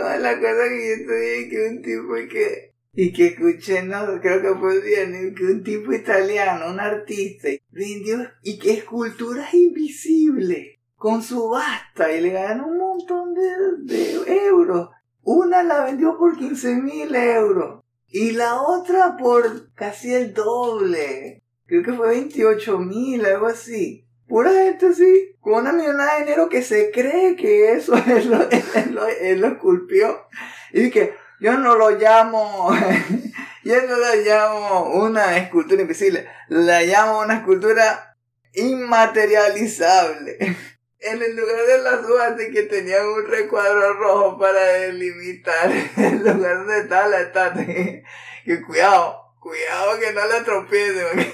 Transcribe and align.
Como 0.00 0.16
la 0.16 0.40
cosa 0.40 0.68
que 0.68 0.88
yo 0.88 0.94
estudié 0.94 1.48
que 1.48 1.68
un 1.68 1.82
tipo 1.82 2.14
que 2.30 2.70
y 2.92 3.12
que 3.12 3.26
escuché, 3.28 3.82
no, 3.82 4.20
creo 4.20 4.42
que 4.42 4.58
fue 4.58 4.80
bien, 4.80 5.34
que 5.34 5.44
un 5.44 5.62
tipo 5.62 5.92
italiano, 5.92 6.70
un 6.70 6.80
artista, 6.80 7.48
vendió 7.70 8.18
y 8.42 8.58
que 8.58 8.72
esculturas 8.72 9.54
invisibles 9.54 10.78
con 10.96 11.22
subasta 11.22 12.12
y 12.12 12.20
le 12.20 12.30
ganó 12.30 12.66
un 12.66 12.78
montón 12.78 13.34
de, 13.34 13.94
de 13.94 14.46
euros. 14.46 14.90
Una 15.22 15.62
la 15.62 15.84
vendió 15.84 16.16
por 16.18 16.36
15 16.36 16.76
mil 16.76 17.14
euros 17.14 17.84
y 18.08 18.32
la 18.32 18.60
otra 18.62 19.16
por 19.16 19.72
casi 19.74 20.12
el 20.12 20.34
doble. 20.34 21.42
Creo 21.66 21.84
que 21.84 21.92
fue 21.92 22.08
28 22.08 22.78
mil, 22.78 23.24
algo 23.24 23.46
así. 23.46 24.04
Pura 24.30 24.52
gente 24.52 24.86
así, 24.86 25.36
con 25.40 25.54
una 25.54 25.72
millonada 25.72 26.14
de 26.14 26.20
dinero 26.20 26.48
que 26.48 26.62
se 26.62 26.92
cree 26.92 27.34
que 27.34 27.72
eso 27.72 27.96
es 28.06 28.26
lo, 28.26 28.48
él, 28.48 28.62
lo, 28.92 29.08
él 29.08 29.40
lo 29.40 29.48
esculpió. 29.48 30.28
Y 30.72 30.88
que 30.90 31.16
yo 31.40 31.58
no 31.58 31.74
lo 31.74 31.90
llamo, 31.98 32.70
yo 33.64 33.82
no 33.82 33.96
lo 33.96 34.14
llamo 34.14 34.84
una 35.02 35.36
escultura 35.36 35.82
invisible, 35.82 36.28
la 36.46 36.82
llamo 36.82 37.18
una 37.18 37.38
escultura 37.38 38.16
inmaterializable. 38.54 40.38
En 41.02 41.22
el 41.22 41.34
lugar 41.34 41.64
de 41.66 41.78
las 41.78 42.04
uvas 42.04 42.34
que 42.36 42.62
tenía 42.64 43.02
un 43.02 43.26
recuadro 43.26 43.94
rojo 43.94 44.38
para 44.38 44.62
delimitar 44.64 45.72
el 45.96 46.18
lugar 46.18 46.58
donde 46.58 46.80
estaba 46.80 47.06
la 47.06 47.20
estatua. 47.22 47.64
Que 47.64 48.62
cuidado, 48.66 49.32
cuidado 49.40 49.98
que 49.98 50.12
no 50.12 50.26
la 50.26 50.44
tropiece. 50.44 51.32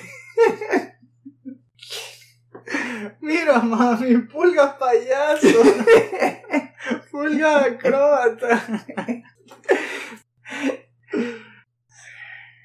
Mira, 3.21 3.61
mami, 3.61 4.19
pulgas 4.27 4.75
payaso. 4.77 5.47
pulga 7.11 7.65
acróbata. 7.65 8.63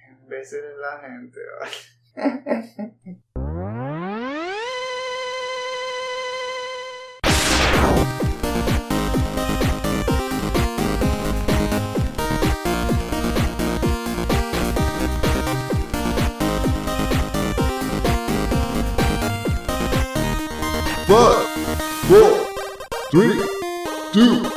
Imbécil 0.10 0.60
es 0.60 0.78
la 0.78 1.00
gente, 1.00 1.40
¿vale? 1.60 3.22
Five, 21.12 21.46
four, 22.08 22.48
three, 23.12 23.36
two. 24.14 24.48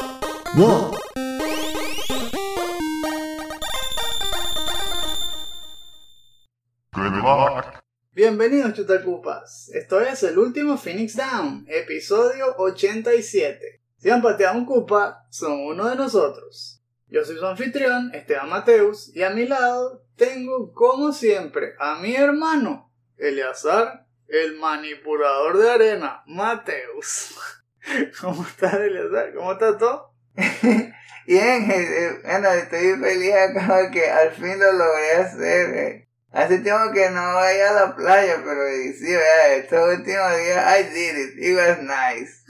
Bienvenidos 8.12 8.74
chutacupas, 8.74 9.68
esto 9.70 10.00
es 10.00 10.22
el 10.22 10.38
último 10.38 10.78
Phoenix 10.78 11.16
Down, 11.16 11.66
episodio 11.68 12.54
87. 12.58 13.82
Si 13.96 14.10
han 14.10 14.22
pateado 14.22 14.56
un 14.56 14.64
cupa, 14.64 15.26
son 15.30 15.58
uno 15.58 15.90
de 15.90 15.96
nosotros. 15.96 16.80
Yo 17.08 17.24
soy 17.24 17.36
su 17.36 17.46
anfitrión, 17.46 18.14
Esteban 18.14 18.48
Mateus, 18.48 19.10
y 19.12 19.24
a 19.24 19.30
mi 19.30 19.48
lado 19.48 20.04
tengo, 20.14 20.72
como 20.72 21.12
siempre, 21.12 21.72
a 21.80 21.98
mi 21.98 22.14
hermano, 22.14 22.92
Eleazar, 23.16 24.03
el 24.28 24.56
manipulador 24.58 25.58
de 25.58 25.70
arena, 25.70 26.22
Mateus. 26.26 27.34
¿Cómo 28.20 28.46
estás, 28.46 28.74
Eleazar? 28.74 29.34
¿Cómo 29.34 29.52
está 29.52 29.76
todo? 29.78 30.12
Bien, 31.26 31.70
eh, 31.70 32.20
bueno, 32.22 32.48
estoy 32.50 32.98
feliz 32.98 33.34
acá 33.34 33.90
que 33.90 34.10
al 34.10 34.30
fin 34.32 34.58
lo 34.58 34.72
logré 34.72 35.12
hacer. 35.16 35.74
eh. 35.76 36.08
Hace 36.32 36.58
tiempo 36.58 36.92
que 36.92 37.08
no 37.10 37.34
vaya 37.34 37.70
a 37.70 37.72
la 37.86 37.96
playa, 37.96 38.42
pero 38.44 38.66
sí, 38.98 39.06
vea, 39.14 39.54
estos 39.54 39.96
últimos 39.98 40.36
días, 40.36 40.80
I 40.80 40.82
did 40.92 41.16
it, 41.16 41.38
it 41.38 41.56
was 41.56 41.78
nice. 41.78 42.42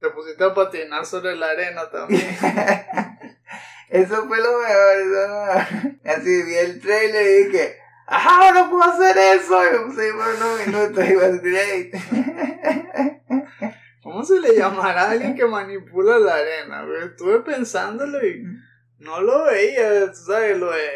Te 0.00 0.10
pusiste 0.10 0.42
a 0.44 0.52
patinar 0.54 1.06
sobre 1.06 1.36
la 1.36 1.46
arena 1.50 1.88
también. 1.90 2.26
Eso 3.90 4.26
fue 4.26 4.36
lo 4.38 4.58
mejor, 4.58 4.98
eso 5.00 5.28
no- 5.28 6.12
Así 6.12 6.42
vi 6.42 6.56
el 6.56 6.80
trailer 6.80 7.26
y 7.26 7.44
dije, 7.44 7.76
¡ajá, 8.08 8.52
no 8.52 8.70
puedo 8.70 8.84
hacer 8.84 9.16
eso! 9.16 9.60
Por 9.60 10.34
unos 10.34 10.66
minutos, 10.66 11.04
it 11.08 11.16
was 11.16 11.42
great. 11.42 11.94
¿Cómo 14.02 14.24
se 14.24 14.40
le 14.40 14.56
llamará 14.56 15.02
a 15.02 15.10
alguien 15.10 15.36
que 15.36 15.44
manipula 15.44 16.18
la 16.18 16.34
arena? 16.36 16.86
Estuve 17.04 17.40
pensándolo 17.40 18.26
y 18.26 18.42
no 18.98 19.20
lo 19.20 19.44
veía, 19.44 20.06
tú 20.10 20.18
¿sabes? 20.26 20.58
Lo 20.58 20.70
de 20.70 20.88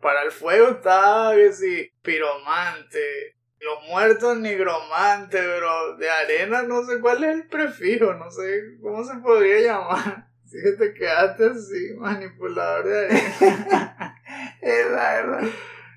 para 0.00 0.22
el 0.22 0.32
fuego 0.32 0.68
está 0.68 1.32
que 1.34 1.52
sí, 1.52 1.90
piromante, 2.02 3.36
los 3.58 3.88
muertos 3.88 4.36
nigromante, 4.36 5.38
pero 5.38 5.96
de 5.96 6.10
arena 6.10 6.62
no 6.62 6.84
sé 6.84 7.00
cuál 7.00 7.24
es 7.24 7.34
el 7.34 7.48
prefijo, 7.48 8.12
no 8.12 8.30
sé 8.30 8.76
cómo 8.82 9.02
se 9.02 9.16
podría 9.16 9.60
llamar. 9.60 10.28
Si 10.44 10.60
te 10.78 10.94
quedaste 10.94 11.46
así, 11.46 11.94
manipulador 11.96 12.86
de 12.86 13.06
arena. 13.06 14.16
es 14.60 14.90
la 14.92 15.12
verdad. 15.14 15.48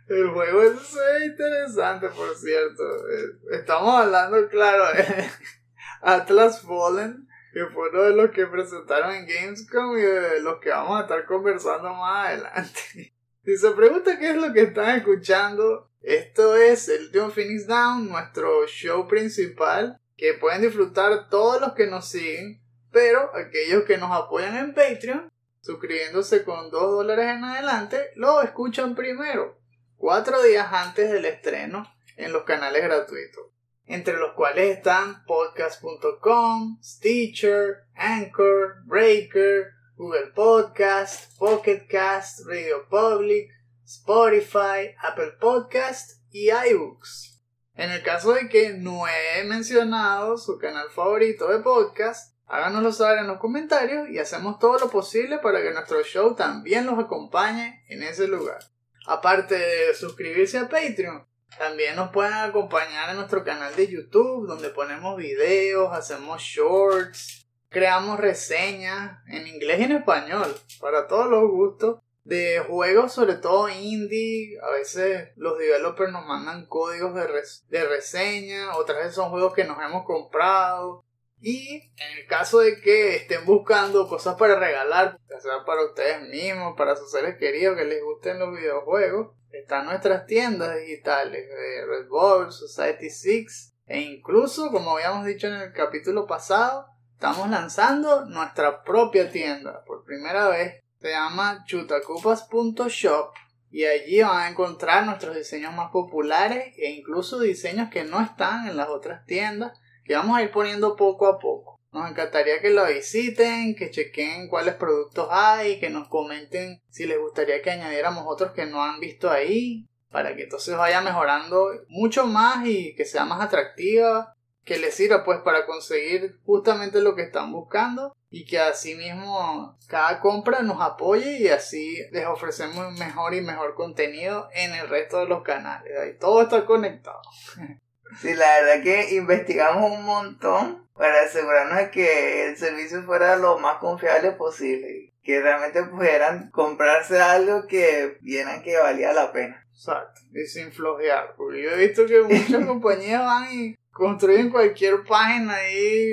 El 0.08 0.30
juego 0.30 0.62
es 0.62 0.98
interesante, 1.26 2.08
por 2.10 2.34
cierto. 2.36 2.84
Eh, 3.10 3.58
Estamos 3.60 3.94
hablando, 3.94 4.48
claro, 4.48 4.86
de 4.94 5.30
Atlas 6.02 6.62
Fallen, 6.62 7.28
que 7.52 7.66
fue 7.66 7.90
uno 7.90 8.04
de 8.04 8.16
los 8.16 8.32
que 8.32 8.48
presentaron 8.48 9.14
en 9.14 9.28
Gamescom 9.28 9.98
y 9.98 10.02
de 10.02 10.40
los 10.40 10.60
que 10.60 10.70
vamos 10.70 10.98
a 10.98 11.02
estar 11.04 11.26
conversando 11.26 11.94
más 11.94 12.28
adelante. 12.28 13.14
Si 13.44 13.56
se 13.56 13.72
pregunta 13.72 14.20
qué 14.20 14.32
es 14.32 14.36
lo 14.36 14.52
que 14.52 14.64
están 14.64 14.98
escuchando, 14.98 15.90
esto 16.02 16.58
es 16.58 16.90
el 16.90 17.06
último 17.06 17.30
Phoenix 17.30 17.66
Down, 17.66 18.10
nuestro 18.10 18.68
show 18.68 19.08
principal, 19.08 20.02
que 20.18 20.34
pueden 20.34 20.64
disfrutar 20.64 21.30
todos 21.30 21.62
los 21.62 21.72
que 21.72 21.88
nos 21.88 22.10
siguen, 22.10 22.62
pero 22.92 23.34
aquellos 23.34 23.86
que 23.86 23.98
nos 23.98 24.12
apoyan 24.12 24.58
en 24.58 24.74
Patreon, 24.74 25.32
suscribiéndose 25.62 26.44
con 26.44 26.70
2 26.70 26.72
dólares 26.72 27.38
en 27.38 27.46
adelante, 27.46 28.12
lo 28.16 28.42
escuchan 28.42 28.96
primero 28.96 29.58
cuatro 29.98 30.42
días 30.44 30.68
antes 30.72 31.12
del 31.12 31.26
estreno 31.26 31.92
en 32.16 32.32
los 32.32 32.44
canales 32.44 32.84
gratuitos, 32.84 33.48
entre 33.86 34.18
los 34.18 34.34
cuales 34.34 34.78
están 34.78 35.24
podcast.com, 35.26 36.80
Stitcher, 36.82 37.86
Anchor, 37.96 38.84
Breaker, 38.86 39.72
Google 39.96 40.32
Podcast, 40.36 41.36
Pocket 41.38 41.88
Cast, 41.90 42.46
Radio 42.46 42.88
Public, 42.90 43.50
Spotify, 43.84 44.94
Apple 45.02 45.34
Podcast 45.40 46.22
y 46.32 46.50
iBooks. 46.52 47.42
En 47.74 47.92
el 47.92 48.04
caso 48.04 48.34
de 48.34 48.50
que 48.50 48.74
no 48.74 49.08
he 49.08 49.44
mencionado 49.44 50.38
su 50.38 50.58
canal 50.60 50.90
favorito 50.92 51.48
de 51.48 51.60
podcast, 51.60 52.36
háganoslo 52.46 52.92
saber 52.92 53.20
en 53.20 53.28
los 53.28 53.40
comentarios 53.40 54.10
y 54.10 54.20
hacemos 54.20 54.60
todo 54.60 54.78
lo 54.80 54.90
posible 54.90 55.40
para 55.40 55.62
que 55.62 55.72
nuestro 55.72 56.04
show 56.04 56.36
también 56.36 56.86
los 56.86 57.00
acompañe 57.00 57.84
en 57.88 58.04
ese 58.04 58.28
lugar. 58.28 58.60
Aparte 59.08 59.56
de 59.58 59.94
suscribirse 59.96 60.58
a 60.58 60.68
Patreon, 60.70 61.26
también 61.58 61.96
nos 61.96 62.12
pueden 62.12 62.34
acompañar 62.34 63.10
en 63.10 63.16
nuestro 63.16 63.44
canal 63.44 63.74
de 63.76 63.88
YouTube, 63.88 64.48
donde 64.48 64.70
ponemos 64.70 65.16
videos, 65.18 65.92
hacemos 65.94 66.42
shorts, 66.42 67.48
creamos 67.70 68.20
reseñas 68.20 69.20
en 69.28 69.48
inglés 69.48 69.80
y 69.80 69.84
en 69.84 69.92
español, 69.94 70.54
para 70.82 71.08
todos 71.08 71.28
los 71.30 71.50
gustos, 71.50 72.00
de 72.26 72.60
juegos, 72.68 73.14
sobre 73.14 73.36
todo 73.36 73.70
indie. 73.70 74.58
A 74.62 74.72
veces 74.72 75.30
los 75.38 75.58
developers 75.58 76.12
nos 76.12 76.26
mandan 76.26 76.66
códigos 76.66 77.16
de, 77.16 77.26
res- 77.26 77.66
de 77.70 77.86
reseña, 77.88 78.76
otras 78.76 78.98
veces 78.98 79.16
son 79.16 79.30
juegos 79.30 79.54
que 79.54 79.64
nos 79.64 79.78
hemos 79.82 80.06
comprado. 80.06 81.06
Y 81.40 81.92
en 81.98 82.18
el 82.18 82.28
caso 82.28 82.60
de 82.60 82.82
que 82.82 83.16
estén 83.16 83.46
buscando 83.46 84.08
cosas 84.08 84.36
para 84.36 84.60
regalar, 84.60 85.20
ya 85.30 85.40
sea 85.40 85.66
para 85.66 85.86
ustedes 85.86 86.28
mismos, 86.30 86.76
para 86.76 86.96
sus 86.96 87.12
seres 87.12 87.38
queridos 87.38 87.78
que 87.78 87.86
les 87.86 88.04
gusten 88.04 88.40
los 88.40 88.58
videojuegos, 88.58 89.36
están 89.52 89.86
nuestras 89.86 90.26
tiendas 90.26 90.76
digitales 90.78 91.48
de 91.48 91.86
Red 91.86 92.08
Bull, 92.08 92.52
Society 92.52 93.10
6 93.10 93.74
e 93.88 94.02
incluso, 94.02 94.70
como 94.72 94.92
habíamos 94.92 95.26
dicho 95.26 95.48
en 95.48 95.56
el 95.56 95.74
capítulo 95.74 96.28
pasado, 96.28 96.88
estamos 97.14 97.50
lanzando 97.50 98.26
nuestra 98.26 98.84
propia 98.84 99.32
tienda 99.32 99.84
por 99.86 100.04
primera 100.04 100.50
vez. 100.50 100.82
Se 101.00 101.12
llama 101.12 101.64
chutacupas.shop 101.66 103.34
y 103.72 103.86
allí 103.86 104.22
van 104.22 104.40
a 104.40 104.50
encontrar 104.50 105.06
nuestros 105.06 105.36
diseños 105.36 105.74
más 105.74 105.92
populares 105.92 106.74
e 106.78 106.92
incluso 106.92 107.40
diseños 107.40 107.90
que 107.90 108.04
no 108.04 108.22
están 108.22 108.68
en 108.68 108.76
las 108.76 108.90
otras 108.90 109.26
tiendas 109.26 109.80
que 110.08 110.16
vamos 110.16 110.38
a 110.38 110.42
ir 110.42 110.52
poniendo 110.52 110.96
poco 110.96 111.28
a 111.28 111.38
poco. 111.38 111.78
Nos 111.92 112.10
encantaría 112.10 112.62
que 112.62 112.70
la 112.70 112.86
visiten, 112.86 113.76
que 113.76 113.92
chequen 113.92 114.48
cuáles 114.48 114.76
productos 114.76 115.28
hay, 115.30 115.80
que 115.80 115.90
nos 115.90 116.08
comenten 116.08 116.80
si 116.90 117.06
les 117.06 117.20
gustaría 117.20 117.62
que 117.62 117.72
añadiéramos 117.72 118.24
otros 118.28 118.52
que 118.52 118.66
no 118.66 118.84
han 118.84 119.00
visto 119.00 119.30
ahí, 119.30 119.86
para 120.10 120.36
que 120.36 120.44
entonces 120.44 120.78
vaya 120.78 121.02
mejorando 121.02 121.72
mucho 121.90 122.26
más 122.26 122.66
y 122.66 122.96
que 122.96 123.06
sea 123.06 123.26
más 123.26 123.42
atractiva, 123.42 124.34
que 124.64 124.78
les 124.78 124.96
sirva 124.96 125.24
pues 125.24 125.40
para 125.40 125.66
conseguir 125.66 126.40
justamente 126.46 127.02
lo 127.02 127.16
que 127.16 127.24
están 127.24 127.52
buscando 127.52 128.14
y 128.30 128.46
que 128.46 128.60
así 128.60 128.96
mismo 128.96 129.78
cada 129.88 130.20
compra 130.20 130.62
nos 130.62 130.82
apoye 130.82 131.40
y 131.40 131.48
así 131.48 131.98
les 132.12 132.26
ofrecemos 132.26 132.94
mejor 133.00 133.34
y 133.34 133.42
mejor 133.42 133.76
contenido 133.76 134.50
en 134.54 134.74
el 134.74 134.90
resto 134.90 135.20
de 135.20 135.28
los 135.28 135.42
canales. 135.42 135.98
Ahí 135.98 136.18
todo 136.20 136.42
está 136.42 136.66
conectado. 136.66 137.22
Sí, 138.22 138.34
la 138.34 138.62
verdad 138.62 138.84
que 138.84 139.16
investigamos 139.16 139.92
un 139.92 140.06
montón 140.06 140.88
para 140.98 141.24
asegurarnos 141.24 141.78
de 141.78 141.92
que 141.92 142.50
el 142.50 142.58
servicio 142.58 143.04
fuera 143.04 143.36
lo 143.36 143.60
más 143.60 143.78
confiable 143.78 144.32
posible. 144.32 145.14
Que 145.24 145.42
realmente 145.42 145.84
pudieran 145.84 146.50
comprarse 146.52 147.20
algo 147.20 147.68
que 147.68 148.18
vieran 148.22 148.64
que 148.64 148.78
valía 148.78 149.14
la 149.14 149.32
pena. 149.32 149.64
Exacto. 149.72 150.22
Y 150.34 150.46
sin 150.48 150.72
flojear. 150.72 151.36
Porque 151.36 151.62
yo 151.62 151.72
he 151.72 151.88
visto 151.88 152.06
que 152.06 152.22
muchas 152.22 152.66
compañías 152.66 153.24
van 153.24 153.48
y 153.54 153.76
construyen 153.92 154.50
cualquier 154.50 155.04
página 155.04 155.54
ahí. 155.54 156.10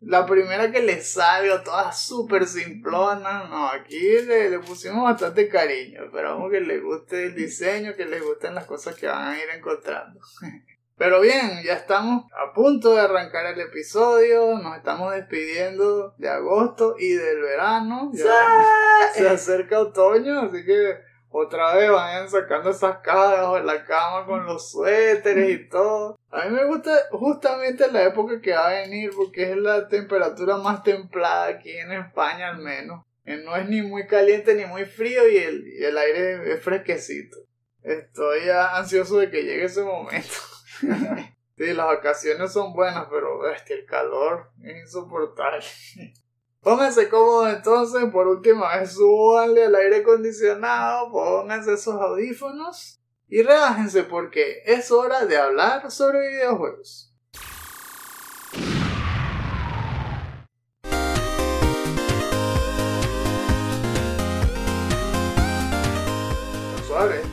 La 0.00 0.26
primera 0.26 0.70
que 0.70 0.82
les 0.82 1.12
sale 1.12 1.50
o 1.50 1.62
todas 1.62 2.04
súper 2.04 2.46
simplonas. 2.46 3.48
No, 3.48 3.68
aquí 3.68 3.98
le, 3.98 4.50
le 4.50 4.58
pusimos 4.58 5.04
bastante 5.04 5.48
cariño. 5.48 6.04
Esperamos 6.04 6.50
que 6.50 6.60
les 6.60 6.82
guste 6.82 7.26
el 7.26 7.34
diseño, 7.34 7.94
que 7.96 8.04
les 8.04 8.22
gusten 8.22 8.54
las 8.54 8.66
cosas 8.66 8.96
que 8.96 9.06
van 9.06 9.28
a 9.28 9.38
ir 9.38 9.48
encontrando. 9.56 10.20
Pero 10.98 11.20
bien, 11.20 11.62
ya 11.62 11.74
estamos 11.74 12.24
a 12.32 12.54
punto 12.54 12.94
de 12.94 13.02
arrancar 13.02 13.44
el 13.46 13.60
episodio, 13.60 14.56
nos 14.58 14.78
estamos 14.78 15.14
despidiendo 15.14 16.14
de 16.16 16.30
agosto 16.30 16.96
y 16.98 17.12
del 17.12 17.42
verano, 17.42 18.10
ya 18.14 18.32
se 19.12 19.28
acerca 19.28 19.78
otoño, 19.78 20.40
así 20.40 20.64
que 20.64 20.96
otra 21.28 21.74
vez 21.74 21.90
vayan 21.90 22.30
sacando 22.30 22.70
esas 22.70 22.98
cajas 23.00 23.60
en 23.60 23.66
la 23.66 23.84
cama 23.84 24.24
con 24.24 24.46
los 24.46 24.70
suéteres 24.70 25.50
y 25.50 25.68
todo. 25.68 26.18
A 26.30 26.46
mí 26.46 26.56
me 26.56 26.64
gusta 26.64 26.92
justamente 27.10 27.92
la 27.92 28.04
época 28.04 28.40
que 28.40 28.54
va 28.54 28.68
a 28.68 28.80
venir 28.80 29.10
porque 29.14 29.50
es 29.50 29.56
la 29.58 29.88
temperatura 29.88 30.56
más 30.56 30.82
templada 30.82 31.48
aquí 31.48 31.76
en 31.76 31.92
España 31.92 32.48
al 32.48 32.58
menos. 32.58 33.04
No 33.26 33.54
es 33.54 33.68
ni 33.68 33.82
muy 33.82 34.06
caliente 34.06 34.54
ni 34.54 34.64
muy 34.64 34.86
frío 34.86 35.28
y 35.28 35.36
el, 35.36 35.66
y 35.66 35.84
el 35.84 35.98
aire 35.98 36.54
es 36.54 36.62
fresquecito. 36.62 37.36
Estoy 37.82 38.46
ya 38.46 38.74
ansioso 38.74 39.18
de 39.18 39.30
que 39.30 39.42
llegue 39.42 39.64
ese 39.64 39.82
momento. 39.82 40.55
sí, 41.56 41.72
las 41.74 41.86
vacaciones 41.86 42.52
son 42.52 42.72
buenas, 42.72 43.06
pero 43.10 43.50
este, 43.50 43.74
el 43.74 43.86
calor 43.86 44.50
es 44.62 44.82
insoportable. 44.82 45.64
Pónganse 46.60 47.08
cómodos 47.08 47.54
entonces, 47.54 48.10
por 48.10 48.26
última 48.26 48.76
vez 48.76 48.92
súbanle 48.92 49.66
al 49.66 49.74
aire 49.76 49.98
acondicionado, 49.98 51.12
pónganse 51.12 51.74
esos 51.74 51.94
audífonos 51.94 53.00
y 53.28 53.42
relájense 53.42 54.02
porque 54.02 54.62
es 54.64 54.90
hora 54.90 55.26
de 55.26 55.36
hablar 55.36 55.90
sobre 55.92 56.28
videojuegos. 56.28 57.12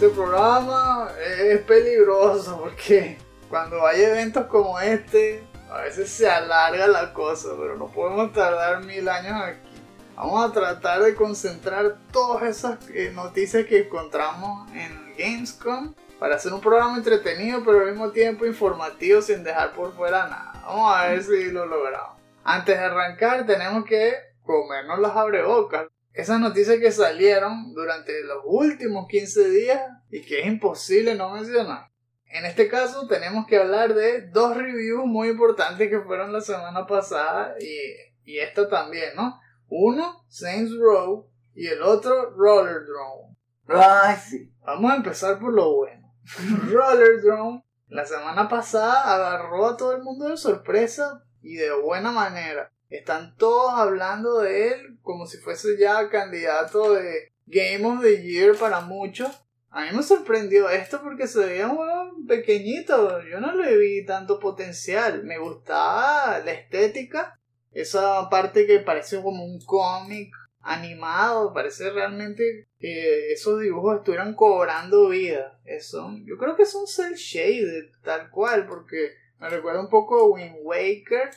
Este 0.03 0.15
programa 0.15 1.09
es 1.25 1.61
peligroso 1.61 2.59
porque 2.59 3.17
cuando 3.53 3.85
hay 3.85 4.01
eventos 4.01 4.47
como 4.47 4.79
este, 4.79 5.43
a 5.69 5.81
veces 5.81 6.09
se 6.09 6.27
alarga 6.27 6.87
la 6.87 7.13
cosa, 7.13 7.49
pero 7.55 7.77
no 7.77 7.85
podemos 7.85 8.33
tardar 8.33 8.83
mil 8.83 9.07
años 9.07 9.39
aquí. 9.39 9.83
Vamos 10.15 10.43
a 10.43 10.51
tratar 10.51 11.03
de 11.03 11.13
concentrar 11.13 11.97
todas 12.11 12.41
esas 12.49 12.79
eh, 12.89 13.11
noticias 13.13 13.67
que 13.67 13.81
encontramos 13.81 14.71
en 14.71 15.13
Gamescom 15.15 15.93
para 16.17 16.37
hacer 16.37 16.51
un 16.51 16.61
programa 16.61 16.97
entretenido, 16.97 17.63
pero 17.63 17.81
al 17.81 17.91
mismo 17.91 18.09
tiempo 18.09 18.47
informativo 18.47 19.21
sin 19.21 19.43
dejar 19.43 19.73
por 19.73 19.93
fuera 19.93 20.27
nada. 20.27 20.63
Vamos 20.65 20.95
a 20.95 21.09
ver 21.09 21.21
si 21.21 21.51
lo 21.51 21.67
logramos. 21.67 22.19
Antes 22.43 22.75
de 22.75 22.83
arrancar, 22.83 23.45
tenemos 23.45 23.85
que 23.85 24.15
comernos 24.41 24.97
las 24.97 25.15
abrebocas. 25.15 25.89
Esas 26.11 26.39
noticias 26.39 26.79
que 26.79 26.91
salieron 26.91 27.71
durante 27.75 28.23
los 28.23 28.39
últimos 28.45 29.05
15 29.07 29.49
días 29.51 29.79
y 30.09 30.23
que 30.23 30.39
es 30.39 30.47
imposible 30.47 31.13
no 31.13 31.29
mencionar. 31.29 31.92
En 32.33 32.45
este 32.45 32.67
caso 32.67 33.07
tenemos 33.07 33.45
que 33.45 33.57
hablar 33.57 33.93
de 33.93 34.27
dos 34.29 34.57
reviews 34.57 35.05
muy 35.05 35.29
importantes 35.29 35.87
que 35.87 36.01
fueron 36.01 36.33
la 36.33 36.41
semana 36.41 36.87
pasada 36.87 37.55
y, 37.59 38.31
y 38.31 38.39
esta 38.39 38.67
también, 38.67 39.15
¿no? 39.15 39.39
Uno, 39.67 40.25
Saints 40.29 40.75
Row, 40.75 41.29
y 41.53 41.67
el 41.67 41.83
otro, 41.83 42.31
Roller 42.31 42.81
Drone. 42.85 43.37
Ay, 43.67 44.17
sí. 44.17 44.51
Vamos 44.65 44.91
a 44.91 44.95
empezar 44.95 45.39
por 45.39 45.53
lo 45.53 45.75
bueno. 45.75 46.11
Roller 46.71 47.21
Drone, 47.21 47.63
la 47.87 48.05
semana 48.05 48.49
pasada 48.49 49.13
agarró 49.13 49.67
a 49.67 49.77
todo 49.77 49.95
el 49.95 50.01
mundo 50.01 50.29
de 50.29 50.37
sorpresa 50.37 51.23
y 51.41 51.55
de 51.55 51.71
buena 51.71 52.11
manera. 52.11 52.71
Están 52.89 53.35
todos 53.37 53.73
hablando 53.73 54.39
de 54.39 54.69
él 54.69 54.99
como 55.01 55.27
si 55.27 55.37
fuese 55.37 55.77
ya 55.77 56.09
candidato 56.09 56.93
de 56.93 57.31
Game 57.45 57.85
of 57.85 58.01
the 58.01 58.23
Year 58.23 58.57
para 58.57 58.81
muchos. 58.81 59.42
A 59.75 59.85
mí 59.85 59.87
me 59.91 60.03
sorprendió 60.03 60.69
esto 60.69 61.01
porque 61.01 61.25
se 61.25 61.43
veía 61.43 61.67
un 61.67 61.77
juego 61.77 62.15
pequeñito. 62.27 63.23
Yo 63.23 63.39
no 63.39 63.55
le 63.55 63.75
vi 63.75 64.05
tanto 64.05 64.39
potencial. 64.39 65.23
Me 65.23 65.39
gustaba 65.39 66.37
la 66.45 66.51
estética. 66.51 67.39
Esa 67.71 68.29
parte 68.29 68.67
que 68.67 68.81
parece 68.81 69.19
como 69.23 69.43
un 69.43 69.59
cómic 69.65 70.31
animado. 70.59 71.53
Parece 71.55 71.89
realmente 71.89 72.67
que 72.77 73.33
esos 73.33 73.61
dibujos 73.61 73.97
estuvieran 73.97 74.35
cobrando 74.35 75.09
vida. 75.09 75.59
Eso, 75.65 76.07
yo 76.23 76.37
creo 76.37 76.55
que 76.55 76.63
es 76.63 76.75
un 76.75 76.85
cel 76.85 77.15
shaded 77.15 77.85
tal 78.03 78.29
cual. 78.29 78.67
Porque 78.67 79.15
me 79.39 79.49
recuerda 79.49 79.81
un 79.81 79.89
poco 79.89 80.19
a 80.19 80.27
Wind 80.27 80.57
Waker. 80.61 81.31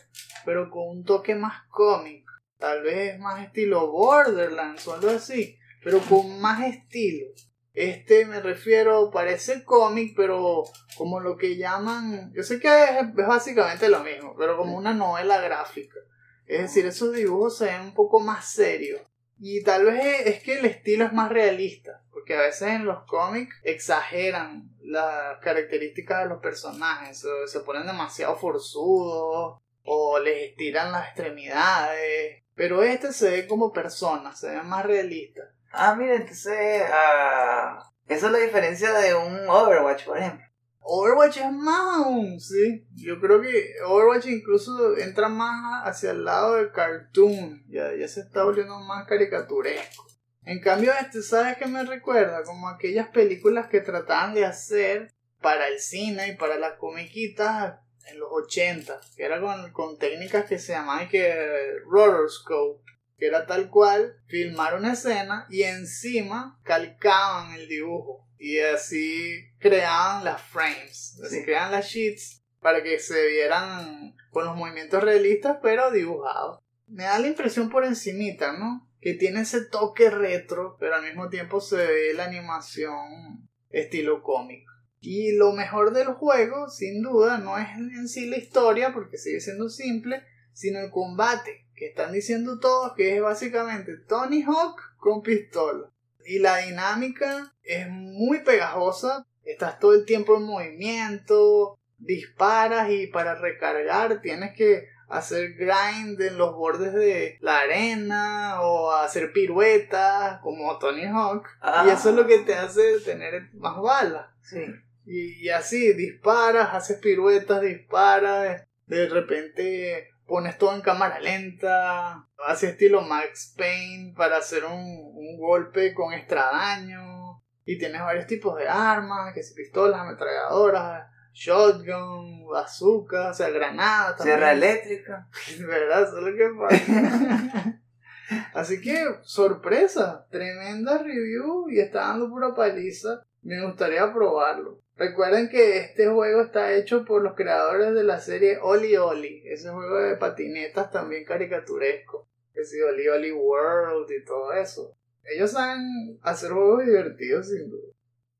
Pero 0.44 0.68
con 0.68 0.88
un 0.88 1.04
toque 1.04 1.34
más 1.34 1.62
cómic. 1.70 2.26
Tal 2.58 2.82
vez 2.82 3.18
más 3.18 3.42
estilo 3.42 3.90
Borderlands 3.90 4.86
o 4.88 4.92
algo 4.92 5.08
así. 5.08 5.56
Pero 5.82 6.00
con 6.00 6.38
más 6.38 6.66
estilo. 6.66 7.28
Este 7.76 8.24
me 8.24 8.40
refiero, 8.40 9.10
parece 9.10 9.62
cómic, 9.62 10.14
pero 10.16 10.64
como 10.96 11.20
lo 11.20 11.36
que 11.36 11.58
llaman, 11.58 12.32
yo 12.34 12.42
sé 12.42 12.58
que 12.58 12.68
es, 12.68 13.14
básicamente 13.14 13.90
lo 13.90 14.02
mismo, 14.02 14.34
pero 14.38 14.56
como 14.56 14.78
una 14.78 14.94
novela 14.94 15.42
gráfica. 15.42 16.00
Es 16.46 16.62
decir, 16.62 16.86
esos 16.86 17.12
dibujos 17.12 17.58
se 17.58 17.66
ven 17.66 17.82
un 17.82 17.94
poco 17.94 18.18
más 18.18 18.50
serios. 18.50 19.02
Y 19.38 19.62
tal 19.62 19.84
vez 19.84 20.26
es 20.26 20.42
que 20.42 20.58
el 20.58 20.64
estilo 20.64 21.04
es 21.04 21.12
más 21.12 21.28
realista, 21.28 22.02
porque 22.12 22.34
a 22.34 22.40
veces 22.40 22.68
en 22.68 22.86
los 22.86 23.04
cómics 23.04 23.54
exageran 23.62 24.70
las 24.80 25.38
características 25.42 26.22
de 26.22 26.30
los 26.30 26.40
personajes, 26.40 27.22
o 27.26 27.46
se 27.46 27.60
ponen 27.60 27.86
demasiado 27.86 28.36
forzudos, 28.36 29.60
o 29.82 30.18
les 30.18 30.50
estiran 30.50 30.92
las 30.92 31.08
extremidades. 31.08 32.42
Pero 32.54 32.82
este 32.82 33.12
se 33.12 33.30
ve 33.30 33.46
como 33.46 33.70
persona, 33.70 34.34
se 34.34 34.48
ve 34.48 34.62
más 34.62 34.86
realista. 34.86 35.42
Ah, 35.72 35.94
mira, 35.94 36.16
entonces, 36.16 36.82
ah, 36.92 37.92
esa 38.08 38.26
es 38.26 38.32
la 38.32 38.38
diferencia 38.38 38.92
de 38.92 39.14
un 39.14 39.48
Overwatch, 39.48 40.04
por 40.04 40.18
ejemplo. 40.18 40.46
Overwatch 40.88 41.38
es 41.38 41.52
más 41.52 41.96
aún, 41.96 42.40
sí. 42.40 42.86
Yo 42.94 43.20
creo 43.20 43.40
que 43.42 43.74
Overwatch 43.84 44.26
incluso 44.26 44.96
entra 44.96 45.28
más 45.28 45.82
hacia 45.84 46.12
el 46.12 46.24
lado 46.24 46.54
del 46.54 46.70
cartoon. 46.70 47.64
Ya, 47.68 47.92
ya 47.94 48.06
se 48.06 48.20
está 48.20 48.44
volviendo 48.44 48.78
más 48.78 49.06
caricaturesco. 49.06 50.06
En 50.44 50.60
cambio, 50.60 50.92
este, 51.00 51.22
¿sabes 51.22 51.58
qué 51.58 51.66
me 51.66 51.84
recuerda? 51.84 52.44
Como 52.44 52.68
aquellas 52.68 53.08
películas 53.08 53.66
que 53.66 53.80
trataban 53.80 54.32
de 54.32 54.44
hacer 54.44 55.12
para 55.42 55.66
el 55.66 55.80
cine 55.80 56.28
y 56.28 56.36
para 56.36 56.56
las 56.56 56.74
comiquitas 56.74 57.80
en 58.08 58.20
los 58.20 58.28
80, 58.30 59.00
que 59.16 59.24
era 59.24 59.40
con, 59.40 59.72
con 59.72 59.98
técnicas 59.98 60.44
que 60.44 60.60
se 60.60 60.72
llamaban 60.72 61.08
que 61.08 61.80
rotoscope 61.90 62.85
que 63.18 63.26
era 63.26 63.46
tal 63.46 63.70
cual 63.70 64.16
filmar 64.26 64.74
una 64.74 64.92
escena 64.92 65.46
y 65.48 65.62
encima 65.62 66.60
calcaban 66.62 67.54
el 67.54 67.68
dibujo 67.68 68.26
y 68.38 68.58
así 68.58 69.50
creaban 69.58 70.24
las 70.24 70.42
frames, 70.42 71.20
así 71.24 71.42
creaban 71.44 71.72
las 71.72 71.86
sheets 71.86 72.42
para 72.60 72.82
que 72.82 72.98
se 72.98 73.26
vieran 73.28 74.14
con 74.30 74.44
los 74.44 74.56
movimientos 74.56 75.02
realistas 75.02 75.58
pero 75.62 75.90
dibujados. 75.90 76.60
Me 76.86 77.04
da 77.04 77.18
la 77.18 77.28
impresión 77.28 77.70
por 77.70 77.84
encimita, 77.84 78.52
¿no? 78.52 78.88
Que 79.00 79.14
tiene 79.14 79.40
ese 79.40 79.64
toque 79.64 80.10
retro, 80.10 80.76
pero 80.78 80.96
al 80.96 81.04
mismo 81.04 81.28
tiempo 81.28 81.60
se 81.60 81.76
ve 81.76 82.14
la 82.14 82.24
animación 82.24 83.48
estilo 83.70 84.22
cómico. 84.22 84.72
Y 85.00 85.32
lo 85.32 85.52
mejor 85.52 85.92
del 85.92 86.08
juego, 86.08 86.68
sin 86.68 87.02
duda, 87.02 87.38
no 87.38 87.58
es 87.58 87.68
en 87.76 88.08
sí 88.08 88.28
la 88.28 88.38
historia, 88.38 88.92
porque 88.92 89.18
sigue 89.18 89.40
siendo 89.40 89.68
simple, 89.68 90.22
sino 90.52 90.80
el 90.80 90.90
combate 90.90 91.65
que 91.76 91.86
están 91.86 92.12
diciendo 92.12 92.58
todos 92.58 92.94
que 92.96 93.16
es 93.16 93.22
básicamente 93.22 93.96
Tony 94.08 94.42
Hawk 94.42 94.80
con 94.98 95.22
pistola. 95.22 95.90
Y 96.24 96.40
la 96.40 96.56
dinámica 96.58 97.54
es 97.62 97.88
muy 97.88 98.40
pegajosa, 98.40 99.26
estás 99.44 99.78
todo 99.78 99.94
el 99.94 100.04
tiempo 100.04 100.36
en 100.36 100.44
movimiento, 100.44 101.78
disparas 101.98 102.90
y 102.90 103.06
para 103.06 103.36
recargar 103.36 104.20
tienes 104.20 104.56
que 104.56 104.88
hacer 105.08 105.54
grind 105.54 106.20
en 106.20 106.36
los 106.36 106.54
bordes 106.54 106.92
de 106.92 107.38
la 107.40 107.60
arena 107.60 108.60
o 108.62 108.90
hacer 108.92 109.32
piruetas 109.32 110.40
como 110.40 110.76
Tony 110.78 111.04
Hawk. 111.04 111.46
Y 111.84 111.90
eso 111.90 112.10
es 112.10 112.16
lo 112.16 112.26
que 112.26 112.38
te 112.38 112.54
hace 112.54 112.98
tener 113.00 113.50
más 113.54 113.80
balas. 113.80 114.26
Sí. 114.42 114.64
Y, 115.04 115.46
y 115.46 115.50
así, 115.50 115.92
disparas, 115.92 116.74
haces 116.74 116.98
piruetas, 116.98 117.60
disparas, 117.60 118.66
de 118.86 119.08
repente 119.08 120.10
pones 120.26 120.58
todo 120.58 120.74
en 120.74 120.82
cámara 120.82 121.20
lenta, 121.20 122.26
así 122.46 122.66
estilo 122.66 123.02
Max 123.02 123.54
Payne 123.56 124.14
para 124.16 124.38
hacer 124.38 124.64
un, 124.64 124.74
un 125.14 125.38
golpe 125.38 125.94
con 125.94 126.12
extra 126.12 126.50
daño. 126.52 127.42
Y 127.64 127.78
tienes 127.78 128.00
varios 128.00 128.28
tipos 128.28 128.56
de 128.56 128.68
armas, 128.68 129.34
que 129.34 129.42
si 129.42 129.52
pistolas, 129.54 130.00
ametralladoras, 130.00 131.10
shotgun, 131.32 132.46
bazooka, 132.46 133.30
o 133.30 133.34
sea, 133.34 133.50
granadas. 133.50 134.16
también. 134.16 134.36
Sierra 134.36 134.52
eléctrica. 134.52 135.28
¿Verdad? 135.66 136.02
Eso 136.04 136.18
es 136.18 136.24
lo 136.24 136.36
que 136.36 136.50
pasa. 136.58 137.80
Así 138.54 138.80
que, 138.80 139.04
sorpresa, 139.22 140.26
tremenda 140.30 140.98
review 140.98 141.68
y 141.68 141.80
está 141.80 142.08
dando 142.08 142.28
pura 142.28 142.54
paliza. 142.54 143.22
Me 143.46 143.64
gustaría 143.64 144.12
probarlo. 144.12 144.82
Recuerden 144.96 145.48
que 145.48 145.78
este 145.78 146.08
juego 146.08 146.40
está 146.40 146.74
hecho 146.74 147.04
por 147.04 147.22
los 147.22 147.34
creadores 147.34 147.94
de 147.94 148.02
la 148.02 148.18
serie 148.18 148.58
Oli 148.60 148.96
Oli, 148.96 149.44
ese 149.46 149.70
juego 149.70 149.98
de 150.00 150.16
patinetas 150.16 150.90
también 150.90 151.24
caricaturesco. 151.24 152.28
Sí, 152.64 152.80
Oli 152.82 153.06
Oli 153.06 153.30
World 153.30 154.10
y 154.10 154.24
todo 154.24 154.52
eso. 154.52 154.96
Ellos 155.22 155.52
saben 155.52 156.18
hacer 156.22 156.50
juegos 156.50 156.86
divertidos 156.86 157.48
sin 157.48 157.70
duda. 157.70 157.92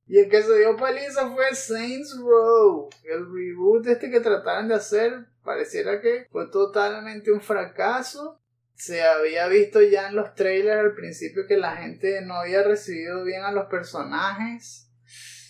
Y 0.08 0.18
el 0.18 0.28
que 0.28 0.42
se 0.42 0.58
dio 0.58 0.76
paliza 0.76 1.30
fue 1.30 1.54
Saints 1.54 2.18
Row. 2.18 2.88
El 3.04 3.26
reboot 3.32 3.86
este 3.86 4.10
que 4.10 4.18
trataron 4.18 4.66
de 4.66 4.74
hacer 4.74 5.26
pareciera 5.44 6.00
que 6.00 6.26
fue 6.32 6.48
totalmente 6.50 7.30
un 7.30 7.40
fracaso. 7.40 8.40
Se 8.74 9.04
había 9.04 9.46
visto 9.46 9.80
ya 9.82 10.08
en 10.08 10.16
los 10.16 10.34
trailers 10.34 10.80
al 10.80 10.94
principio 10.94 11.46
que 11.46 11.58
la 11.58 11.76
gente 11.76 12.22
no 12.22 12.34
había 12.34 12.64
recibido 12.64 13.22
bien 13.22 13.44
a 13.44 13.52
los 13.52 13.66
personajes. 13.66 14.85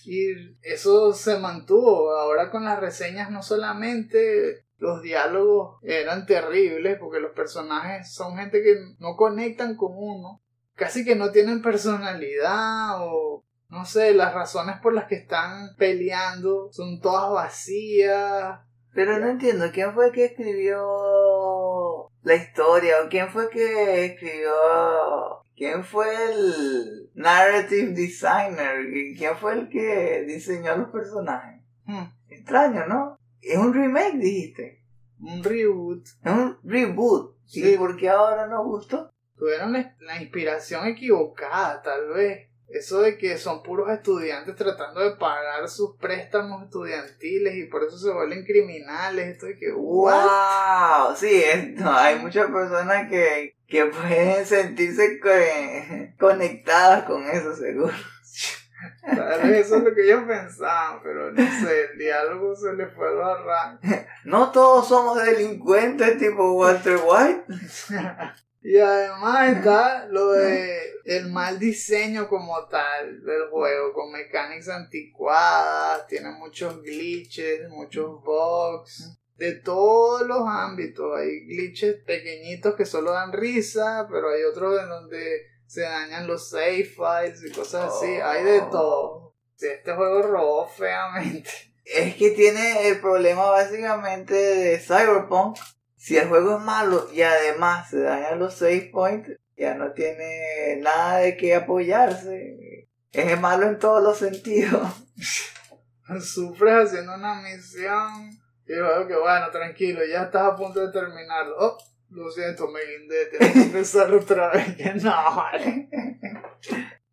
Y 0.06 0.56
eso 0.62 1.12
se 1.12 1.38
mantuvo. 1.38 2.12
Ahora 2.12 2.50
con 2.50 2.64
las 2.64 2.78
reseñas 2.78 3.30
no 3.30 3.42
solamente 3.42 4.64
los 4.78 5.02
diálogos 5.02 5.80
eran 5.82 6.26
terribles 6.26 6.96
porque 7.00 7.18
los 7.18 7.32
personajes 7.32 8.14
son 8.14 8.36
gente 8.36 8.62
que 8.62 8.76
no 9.00 9.16
conectan 9.16 9.76
con 9.76 9.92
uno. 9.94 10.42
Casi 10.76 11.04
que 11.04 11.16
no 11.16 11.32
tienen 11.32 11.60
personalidad 11.60 13.00
o 13.00 13.42
no 13.68 13.84
sé, 13.84 14.14
las 14.14 14.32
razones 14.32 14.76
por 14.80 14.94
las 14.94 15.06
que 15.06 15.16
están 15.16 15.74
peleando 15.76 16.68
son 16.70 17.00
todas 17.00 17.32
vacías. 17.32 18.60
Pero 18.94 19.18
no 19.18 19.28
entiendo, 19.28 19.66
¿quién 19.72 19.92
fue 19.92 20.12
que 20.12 20.26
escribió 20.26 20.86
la 22.22 22.34
historia? 22.36 23.02
¿O 23.04 23.08
quién 23.08 23.28
fue 23.28 23.50
que 23.50 24.06
escribió... 24.06 24.52
¿Quién 25.56 25.84
fue 25.84 26.06
el 26.32 27.10
narrative 27.14 27.92
designer? 27.92 28.86
¿Quién 29.16 29.36
fue 29.38 29.54
el 29.54 29.68
que 29.68 30.24
diseñó 30.26 30.76
los 30.76 30.90
personajes? 30.90 31.62
Hmm, 31.84 32.04
Extraño, 32.28 32.86
¿no? 32.86 33.18
Es 33.40 33.56
un 33.56 33.72
remake, 33.72 34.18
dijiste. 34.18 34.82
Un 35.18 35.42
reboot. 35.42 36.04
Es 36.22 36.32
un 36.32 36.58
reboot. 36.62 37.36
Sí. 37.46 37.72
¿Y 37.72 37.76
por 37.78 37.96
qué 37.96 38.10
ahora 38.10 38.46
no 38.48 38.64
gustó? 38.64 39.10
Tuvieron 39.36 39.72
la, 39.72 40.20
inspiración 40.20 40.86
equivocada, 40.88 41.80
tal 41.82 42.08
vez. 42.08 42.48
Eso 42.68 43.00
de 43.00 43.16
que 43.16 43.38
son 43.38 43.62
puros 43.62 43.88
estudiantes 43.90 44.56
tratando 44.56 45.00
de 45.00 45.16
pagar 45.16 45.68
sus 45.68 45.96
préstamos 45.98 46.64
estudiantiles 46.64 47.54
y 47.56 47.64
por 47.66 47.84
eso 47.84 47.96
se 47.96 48.12
vuelven 48.12 48.44
criminales. 48.44 49.28
Esto 49.28 49.46
de 49.46 49.56
que, 49.56 49.72
¿what? 49.72 50.24
¡Wow! 51.06 51.16
Sí, 51.16 51.42
es- 51.44 51.74
no, 51.74 51.92
hay 51.92 52.18
muchas 52.18 52.50
personas 52.50 53.08
que, 53.08 53.55
que 53.68 53.86
pueden 53.86 54.46
sentirse 54.46 55.18
co- 55.20 55.28
conectadas 56.18 57.04
con 57.04 57.24
eso, 57.28 57.54
seguro. 57.56 57.92
Vez 59.42 59.66
eso 59.66 59.76
es 59.76 59.82
lo 59.84 59.94
que 59.94 60.02
ellos 60.04 60.24
pensaban, 60.26 61.00
pero 61.02 61.32
no 61.32 61.42
sé, 61.42 61.86
el 61.92 61.98
diálogo 61.98 62.54
se 62.54 62.74
les 62.74 62.92
fue 62.94 63.08
al 63.08 63.16
barranco. 63.16 63.82
No 64.24 64.52
todos 64.52 64.88
somos 64.88 65.22
delincuentes 65.22 66.18
tipo 66.18 66.52
Walter 66.52 66.98
White. 67.04 67.44
Y 68.62 68.78
además 68.78 69.58
está 69.58 70.06
lo 70.08 70.32
de 70.32 70.76
el 71.04 71.30
mal 71.30 71.56
diseño 71.56 72.26
como 72.28 72.64
tal 72.66 73.24
del 73.24 73.48
juego, 73.48 73.92
con 73.92 74.10
mecánicas 74.10 74.70
anticuadas, 74.70 76.04
tiene 76.08 76.30
muchos 76.32 76.82
glitches, 76.82 77.68
muchos 77.68 78.20
bugs, 78.24 79.16
de 79.36 79.52
todos 79.52 80.26
los 80.26 80.42
ámbitos. 80.46 81.18
Hay 81.18 81.46
glitches 81.46 81.96
pequeñitos 82.04 82.74
que 82.74 82.86
solo 82.86 83.12
dan 83.12 83.32
risa, 83.32 84.06
pero 84.10 84.30
hay 84.30 84.42
otros 84.44 84.80
en 84.80 84.88
donde 84.88 85.46
se 85.66 85.82
dañan 85.82 86.26
los 86.26 86.50
save 86.50 86.84
files 86.84 87.42
y 87.44 87.52
cosas 87.52 87.92
así. 87.92 88.06
Hay 88.06 88.44
de 88.44 88.60
todo. 88.70 89.34
Sí, 89.56 89.66
este 89.66 89.94
juego 89.94 90.22
robó 90.22 90.68
feamente. 90.68 91.50
Es 91.84 92.16
que 92.16 92.32
tiene 92.32 92.88
el 92.88 93.00
problema 93.00 93.48
básicamente 93.48 94.34
de 94.34 94.80
Cyberpunk. 94.80 95.56
Si 95.94 96.16
el 96.16 96.26
juego 96.26 96.56
es 96.56 96.64
malo 96.64 97.08
y 97.12 97.22
además 97.22 97.90
se 97.90 98.00
dañan 98.00 98.40
los 98.40 98.54
save 98.54 98.90
points, 98.92 99.30
ya 99.56 99.74
no 99.74 99.92
tiene 99.92 100.80
nada 100.80 101.18
de 101.18 101.36
qué 101.36 101.54
apoyarse. 101.54 102.88
Es 103.12 103.40
malo 103.40 103.68
en 103.68 103.78
todos 103.78 104.02
los 104.02 104.18
sentidos. 104.18 104.82
Sufres 106.20 106.88
haciendo 106.88 107.14
una 107.14 107.40
misión 107.42 108.30
y 108.66 108.74
luego 108.74 109.06
que 109.06 109.16
bueno, 109.16 109.50
tranquilo, 109.50 110.00
ya 110.04 110.24
estás 110.24 110.42
a 110.42 110.56
punto 110.56 110.80
de 110.80 110.92
terminarlo. 110.92 111.54
Oh, 111.58 111.78
lo 112.10 112.30
siento, 112.30 112.68
me 112.68 112.80
guindé, 112.84 113.26
tienes 113.26 113.52
que 113.52 113.62
empezar 113.62 114.12
otra 114.12 114.50
vez. 114.50 114.76
Que 114.76 114.94
no, 115.02 115.36
vale. 115.36 115.88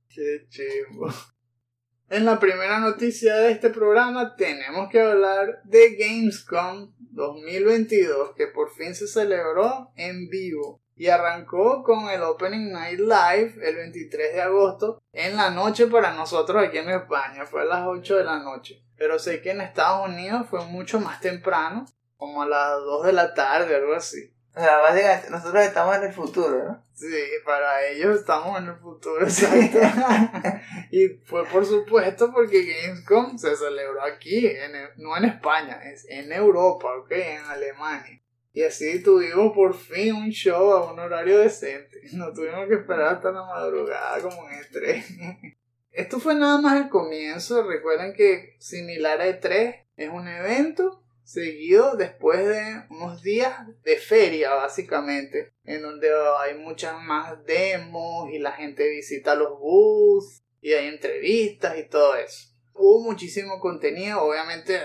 Qué 0.07 0.45
chimbo. 0.49 1.07
En 2.09 2.25
la 2.25 2.39
primera 2.39 2.79
noticia 2.79 3.35
de 3.37 3.51
este 3.51 3.69
programa 3.71 4.35
tenemos 4.35 4.89
que 4.89 5.01
hablar 5.01 5.63
de 5.63 5.95
Gamescom 5.95 6.93
2022 6.99 8.35
que 8.35 8.47
por 8.47 8.69
fin 8.69 8.93
se 8.93 9.07
celebró 9.07 9.91
en 9.95 10.29
vivo 10.29 10.83
y 10.95 11.07
arrancó 11.07 11.81
con 11.81 12.09
el 12.09 12.21
Opening 12.21 12.71
Night 12.71 12.99
Live 12.99 13.55
el 13.67 13.75
23 13.77 14.33
de 14.33 14.41
agosto 14.41 15.01
en 15.11 15.35
la 15.35 15.49
noche 15.49 15.87
para 15.87 16.13
nosotros 16.13 16.63
aquí 16.63 16.77
en 16.77 16.89
España, 16.89 17.45
fue 17.45 17.61
a 17.61 17.65
las 17.65 17.87
8 17.87 18.17
de 18.17 18.23
la 18.23 18.39
noche. 18.39 18.83
Pero 19.03 19.19
sé 19.19 19.41
que 19.41 19.51
en 19.51 19.59
Estados 19.59 20.07
Unidos 20.07 20.47
fue 20.49 20.63
mucho 20.63 20.97
más 21.01 21.19
temprano, 21.19 21.85
como 22.15 22.41
a 22.41 22.47
las 22.47 22.77
2 22.77 23.07
de 23.07 23.11
la 23.11 23.33
tarde, 23.33 23.75
algo 23.75 23.95
así. 23.95 24.33
O 24.55 24.61
sea, 24.61 24.77
básicamente 24.77 25.29
nosotros 25.29 25.61
estamos 25.61 25.97
en 25.97 26.03
el 26.03 26.13
futuro, 26.13 26.63
¿no? 26.63 26.85
Sí, 26.93 27.13
para 27.43 27.85
ellos 27.85 28.17
estamos 28.17 28.57
en 28.59 28.69
el 28.69 28.77
futuro, 28.77 29.21
exacto. 29.25 29.77
y 30.89 31.09
fue 31.25 31.45
por 31.47 31.65
supuesto 31.65 32.31
porque 32.31 32.63
Gamescom 32.63 33.37
se 33.37 33.57
celebró 33.57 34.01
aquí, 34.03 34.47
en, 34.47 34.71
no 34.95 35.17
en 35.17 35.25
España, 35.25 35.81
es 35.83 36.05
en 36.07 36.31
Europa, 36.31 36.87
ok, 36.99 37.11
en 37.11 37.43
Alemania. 37.43 38.21
Y 38.53 38.63
así 38.63 39.03
tuvimos 39.03 39.51
por 39.53 39.75
fin 39.75 40.15
un 40.15 40.29
show 40.29 40.71
a 40.71 40.93
un 40.93 40.97
horario 40.97 41.39
decente. 41.39 41.99
No 42.13 42.31
tuvimos 42.31 42.69
que 42.69 42.75
esperar 42.75 43.15
hasta 43.15 43.33
la 43.33 43.43
madrugada 43.43 44.21
como 44.21 44.49
en 44.49 44.61
E3. 44.61 45.57
Esto 45.93 46.19
fue 46.19 46.33
nada 46.33 46.59
más 46.59 46.81
el 46.81 46.89
comienzo. 46.89 47.61
Recuerden 47.63 48.13
que 48.13 48.55
similar 48.57 49.21
a 49.21 49.27
E3 49.27 49.85
es 49.95 50.09
un 50.09 50.27
evento 50.27 51.03
seguido 51.23 51.95
después 51.95 52.45
de 52.45 52.83
unos 52.89 53.21
días 53.21 53.55
de 53.83 53.97
feria 53.97 54.55
básicamente 54.55 55.53
en 55.63 55.81
donde 55.81 56.09
hay 56.39 56.55
muchas 56.57 57.01
más 57.01 57.45
demos 57.45 58.29
y 58.31 58.39
la 58.39 58.51
gente 58.51 58.89
visita 58.89 59.35
los 59.35 59.57
booths 59.57 60.43
y 60.61 60.73
hay 60.73 60.87
entrevistas 60.87 61.77
y 61.77 61.87
todo 61.87 62.15
eso 62.15 62.49
hubo 62.73 63.03
muchísimo 63.03 63.61
contenido 63.61 64.21
obviamente 64.21 64.75
eh, 64.75 64.81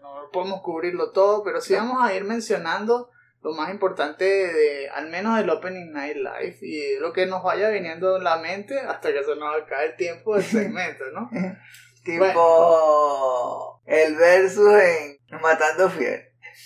no 0.00 0.30
podemos 0.32 0.62
cubrirlo 0.62 1.10
todo 1.10 1.44
pero 1.44 1.60
sí 1.60 1.74
vamos 1.74 1.98
a 2.00 2.14
ir 2.14 2.24
mencionando 2.24 3.10
lo 3.42 3.52
más 3.54 3.70
importante 3.70 4.24
de 4.24 4.88
al 4.90 5.08
menos 5.10 5.36
del 5.36 5.50
Opening 5.50 5.92
Night 5.92 6.16
Live 6.16 6.58
y 6.62 6.96
lo 7.00 7.12
que 7.12 7.26
nos 7.26 7.42
vaya 7.42 7.68
viniendo 7.70 8.16
en 8.16 8.24
la 8.24 8.36
mente 8.38 8.78
hasta 8.78 9.12
que 9.12 9.24
se 9.24 9.34
nos 9.36 9.62
acabe 9.62 9.86
el 9.86 9.96
tiempo 9.96 10.34
del 10.36 10.44
segmento 10.60 11.04
¿no? 11.12 11.28
Tipo 12.04 13.80
el 13.86 14.16
versus 14.16 14.74
en 14.80 15.18
Matando 15.40 15.88
Fiel. 15.90 16.22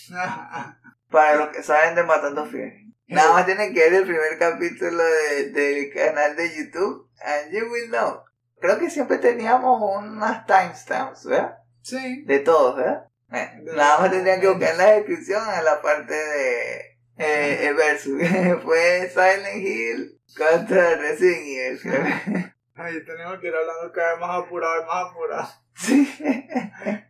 Para 1.11 1.37
los 1.37 1.49
que 1.49 1.63
saben 1.63 1.95
de 1.95 2.03
Matando 2.03 2.45
Fiel. 2.47 2.73
Nada 3.07 3.33
más 3.33 3.47
tienen 3.47 3.73
que 3.73 3.81
ver 3.81 3.95
el 3.95 4.03
primer 4.05 4.39
capítulo 4.39 5.03
de- 5.03 5.51
del 5.51 5.93
canal 5.95 6.35
de 6.37 6.49
YouTube 6.57 7.09
and 7.25 7.53
you 7.53 7.71
will 7.71 7.89
know. 7.89 8.23
Creo 8.61 8.79
que 8.79 8.91
siempre 8.91 9.19
teníamos 9.19 9.81
unas 9.81 10.45
timestamps, 10.47 11.25
¿verdad? 11.27 11.59
sí 11.83 12.25
De 12.25 12.41
todos, 12.41 12.77
¿verdad? 12.77 13.09
Eh, 13.33 13.51
nada 13.75 14.01
más 14.01 14.11
tendrían 14.11 14.41
que 14.41 14.49
buscar 14.49 14.73
en 14.73 14.79
la 14.79 14.93
descripción 14.93 15.43
en 15.59 15.65
la 15.65 15.83
parte 15.83 16.15
de 16.15 16.99
eh, 17.19 17.69
el 17.69 17.75
versus. 17.75 18.23
Fue 18.63 19.09
Silent 19.09 19.57
Hill 19.57 20.21
contra 20.37 20.97
Resident 20.97 21.47
Evil. 21.47 21.81
creo. 21.83 22.55
Ahí 22.75 23.05
tenemos 23.05 23.39
que 23.41 23.49
ir 23.49 23.55
hablando 23.55 23.93
cada 23.93 24.13
vez 24.13 24.21
más 24.21 24.45
apurado 24.45 24.83
y 24.83 24.87
más 24.87 25.11
apurado 25.11 25.67
sí. 25.77 26.09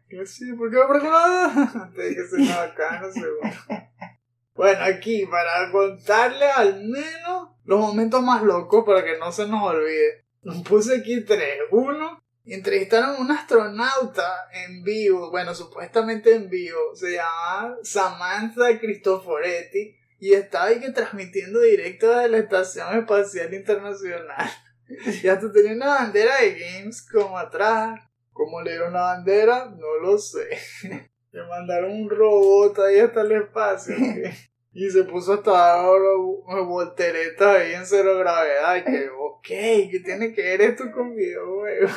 Que 0.08 0.24
sí, 0.24 0.52
¿por 0.52 0.70
qué? 0.70 0.76
¿Por 0.86 1.00
qué 1.00 1.08
no? 1.08 1.92
Te 1.92 2.08
dije 2.08 2.28
soy 2.28 2.42
una 2.42 2.58
bacana, 2.58 3.10
seguro. 3.10 3.50
Bueno, 4.54 4.84
aquí, 4.84 5.26
para 5.26 5.70
contarle 5.72 6.48
al 6.48 6.84
menos 6.84 7.50
los 7.64 7.80
momentos 7.80 8.22
más 8.22 8.42
locos 8.44 8.84
para 8.84 9.04
que 9.04 9.18
no 9.18 9.32
se 9.32 9.48
nos 9.48 9.62
olvide. 9.64 10.24
Nos 10.42 10.62
puse 10.62 10.98
aquí 10.98 11.24
tres. 11.24 11.58
Uno, 11.72 12.22
entrevistaron 12.54 13.16
a 13.16 13.18
un 13.18 13.30
astronauta 13.30 14.48
en 14.52 14.82
vivo, 14.84 15.30
bueno, 15.30 15.54
supuestamente 15.54 16.34
en 16.34 16.48
vivo. 16.48 16.94
Se 16.94 17.12
llama 17.12 17.76
Samantha 17.82 18.78
Cristoforetti. 18.78 19.96
y 20.18 20.32
estaba 20.32 20.66
ahí 20.66 20.80
que 20.80 20.90
transmitiendo 20.90 21.60
directo 21.60 22.08
desde 22.08 22.28
la 22.28 22.38
Estación 22.38 22.98
Espacial 22.98 23.52
Internacional. 23.52 24.50
Y 25.22 25.26
hasta 25.26 25.50
tenía 25.50 25.72
una 25.72 25.86
bandera 25.86 26.40
de 26.40 26.54
Gamescom 26.60 27.36
atrás. 27.36 28.00
¿Cómo 28.32 28.62
le 28.62 28.70
dieron 28.70 28.92
la 28.92 29.00
bandera? 29.00 29.64
No 29.76 29.96
lo 30.00 30.16
sé. 30.16 30.46
Le 31.32 31.42
mandaron 31.48 31.90
un 31.90 32.08
robot 32.08 32.78
ahí 32.78 33.00
hasta 33.00 33.22
el 33.22 33.32
espacio. 33.32 33.96
¿qué? 33.98 34.32
Y 34.72 34.90
se 34.90 35.04
puso 35.04 35.34
hasta 35.34 35.74
ahora 35.74 36.10
volteretas 36.64 37.56
ahí 37.56 37.72
en 37.72 37.84
cero 37.84 38.16
gravedad. 38.18 38.76
Y 38.76 38.84
que, 38.84 39.08
ok, 39.08 39.46
¿qué 39.46 40.02
tiene 40.04 40.32
que 40.32 40.42
ver 40.42 40.60
esto 40.62 40.84
con 40.92 41.16
videojuegos? 41.16 41.92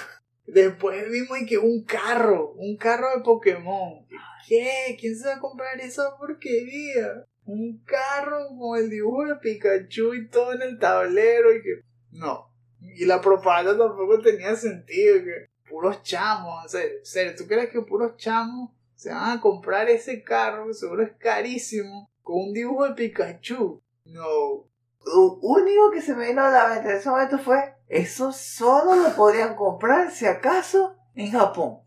Después 0.54 1.10
vimos 1.10 1.38
que 1.48 1.58
un 1.58 1.84
carro, 1.84 2.54
un 2.54 2.76
carro 2.78 3.16
de 3.16 3.24
Pokémon. 3.24 4.06
¿Qué? 4.48 4.98
¿Quién 5.00 5.16
se 5.16 5.28
va 5.28 5.36
a 5.36 5.40
comprar 5.40 5.80
esa 5.80 6.18
porquería? 6.18 7.26
Un 7.46 7.84
carro 7.84 8.48
con 8.58 8.80
el 8.80 8.90
dibujo 8.90 9.26
de 9.26 9.36
Pikachu 9.36 10.14
y 10.16 10.28
todo 10.30 10.54
en 10.54 10.62
el 10.62 10.80
tablero 10.80 11.54
y 11.54 11.62
que... 11.62 11.82
No. 12.12 12.52
Y 12.82 13.06
la 13.06 13.22
propaganda 13.22 13.78
tampoco 13.78 14.22
tenía 14.22 14.56
sentido. 14.56 15.24
Que 15.24 15.50
puros 15.70 16.02
chamos, 16.04 16.72
serio, 17.04 17.34
¿tú 17.38 17.46
crees 17.48 17.70
que 17.70 17.82
puros 17.82 18.18
chamos 18.18 18.72
se 18.96 19.12
van 19.12 19.38
a 19.38 19.42
comprar 19.42 19.88
ese 19.90 20.24
carro 20.24 20.68
que 20.68 20.74
seguro 20.74 21.04
es 21.04 21.12
carísimo 21.18 22.12
con 22.22 22.48
un 22.48 22.54
dibujo 22.54 22.88
de 22.88 22.96
Pikachu? 22.96 23.82
No. 24.06 24.68
Lo 25.06 25.40
único 25.42 25.92
que 25.92 26.02
se 26.02 26.16
me 26.16 26.28
vino 26.28 26.42
a 26.42 26.52
la 26.52 26.68
mente 26.68 26.90
en 26.90 26.98
ese 26.98 27.10
momento 27.10 27.38
fue, 27.38 27.76
eso 27.90 28.32
solo 28.32 28.96
lo 28.96 29.16
podrían 29.16 29.56
comprar, 29.56 30.12
si 30.12 30.28
acaso, 30.28 30.96
en 31.16 31.32
Japón. 31.32 31.80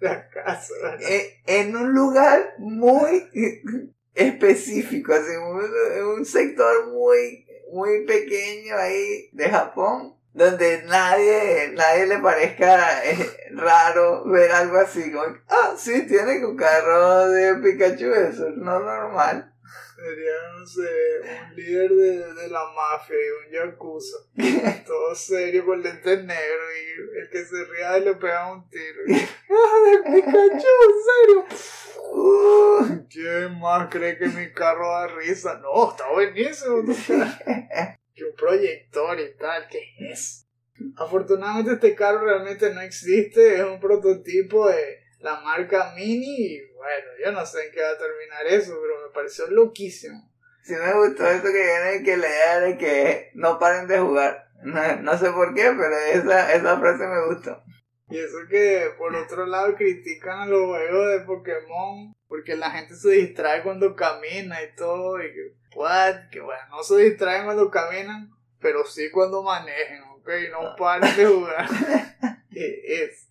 ¿De 0.00 0.08
acaso? 0.08 0.72
Eh, 1.00 1.42
en 1.46 1.76
un 1.76 1.92
lugar 1.92 2.54
muy 2.58 3.28
específico, 4.14 5.12
así, 5.12 5.32
un, 5.36 6.18
un 6.18 6.24
sector 6.24 6.92
muy, 6.92 7.44
muy 7.72 8.06
pequeño 8.06 8.76
ahí 8.76 9.28
de 9.32 9.50
Japón, 9.50 10.16
donde 10.32 10.82
nadie, 10.84 11.72
nadie 11.74 12.06
le 12.06 12.18
parezca 12.18 13.04
eh, 13.04 13.50
raro 13.52 14.24
ver 14.26 14.52
algo 14.52 14.76
así, 14.76 15.10
como, 15.10 15.24
ah, 15.48 15.74
sí, 15.76 16.06
tiene 16.06 16.44
un 16.44 16.56
carro 16.56 17.28
de 17.30 17.56
Pikachu, 17.56 18.12
eso 18.12 18.48
es 18.48 18.56
no 18.56 18.78
normal. 18.78 19.53
Sería, 19.96 20.32
no 20.58 20.66
sé, 20.66 20.90
un 21.48 21.56
líder 21.56 21.90
de, 21.90 22.34
de 22.34 22.48
la 22.48 22.64
mafia 22.74 23.16
y 23.16 23.46
un 23.46 23.70
yakuza. 23.70 24.16
Todo 24.86 25.14
serio 25.14 25.64
con 25.64 25.82
lentes 25.82 26.24
negros 26.24 26.70
y 26.76 27.18
el 27.20 27.30
que 27.30 27.44
se 27.44 27.64
ría 27.64 27.98
le 27.98 28.14
pega 28.16 28.52
un 28.52 28.68
tiro. 28.68 29.02
¡Ah, 29.50 29.78
de 29.84 30.22
Pikachu! 30.22 30.74
¿En 30.84 30.94
serio? 31.06 31.46
¿Quién 33.10 33.60
más 33.60 33.88
cree 33.88 34.18
que 34.18 34.26
mi 34.28 34.52
carro 34.52 34.88
da 34.88 35.06
risa? 35.06 35.60
No, 35.60 35.90
está 35.90 36.10
buenísimo. 36.10 36.82
que 38.14 38.24
un 38.24 38.34
proyector 38.36 39.20
y 39.20 39.36
tal, 39.36 39.68
¿qué 39.68 39.80
es? 40.10 40.46
Afortunadamente 40.96 41.72
este 41.72 41.94
carro 41.94 42.24
realmente 42.24 42.72
no 42.74 42.80
existe, 42.80 43.56
es 43.56 43.62
un 43.62 43.78
prototipo 43.78 44.68
de 44.68 45.03
la 45.24 45.40
marca 45.40 45.94
Mini 45.96 46.36
y 46.36 46.60
bueno, 46.74 47.06
yo 47.24 47.32
no 47.32 47.46
sé 47.46 47.66
en 47.66 47.72
qué 47.72 47.80
va 47.80 47.92
a 47.92 47.98
terminar 47.98 48.46
eso, 48.46 48.78
pero 48.78 49.06
me 49.06 49.14
pareció 49.14 49.46
loquísimo. 49.46 50.30
sí 50.62 50.74
me 50.74 50.92
gustó 50.92 51.26
eso 51.26 51.44
que 51.44 51.64
tienen 51.64 52.04
que 52.04 52.16
leer 52.18 52.68
y 52.68 52.76
que 52.76 53.30
no 53.32 53.58
paren 53.58 53.88
de 53.88 53.98
jugar. 53.98 54.50
No, 54.62 54.96
no 54.96 55.18
sé 55.18 55.30
por 55.30 55.54
qué, 55.54 55.74
pero 55.76 55.96
esa, 55.96 56.52
esa 56.52 56.78
frase 56.78 57.06
me 57.06 57.26
gustó. 57.26 57.62
Y 58.10 58.18
eso 58.18 58.36
que 58.50 58.90
por 58.98 59.16
otro 59.16 59.46
lado 59.46 59.74
critican 59.76 60.40
a 60.40 60.46
los 60.46 60.66
juegos 60.66 61.08
de 61.12 61.20
Pokémon 61.20 62.14
porque 62.28 62.54
la 62.54 62.70
gente 62.70 62.94
se 62.94 63.10
distrae 63.12 63.62
cuando 63.62 63.96
camina 63.96 64.62
y 64.62 64.74
todo 64.76 65.22
y 65.22 65.32
que, 65.32 65.54
what? 65.74 66.28
que 66.30 66.40
bueno, 66.40 66.62
no 66.68 66.82
se 66.82 66.98
distraen 66.98 67.46
cuando 67.46 67.70
caminan, 67.70 68.30
pero 68.60 68.84
sí 68.84 69.10
cuando 69.10 69.42
manejen, 69.42 70.02
ok, 70.02 70.28
no 70.52 70.76
paren 70.76 71.16
de 71.16 71.24
jugar. 71.24 71.66
¿Qué 72.50 72.82
es? 73.04 73.30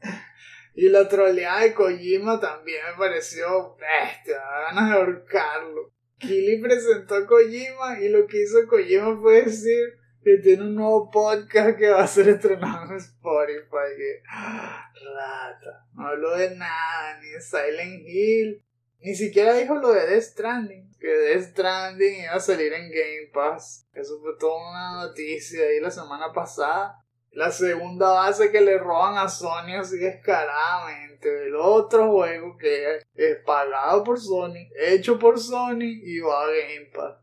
Y 0.75 0.89
la 0.89 1.07
troleada 1.07 1.61
de 1.61 1.73
Kojima 1.73 2.39
también 2.39 2.79
me 2.91 2.97
pareció 2.97 3.75
bestia, 3.75 4.39
ganas 4.67 4.89
de 4.89 4.95
ahorcarlo. 4.95 5.93
Kili 6.17 6.61
presentó 6.61 7.15
a 7.15 7.27
Kojima 7.27 7.99
y 7.99 8.09
lo 8.09 8.25
que 8.25 8.41
hizo 8.41 8.67
Kojima 8.67 9.19
fue 9.21 9.43
decir 9.43 9.99
que 10.23 10.37
tiene 10.37 10.63
un 10.63 10.75
nuevo 10.75 11.11
podcast 11.11 11.77
que 11.77 11.89
va 11.89 12.03
a 12.03 12.07
ser 12.07 12.29
estrenado 12.29 12.91
en 12.91 12.97
Spotify. 12.97 13.95
Que, 13.97 14.21
rata, 14.25 15.85
no 15.93 16.07
habló 16.07 16.35
de 16.37 16.55
nada, 16.55 17.19
ni 17.21 17.29
de 17.29 17.41
Silent 17.41 18.07
Hill, 18.07 18.63
ni 19.01 19.15
siquiera 19.15 19.53
dijo 19.53 19.75
lo 19.75 19.91
de 19.91 20.07
Death 20.07 20.23
Stranding. 20.23 20.93
Que 20.97 21.07
Death 21.07 21.51
Stranding 21.51 22.23
iba 22.23 22.33
a 22.33 22.39
salir 22.39 22.71
en 22.71 22.89
Game 22.89 23.29
Pass. 23.33 23.85
Eso 23.93 24.19
fue 24.21 24.31
toda 24.39 24.71
una 24.71 25.07
noticia 25.07 25.65
ahí 25.65 25.81
la 25.81 25.91
semana 25.91 26.31
pasada. 26.31 27.02
La 27.33 27.51
segunda 27.51 28.11
base 28.11 28.51
que 28.51 28.61
le 28.61 28.77
roban 28.77 29.17
a 29.17 29.27
Sony 29.27 29.75
así 29.79 29.97
descaradamente. 29.97 31.47
El 31.47 31.55
otro 31.55 32.11
juego 32.11 32.57
que 32.57 32.99
es 33.15 33.37
pagado 33.45 34.03
por 34.03 34.19
Sony, 34.19 34.69
hecho 34.77 35.17
por 35.17 35.39
Sony 35.39 35.99
y 36.03 36.19
va 36.19 36.43
a 36.43 36.47
Game 36.47 36.91
Pass. 36.93 37.15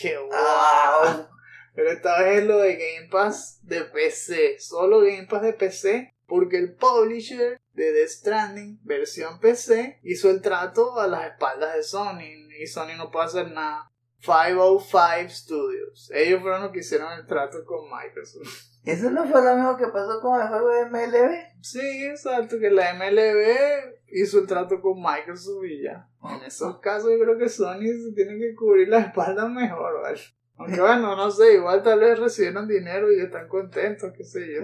¡Qué 0.00 0.16
guau! 0.16 0.30
Ah, 0.32 1.28
Pero 1.74 1.90
esta 1.90 2.22
vez 2.22 2.38
es 2.38 2.44
lo 2.44 2.58
de 2.58 2.76
Game 2.76 3.08
Pass 3.10 3.60
de 3.62 3.82
PC. 3.82 4.60
Solo 4.60 5.00
Game 5.00 5.26
Pass 5.28 5.42
de 5.42 5.52
PC. 5.52 6.14
Porque 6.26 6.58
el 6.58 6.74
publisher 6.74 7.58
de 7.72 7.92
Death 7.92 8.08
Stranding, 8.08 8.80
versión 8.82 9.38
PC, 9.38 10.00
hizo 10.02 10.28
el 10.30 10.42
trato 10.42 10.98
a 10.98 11.06
las 11.06 11.26
espaldas 11.32 11.74
de 11.74 11.82
Sony. 11.82 12.48
Y 12.58 12.66
Sony 12.66 12.96
no 12.96 13.10
puede 13.10 13.26
hacer 13.26 13.50
nada. 13.52 13.90
505 14.20 15.28
Studios. 15.28 16.10
Ellos 16.12 16.40
fueron 16.40 16.62
los 16.62 16.72
que 16.72 16.80
hicieron 16.80 17.12
el 17.12 17.26
trato 17.26 17.64
con 17.64 17.88
Microsoft. 17.90 18.75
¿Eso 18.86 19.10
no 19.10 19.26
fue 19.26 19.42
lo 19.42 19.56
mismo 19.56 19.76
que 19.76 19.88
pasó 19.88 20.20
con 20.20 20.40
el 20.40 20.46
juego 20.46 20.68
de 20.68 20.84
MLB? 20.86 21.60
Sí, 21.60 22.06
exacto, 22.06 22.56
que 22.60 22.70
la 22.70 22.94
MLB 22.94 23.96
hizo 24.12 24.38
el 24.38 24.46
trato 24.46 24.80
con 24.80 25.02
Microsoft 25.02 25.64
y 25.64 25.82
ya. 25.82 26.08
En 26.22 26.44
esos 26.44 26.78
casos 26.78 27.10
yo 27.10 27.18
creo 27.18 27.36
que 27.36 27.48
Sony 27.48 27.80
se 27.80 28.12
tiene 28.14 28.38
que 28.38 28.54
cubrir 28.54 28.88
la 28.88 29.00
espalda 29.00 29.48
mejor, 29.48 30.02
¿vale? 30.02 30.20
Aunque 30.56 30.80
bueno, 30.80 31.16
no 31.16 31.32
sé, 31.32 31.54
igual 31.54 31.82
tal 31.82 31.98
vez 31.98 32.16
recibieron 32.16 32.68
dinero 32.68 33.10
y 33.10 33.20
están 33.20 33.48
contentos, 33.48 34.12
qué 34.16 34.22
sé 34.22 34.54
yo. 34.54 34.62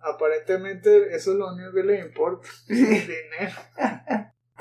Aparentemente 0.00 1.14
eso 1.16 1.32
es 1.32 1.38
lo 1.38 1.54
único 1.54 1.72
que 1.72 1.82
les 1.82 2.04
importa, 2.04 2.46
el 2.68 2.76
dinero. 2.76 3.56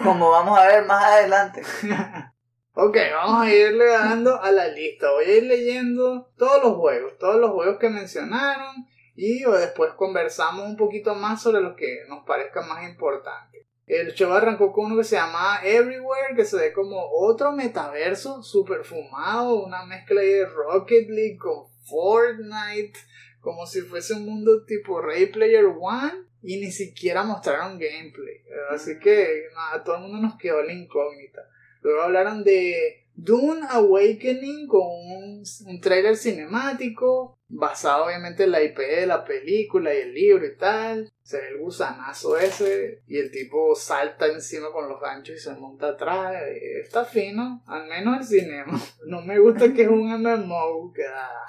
Como 0.01 0.29
vamos 0.29 0.57
a 0.57 0.67
ver 0.67 0.85
más 0.85 1.03
adelante. 1.03 1.61
Ok, 2.73 2.95
vamos 3.13 3.45
a 3.45 3.53
irle 3.53 3.85
dando 3.85 4.41
a 4.41 4.49
la 4.49 4.69
lista. 4.69 5.11
Voy 5.11 5.25
a 5.25 5.37
ir 5.39 5.43
leyendo 5.43 6.31
todos 6.37 6.63
los 6.63 6.77
juegos, 6.77 7.17
todos 7.17 7.35
los 7.35 7.51
juegos 7.51 7.77
que 7.77 7.89
mencionaron 7.89 8.87
y 9.15 9.43
después 9.43 9.93
conversamos 9.93 10.65
un 10.65 10.77
poquito 10.77 11.15
más 11.15 11.41
sobre 11.41 11.61
lo 11.61 11.75
que 11.75 12.03
nos 12.07 12.25
parezca 12.25 12.61
más 12.61 12.87
importante. 12.89 13.67
El 13.87 14.13
show 14.13 14.31
arrancó 14.31 14.71
con 14.71 14.85
uno 14.85 14.97
que 14.97 15.03
se 15.03 15.17
llama 15.17 15.59
Everywhere, 15.63 16.35
que 16.35 16.45
se 16.45 16.55
ve 16.55 16.71
como 16.71 16.97
otro 17.11 17.51
metaverso 17.51 18.41
super 18.41 18.85
fumado, 18.85 19.65
una 19.65 19.85
mezcla 19.85 20.21
de 20.21 20.45
Rocket 20.45 21.09
League 21.09 21.37
con 21.37 21.67
Fortnite, 21.83 22.97
como 23.41 23.65
si 23.65 23.81
fuese 23.81 24.13
un 24.13 24.25
mundo 24.25 24.63
tipo 24.65 25.01
Ray 25.01 25.25
Player 25.25 25.65
One 25.65 26.25
y 26.41 26.57
ni 26.57 26.71
siquiera 26.71 27.23
mostraron 27.23 27.79
gameplay. 27.79 28.41
Así 28.69 28.97
que 28.99 29.47
nada, 29.53 29.83
todo 29.83 29.97
el 29.97 30.03
mundo 30.03 30.19
nos 30.19 30.37
quedó 30.37 30.63
la 30.63 30.73
incógnita. 30.73 31.41
Luego 31.81 32.01
hablaron 32.01 32.43
de 32.43 33.07
Dune 33.15 33.61
Awakening 33.69 34.67
con 34.67 34.81
un, 34.81 35.43
un 35.67 35.81
trailer 35.81 36.15
cinemático, 36.17 37.37
basado 37.47 38.05
obviamente 38.05 38.45
en 38.45 38.51
la 38.51 38.63
IP 38.63 38.77
de 38.77 39.05
la 39.05 39.23
película 39.25 39.93
y 39.93 39.97
el 39.97 40.13
libro 40.13 40.45
y 40.45 40.55
tal. 40.57 41.11
Se 41.21 41.37
ve 41.37 41.49
el 41.49 41.59
gusanazo 41.59 42.37
ese 42.37 43.01
y 43.07 43.17
el 43.17 43.31
tipo 43.31 43.75
salta 43.75 44.27
encima 44.27 44.71
con 44.71 44.89
los 44.89 44.99
ganchos 44.99 45.35
y 45.35 45.39
se 45.39 45.53
monta 45.53 45.89
atrás. 45.89 46.33
Eh, 46.47 46.81
Está 46.81 47.05
fino, 47.05 47.63
al 47.67 47.87
menos 47.87 48.19
el 48.19 48.39
cinema. 48.39 48.79
No 49.05 49.21
me 49.21 49.39
gusta 49.39 49.73
que 49.73 49.83
es 49.83 49.87
un 49.89 50.09
MMO. 50.21 50.93
ah. 51.13 51.45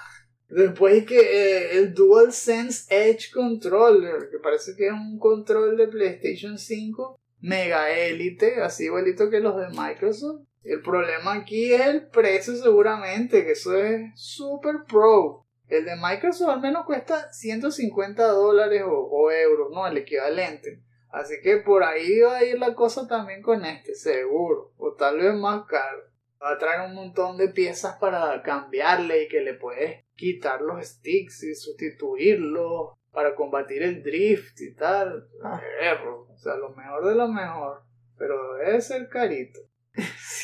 Después 0.48 1.07
que 1.07 1.18
eh, 1.18 1.79
el 1.79 1.94
DualSense 1.94 2.85
Edge 2.90 3.31
Controller, 3.33 4.29
que 4.31 4.38
parece 4.38 4.77
que 4.77 4.88
es 4.88 4.92
un 4.92 5.18
control 5.18 5.79
de 5.79 5.88
PlayStation 5.88 6.59
5 6.59 7.18
mega 7.40 7.90
élite, 7.90 8.61
así 8.61 8.85
igualito 8.85 9.31
que 9.31 9.40
los 9.40 9.57
de 9.57 9.68
Microsoft. 9.70 10.42
El 10.64 10.81
problema 10.81 11.35
aquí 11.35 11.72
es 11.72 11.87
el 11.87 12.09
precio 12.09 12.55
seguramente, 12.55 13.44
que 13.44 13.53
eso 13.53 13.77
es 13.77 14.12
super 14.14 14.85
pro. 14.88 15.46
El 15.68 15.85
de 15.85 15.96
Microsoft 15.96 16.51
al 16.51 16.61
menos 16.61 16.85
cuesta 16.85 17.33
150 17.33 18.27
dólares 18.29 18.83
o, 18.85 18.92
o 18.92 19.31
euros, 19.31 19.70
¿no? 19.72 19.87
El 19.87 19.96
equivalente. 19.96 20.83
Así 21.12 21.35
que 21.42 21.59
por 21.59 21.83
ahí 21.83 22.20
va 22.20 22.38
a 22.38 22.44
ir 22.44 22.59
la 22.59 22.75
cosa 22.75 23.07
también 23.07 23.42
con 23.42 23.64
este, 23.64 23.94
seguro. 23.94 24.72
O 24.79 24.94
tal 24.94 25.18
vez 25.18 25.35
más 25.35 25.66
caro. 25.66 26.05
Va 26.42 26.53
a 26.53 26.59
traer 26.59 26.88
un 26.88 26.94
montón 26.94 27.37
de 27.37 27.48
piezas 27.48 27.96
para 27.98 28.42
cambiarle 28.42 29.25
y 29.25 29.29
que 29.29 29.40
le 29.40 29.55
puedes 29.55 30.05
quitar 30.16 30.62
los 30.62 30.85
sticks 30.85 31.42
y 31.44 31.55
sustituirlos 31.55 32.94
para 33.12 33.35
combatir 33.35 33.83
el 33.83 34.03
drift 34.03 34.61
y 34.61 34.75
tal. 34.75 35.29
Ah. 35.44 35.61
Perro. 35.79 36.29
O 36.33 36.38
sea, 36.38 36.57
lo 36.57 36.70
mejor 36.70 37.07
de 37.07 37.14
lo 37.14 37.29
mejor. 37.29 37.83
Pero 38.16 38.55
debe 38.55 38.81
ser 38.81 39.09
carito. 39.09 39.61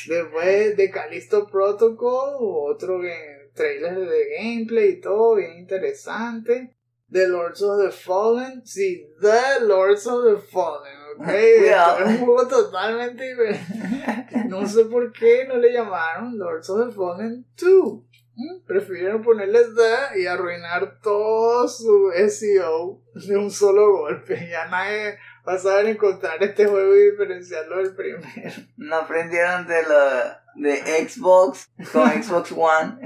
Después 0.09 0.77
de 0.77 0.91
Callisto 0.91 1.47
Protocol, 1.47 2.37
otro 2.41 3.01
trailer 3.55 3.99
de 3.99 4.29
gameplay 4.39 4.91
y 4.91 5.01
todo, 5.01 5.37
bien 5.37 5.59
interesante. 5.59 6.75
The 7.11 7.27
Lords 7.27 7.63
of 7.63 7.81
the 7.81 7.91
Fallen, 7.91 8.63
sí, 8.67 9.09
The 9.21 9.65
Lords 9.65 10.07
of 10.07 10.25
the 10.25 10.37
Fallen, 10.37 10.97
ok. 11.17 11.29
Es 12.05 12.21
un 12.21 12.27
juego 12.27 12.47
totalmente 12.47 13.25
diferente. 13.25 14.45
No 14.49 14.67
sé 14.67 14.85
por 14.85 15.13
qué 15.13 15.47
no 15.47 15.57
le 15.57 15.73
llamaron 15.73 16.39
Lords 16.39 16.69
of 16.69 16.89
the 16.89 16.95
Fallen 16.95 17.47
2. 17.57 18.03
Mm, 18.41 18.65
Prefirieron 18.67 19.23
ponerle 19.23 19.61
The 19.75 20.21
y 20.21 20.27
arruinar 20.27 21.01
todo 21.01 21.67
su 21.67 22.13
SEO 22.29 23.03
de 23.15 23.37
un 23.37 23.51
solo 23.51 23.91
golpe. 23.91 24.49
Ya 24.49 24.67
nadie 24.69 25.19
va 25.49 25.77
a 25.77 25.81
encontrar 25.89 26.43
este 26.43 26.67
juego 26.67 26.95
y 26.95 27.11
diferenciarlo 27.11 27.79
del 27.79 27.95
primero. 27.95 28.23
No 28.77 28.97
aprendieron 28.97 29.67
de 29.67 29.83
lo 29.83 30.63
de 30.63 31.09
Xbox 31.09 31.71
con 31.93 32.11
Xbox 32.23 32.53
One. 32.53 32.99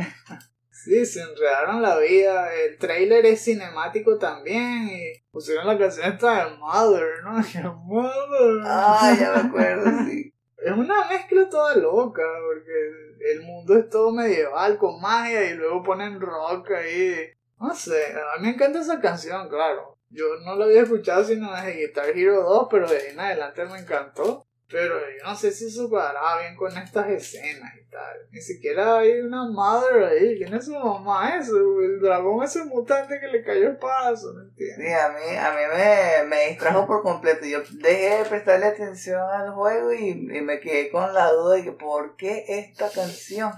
Sí, 0.70 1.06
se 1.06 1.22
enredaron 1.22 1.80
la 1.80 1.98
vida. 1.98 2.52
El 2.52 2.76
trailer 2.78 3.24
es 3.26 3.44
cinemático 3.44 4.18
también. 4.18 4.88
Y 4.88 5.22
pusieron 5.30 5.66
la 5.66 5.78
canción 5.78 6.12
esta 6.12 6.44
de 6.44 6.56
Mother, 6.56 7.22
¿no? 7.24 7.74
Mother. 7.84 8.62
Ah, 8.64 9.16
ya 9.18 9.32
me 9.34 9.48
acuerdo, 9.48 10.04
sí. 10.06 10.34
Es 10.58 10.72
una 10.72 11.08
mezcla 11.08 11.48
toda 11.48 11.76
loca, 11.76 12.22
porque 12.46 13.32
el 13.32 13.42
mundo 13.42 13.76
es 13.76 13.88
todo 13.88 14.12
medieval 14.12 14.78
con 14.78 15.00
magia 15.00 15.44
y 15.50 15.54
luego 15.54 15.82
ponen 15.82 16.20
rock 16.20 16.70
ahí. 16.72 17.32
No 17.58 17.74
sé, 17.74 18.14
a 18.14 18.38
mí 18.38 18.46
me 18.46 18.54
encanta 18.54 18.80
esa 18.80 19.00
canción, 19.00 19.48
claro. 19.48 19.98
Yo 20.12 20.36
no 20.44 20.56
la 20.56 20.66
había 20.66 20.82
escuchado 20.82 21.24
sino 21.24 21.54
desde 21.54 21.80
Guitar 21.80 22.10
Hero 22.10 22.42
2, 22.42 22.68
pero 22.70 22.88
de 22.88 22.96
ahí 22.96 23.06
en 23.12 23.20
adelante 23.20 23.64
me 23.64 23.78
encantó. 23.78 24.46
Pero 24.72 24.98
yo 25.00 25.24
no 25.24 25.36
sé 25.36 25.52
si 25.52 25.66
eso 25.66 25.90
cuadraba 25.90 26.40
bien 26.40 26.56
con 26.56 26.74
estas 26.74 27.10
escenas 27.10 27.74
y 27.76 27.90
tal. 27.90 28.26
Ni 28.30 28.40
siquiera 28.40 28.98
hay 28.98 29.20
una 29.20 29.44
mother 29.44 30.04
ahí. 30.04 30.38
¿Quién 30.38 30.54
es 30.54 30.64
su 30.64 30.72
mamá 30.72 31.36
eso? 31.36 31.54
El 31.80 32.00
dragón 32.00 32.42
ese 32.42 32.64
mutante 32.64 33.20
que 33.20 33.28
le 33.28 33.44
cayó 33.44 33.68
el 33.68 33.76
paso, 33.76 34.32
¿me 34.32 34.44
entiendes? 34.44 34.78
Sí, 34.78 34.92
a 34.94 35.08
mí, 35.10 35.36
a 35.36 35.50
mí 35.50 35.76
me, 35.76 36.28
me 36.28 36.48
distrajo 36.48 36.86
por 36.86 37.02
completo. 37.02 37.44
Yo 37.44 37.60
dejé 37.82 38.18
de 38.18 38.24
prestarle 38.24 38.66
atención 38.66 39.20
al 39.20 39.52
juego 39.52 39.92
y, 39.92 40.08
y 40.08 40.40
me 40.40 40.58
quedé 40.58 40.90
con 40.90 41.12
la 41.12 41.30
duda 41.30 41.56
de 41.56 41.64
que 41.64 41.72
¿por 41.72 42.16
qué 42.16 42.46
esta 42.48 42.90
canción? 42.90 43.52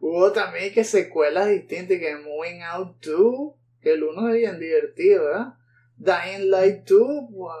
Hubo 0.00 0.32
también 0.32 0.74
que 0.74 0.82
secuelas 0.82 1.48
distintas, 1.48 1.98
que 1.98 2.16
Moving 2.16 2.62
Out 2.62 2.96
2, 3.04 3.54
que 3.80 3.92
el 3.92 4.02
uno 4.02 4.28
es 4.28 4.34
bien 4.34 4.58
divertido, 4.58 5.24
¿verdad? 5.24 5.57
Dying 5.98 6.50
Light 6.50 6.88
2 6.88 7.00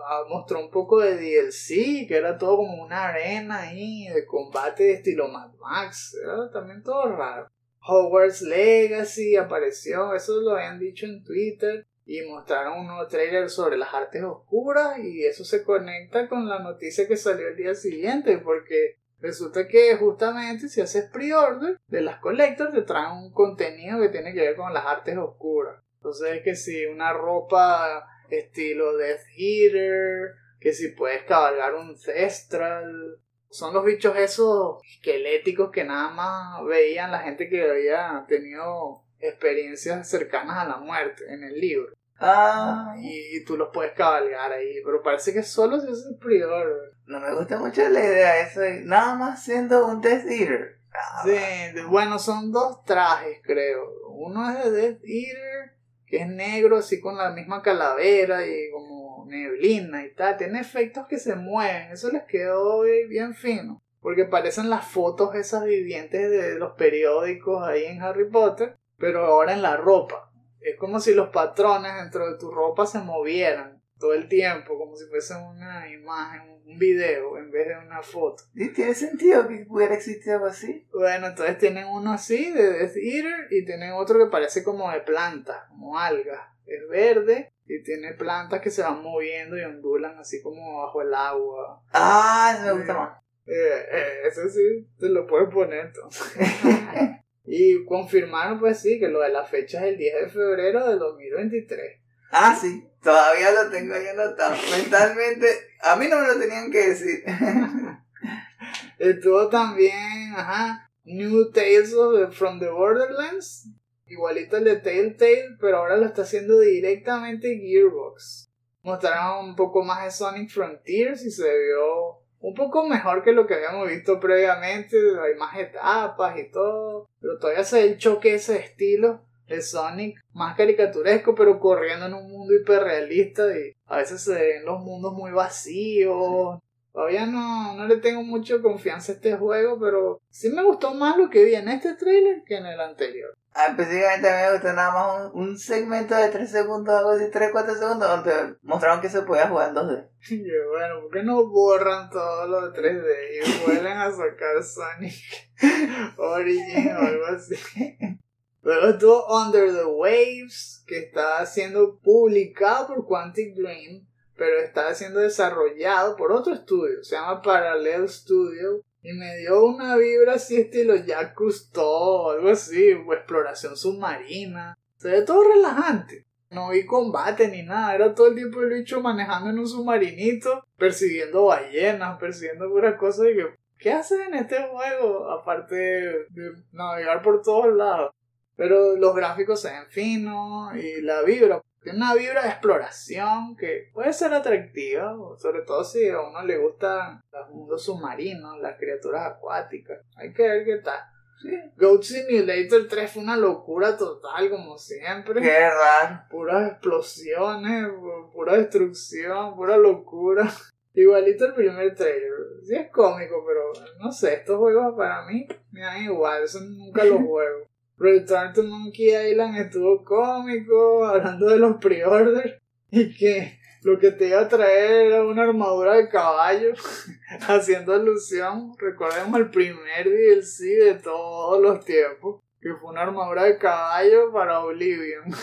ah, 0.06 0.22
mostró 0.28 0.60
un 0.60 0.70
poco 0.70 1.00
de 1.00 1.16
DLC, 1.16 2.06
que 2.06 2.16
era 2.16 2.38
todo 2.38 2.58
como 2.58 2.84
una 2.84 3.08
arena 3.08 3.62
ahí 3.62 4.06
de 4.08 4.24
combate 4.24 4.84
de 4.84 4.92
estilo 4.94 5.28
Mad 5.28 5.52
Max, 5.60 6.16
era 6.22 6.50
también 6.50 6.82
todo 6.82 7.16
raro. 7.16 7.50
Hogwarts 7.80 8.42
Legacy 8.42 9.36
apareció, 9.36 10.14
eso 10.14 10.40
lo 10.40 10.52
habían 10.52 10.78
dicho 10.78 11.06
en 11.06 11.24
Twitter, 11.24 11.86
y 12.06 12.22
mostraron 12.22 12.80
un 12.80 12.86
nuevo 12.86 13.06
trailer 13.08 13.50
sobre 13.50 13.76
las 13.76 13.92
artes 13.92 14.22
oscuras, 14.22 14.98
y 14.98 15.24
eso 15.24 15.44
se 15.44 15.64
conecta 15.64 16.28
con 16.28 16.48
la 16.48 16.60
noticia 16.60 17.08
que 17.08 17.16
salió 17.16 17.48
el 17.48 17.56
día 17.56 17.74
siguiente, 17.74 18.38
porque 18.38 18.98
Resulta 19.20 19.66
que 19.66 19.96
justamente 19.96 20.68
si 20.68 20.80
haces 20.80 21.10
pre-order 21.10 21.76
de 21.88 22.02
las 22.02 22.20
collectors 22.20 22.72
te 22.72 22.82
traen 22.82 23.16
un 23.16 23.32
contenido 23.32 24.00
que 24.00 24.10
tiene 24.10 24.32
que 24.32 24.42
ver 24.42 24.56
con 24.56 24.72
las 24.72 24.86
artes 24.86 25.16
oscuras. 25.18 25.82
Entonces 25.96 26.36
es 26.36 26.42
que 26.44 26.54
si 26.54 26.86
una 26.86 27.12
ropa 27.12 28.06
estilo 28.30 28.96
Death 28.96 29.20
Eater, 29.36 30.34
que 30.60 30.72
si 30.72 30.88
puedes 30.88 31.22
cabalgar 31.24 31.74
un 31.74 31.96
Cestral. 31.96 33.18
Son 33.50 33.72
los 33.72 33.84
bichos 33.84 34.14
esos 34.16 34.76
esqueléticos 34.96 35.70
que 35.70 35.84
nada 35.84 36.10
más 36.10 36.64
veían 36.66 37.10
la 37.10 37.20
gente 37.20 37.48
que 37.48 37.62
había 37.70 38.24
tenido 38.28 39.04
experiencias 39.20 40.08
cercanas 40.08 40.58
a 40.58 40.68
la 40.68 40.76
muerte 40.76 41.24
en 41.28 41.42
el 41.44 41.58
libro. 41.58 41.92
Ah, 42.20 42.94
Y, 43.00 43.44
tú 43.44 43.56
los 43.56 43.68
puedes 43.72 43.92
cabalgar 43.92 44.52
ahí, 44.52 44.82
pero 44.84 45.02
parece 45.02 45.32
que 45.32 45.42
solo 45.42 45.80
si 45.80 45.86
haces 45.86 46.16
pre-order. 46.20 46.92
no 47.06 47.20
me 47.20 47.32
gusta 47.34 47.58
mucho 47.58 47.88
la 47.88 48.00
idea 48.00 48.40
eso 48.40 48.60
nada 48.84 49.14
más 49.14 49.44
siendo 49.44 49.86
un 49.86 50.00
Death 50.00 50.26
Eater. 50.26 50.78
Ah, 50.92 51.22
Sí, 51.24 51.80
bueno, 51.88 52.18
son 52.18 52.50
dos 52.50 52.82
trajes, 52.84 53.38
creo. 53.44 53.84
Uno 54.10 54.50
es 54.50 54.64
de 54.64 54.70
Death 54.72 55.00
Eater, 55.04 55.77
que 56.08 56.18
es 56.18 56.28
negro, 56.28 56.78
así 56.78 57.00
con 57.00 57.16
la 57.16 57.30
misma 57.30 57.62
calavera 57.62 58.46
y 58.46 58.70
como 58.70 59.26
neblina 59.26 60.04
y 60.04 60.14
tal. 60.14 60.36
Tiene 60.36 60.60
efectos 60.60 61.06
que 61.06 61.18
se 61.18 61.34
mueven, 61.36 61.92
eso 61.92 62.10
les 62.10 62.24
quedó 62.24 62.82
bien 62.82 63.34
fino. 63.34 63.82
Porque 64.00 64.24
parecen 64.24 64.70
las 64.70 64.86
fotos 64.86 65.34
esas 65.34 65.64
vivientes 65.64 66.30
de 66.30 66.58
los 66.58 66.74
periódicos 66.74 67.66
ahí 67.66 67.84
en 67.84 68.00
Harry 68.00 68.30
Potter, 68.30 68.76
pero 68.96 69.26
ahora 69.26 69.52
en 69.52 69.62
la 69.62 69.76
ropa. 69.76 70.30
Es 70.60 70.76
como 70.76 71.00
si 71.00 71.14
los 71.14 71.30
patrones 71.30 71.94
dentro 71.96 72.30
de 72.30 72.38
tu 72.38 72.50
ropa 72.50 72.86
se 72.86 73.00
movieran 73.00 73.82
todo 73.98 74.14
el 74.14 74.28
tiempo, 74.28 74.78
como 74.78 74.96
si 74.96 75.06
fuese 75.06 75.34
una 75.34 75.90
imagen, 75.90 76.58
un 76.64 76.78
video, 76.78 77.38
en 77.38 77.50
vez 77.50 77.68
de 77.68 77.78
una 77.78 78.02
foto. 78.02 78.44
¿Y 78.54 78.68
tiene 78.68 78.94
sentido 78.94 79.46
que 79.48 79.64
pudiera 79.66 79.94
existir 79.94 80.32
algo 80.32 80.46
así? 80.46 80.86
Bueno, 80.92 81.28
entonces 81.28 81.58
tienen 81.58 81.86
uno 81.86 82.12
así 82.12 82.52
de 82.52 82.72
Death 82.72 82.96
Eater 82.96 83.46
y 83.50 83.64
tienen 83.64 83.92
otro 83.92 84.18
que 84.18 84.30
parece 84.30 84.62
como 84.62 84.90
de 84.90 85.00
planta, 85.00 85.66
como 85.70 85.98
alga. 85.98 86.54
Es 86.66 86.86
verde 86.88 87.52
y 87.66 87.82
tiene 87.82 88.12
plantas 88.12 88.60
que 88.60 88.70
se 88.70 88.82
van 88.82 89.02
moviendo 89.02 89.58
y 89.58 89.62
ondulan 89.62 90.18
así 90.18 90.42
como 90.42 90.82
bajo 90.82 91.02
el 91.02 91.14
agua. 91.14 91.82
Ah, 91.92 92.54
eso 92.54 92.66
me 92.66 92.72
gusta 92.80 92.94
más. 92.94 93.22
Eh, 93.46 93.86
eh, 93.92 94.26
eso 94.26 94.48
sí, 94.50 94.86
te 94.98 95.08
lo 95.08 95.26
puedes 95.26 95.48
poner 95.48 95.86
entonces. 95.86 96.36
y 97.44 97.84
confirmaron 97.86 98.60
pues 98.60 98.80
sí 98.80 98.98
que 98.98 99.08
lo 99.08 99.20
de 99.20 99.30
la 99.30 99.44
fecha 99.44 99.80
es 99.80 99.92
el 99.92 99.98
10 99.98 100.14
de 100.20 100.28
febrero 100.28 100.86
del 100.86 100.98
2023. 100.98 102.00
Ah, 102.30 102.56
sí, 102.60 102.87
todavía 103.02 103.50
lo 103.52 103.70
tengo 103.70 103.94
ahí 103.94 104.06
anotado. 104.08 104.56
Mentalmente, 104.70 105.46
a 105.82 105.96
mí 105.96 106.06
no 106.08 106.20
me 106.20 106.26
lo 106.26 106.38
tenían 106.38 106.70
que 106.70 106.88
decir. 106.88 107.24
Estuvo 108.98 109.48
también, 109.48 110.34
ajá, 110.36 110.90
New 111.04 111.50
Tales 111.52 111.94
of 111.94 112.34
from 112.36 112.58
the 112.58 112.68
Borderlands. 112.68 113.68
Igualito 114.06 114.56
el 114.56 114.64
de 114.64 114.76
Telltale, 114.76 115.56
pero 115.60 115.78
ahora 115.78 115.96
lo 115.96 116.06
está 116.06 116.22
haciendo 116.22 116.58
directamente 116.60 117.58
Gearbox. 117.58 118.50
Mostraron 118.82 119.50
un 119.50 119.56
poco 119.56 119.84
más 119.84 120.04
de 120.04 120.10
Sonic 120.10 120.50
Frontiers 120.50 121.24
y 121.24 121.30
se 121.30 121.44
vio 121.44 122.22
un 122.40 122.54
poco 122.54 122.86
mejor 122.86 123.22
que 123.22 123.32
lo 123.32 123.46
que 123.46 123.54
habíamos 123.54 123.86
visto 123.88 124.18
previamente. 124.18 124.96
Hay 124.96 125.38
más 125.38 125.56
etapas 125.58 126.38
y 126.38 126.50
todo. 126.50 127.06
Pero 127.20 127.38
todavía 127.38 127.64
se 127.64 127.82
ve 127.82 127.92
el 127.92 127.98
choque 127.98 128.34
ese 128.34 128.58
estilo 128.58 129.27
de 129.48 129.62
Sonic 129.62 130.20
más 130.32 130.56
caricaturesco, 130.56 131.34
pero 131.34 131.58
corriendo 131.58 132.06
en 132.06 132.14
un 132.14 132.30
mundo 132.30 132.54
hiperrealista. 132.54 133.44
Y 133.56 133.72
a 133.86 133.96
veces 133.96 134.22
se 134.22 134.34
ven 134.34 134.64
los 134.64 134.80
mundos 134.80 135.14
muy 135.14 135.32
vacíos. 135.32 136.60
Todavía 136.92 137.26
no, 137.26 137.74
no 137.74 137.86
le 137.86 137.98
tengo 137.98 138.22
mucha 138.22 138.60
confianza 138.60 139.12
a 139.12 139.14
este 139.14 139.36
juego, 139.36 139.78
pero 139.78 140.20
sí 140.30 140.50
me 140.50 140.64
gustó 140.64 140.94
más 140.94 141.16
lo 141.16 141.30
que 141.30 141.44
vi 141.44 141.54
en 141.54 141.68
este 141.68 141.94
trailer 141.94 142.42
que 142.44 142.56
en 142.56 142.66
el 142.66 142.80
anterior. 142.80 143.36
Ah, 143.54 143.68
Específicamente 143.68 144.28
a 144.28 144.36
mí 144.36 144.42
me 144.42 144.52
gustó 144.52 144.72
nada 144.72 144.92
más 144.92 145.32
un, 145.32 145.48
un 145.48 145.58
segmento 145.58 146.14
de 146.14 146.28
3 146.28 146.50
segundos, 146.50 146.94
algo 146.94 147.10
así, 147.10 147.24
3-4 147.24 147.78
segundos, 147.78 148.08
donde 148.08 148.56
mostraron 148.62 149.00
que 149.00 149.08
se 149.08 149.22
podía 149.22 149.48
jugar 149.48 149.68
en 149.68 149.74
2D. 149.76 150.08
Y 150.30 150.68
bueno, 150.70 151.00
¿por 151.02 151.10
qué 151.12 151.22
no 151.22 151.46
borran 151.46 152.10
todo 152.10 152.46
lo 152.46 152.70
de 152.70 152.80
3D 152.80 153.06
y 153.46 153.64
vuelven 153.64 153.96
a 153.96 154.10
sacar 154.10 154.62
Sonic 154.62 155.14
Origin 156.18 156.96
o 156.96 157.00
algo 157.00 157.26
así? 157.26 157.54
Luego 158.68 158.88
estuvo 158.88 159.24
Under 159.34 159.72
the 159.72 159.86
Waves, 159.86 160.84
que 160.86 160.98
está 160.98 161.46
siendo 161.46 161.98
publicado 162.00 162.88
por 162.88 163.06
Quantic 163.06 163.54
Dream, 163.54 164.06
pero 164.36 164.58
está 164.58 164.94
siendo 164.94 165.20
desarrollado 165.20 166.16
por 166.16 166.32
otro 166.32 166.52
estudio, 166.52 167.02
se 167.02 167.16
llama 167.16 167.40
Parallel 167.40 168.06
Studio, 168.10 168.82
y 169.00 169.14
me 169.14 169.38
dio 169.38 169.64
una 169.64 169.96
vibra 169.96 170.34
así 170.34 170.58
estilo 170.58 170.96
Jacques 170.96 171.32
Cousteau, 171.34 172.28
algo 172.28 172.50
así, 172.50 172.92
o 172.92 173.14
exploración 173.14 173.74
submarina. 173.74 174.76
Se 174.98 175.12
ve 175.12 175.22
todo 175.22 175.44
relajante. 175.44 176.26
No 176.50 176.68
vi 176.68 176.84
combate 176.84 177.48
ni 177.48 177.62
nada, 177.62 177.94
era 177.94 178.14
todo 178.14 178.26
el 178.26 178.34
tiempo 178.34 178.60
el 178.60 178.74
bicho 178.74 179.00
manejando 179.00 179.48
en 179.48 179.60
un 179.60 179.66
submarinito, 179.66 180.62
persiguiendo 180.76 181.46
ballenas, 181.46 182.18
persiguiendo 182.18 182.68
puras 182.68 182.98
cosas 182.98 183.28
y 183.30 183.34
que, 183.34 183.46
¿qué 183.78 183.92
haces 183.92 184.20
en 184.28 184.34
este 184.34 184.62
juego? 184.64 185.30
Aparte 185.30 185.74
de 185.74 186.52
navegar 186.70 187.22
por 187.22 187.40
todos 187.40 187.74
lados. 187.74 188.12
Pero 188.58 188.96
los 188.96 189.14
gráficos 189.14 189.60
se 189.62 189.70
ven 189.70 189.86
finos 189.88 190.74
y 190.76 191.00
la 191.02 191.22
vibra, 191.22 191.62
tiene 191.80 191.98
una 191.98 192.14
vibra 192.14 192.42
de 192.42 192.48
exploración 192.48 193.56
que 193.56 193.88
puede 193.94 194.12
ser 194.12 194.34
atractiva, 194.34 195.16
sobre 195.38 195.62
todo 195.62 195.84
si 195.84 196.08
a 196.10 196.20
uno 196.20 196.42
le 196.44 196.58
gustan 196.58 197.22
los 197.32 197.50
mundos 197.50 197.84
submarinos, 197.84 198.58
las 198.60 198.76
criaturas 198.76 199.26
acuáticas. 199.36 200.00
Hay 200.16 200.32
que 200.32 200.42
ver 200.42 200.64
qué 200.64 200.76
tal. 200.78 200.98
Sí. 201.40 201.50
Goat 201.76 202.02
Simulator 202.02 202.88
3 202.88 203.12
fue 203.12 203.22
una 203.22 203.36
locura 203.36 203.96
total, 203.96 204.50
como 204.50 204.76
siempre. 204.76 205.40
Qué 205.40 205.70
raro. 205.70 206.22
Puras 206.28 206.72
explosiones, 206.72 207.84
pu- 207.92 208.32
pura 208.32 208.56
destrucción, 208.56 209.54
pura 209.54 209.76
locura. 209.76 210.50
Igualito 210.94 211.44
el 211.46 211.54
primer 211.54 211.94
trailer. 211.94 212.32
Sí 212.64 212.74
es 212.74 212.90
cómico, 212.90 213.44
pero 213.46 213.70
no 214.00 214.10
sé, 214.10 214.34
estos 214.34 214.56
juegos 214.58 214.94
para 214.96 215.24
mí 215.26 215.46
me 215.70 215.80
dan 215.82 216.02
igual, 216.02 216.42
eso 216.42 216.58
nunca 216.60 217.04
los 217.04 217.20
juego. 217.24 217.68
Return 217.98 218.52
to 218.52 218.62
Monkey 218.62 219.14
Island 219.14 219.56
estuvo 219.56 220.04
cómico, 220.04 221.04
hablando 221.04 221.48
de 221.48 221.58
los 221.58 221.76
pre-orders, 221.76 222.60
y 222.90 223.14
que 223.16 223.58
lo 223.82 223.98
que 223.98 224.12
te 224.12 224.28
iba 224.28 224.40
a 224.40 224.48
traer 224.48 225.06
era 225.06 225.24
una 225.24 225.42
armadura 225.42 225.94
de 225.94 226.08
caballo, 226.08 226.72
haciendo 227.48 227.94
alusión, 227.94 228.72
recordemos 228.78 229.40
el 229.40 229.50
primer 229.50 230.04
DLC 230.04 230.84
de 230.84 230.94
todos 231.02 231.60
los 231.60 231.84
tiempos, 231.84 232.42
que 232.60 232.74
fue 232.74 232.90
una 232.90 233.02
armadura 233.02 233.44
de 233.44 233.58
caballo 233.58 234.32
para 234.32 234.60
Oblivion. 234.60 235.24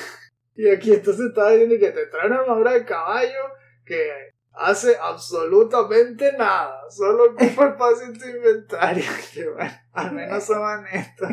Y 0.58 0.70
aquí 0.70 0.94
entonces 0.94 1.26
estaba 1.28 1.52
diciendo 1.52 1.76
que 1.78 1.92
te 1.92 2.06
trae 2.06 2.28
una 2.28 2.40
armadura 2.40 2.72
de 2.72 2.86
caballo 2.86 3.42
que 3.86 4.35
hace 4.58 4.96
absolutamente 5.02 6.34
nada, 6.38 6.90
solo 6.90 7.32
ocupa 7.32 7.68
espacio 7.70 8.08
en 8.08 8.20
tu 8.20 8.26
inventario. 8.26 9.04
Que 9.34 9.50
bueno, 9.50 9.74
al 9.94 10.12
menos 10.14 10.44
son 10.44 10.62
honestos. 10.62 11.30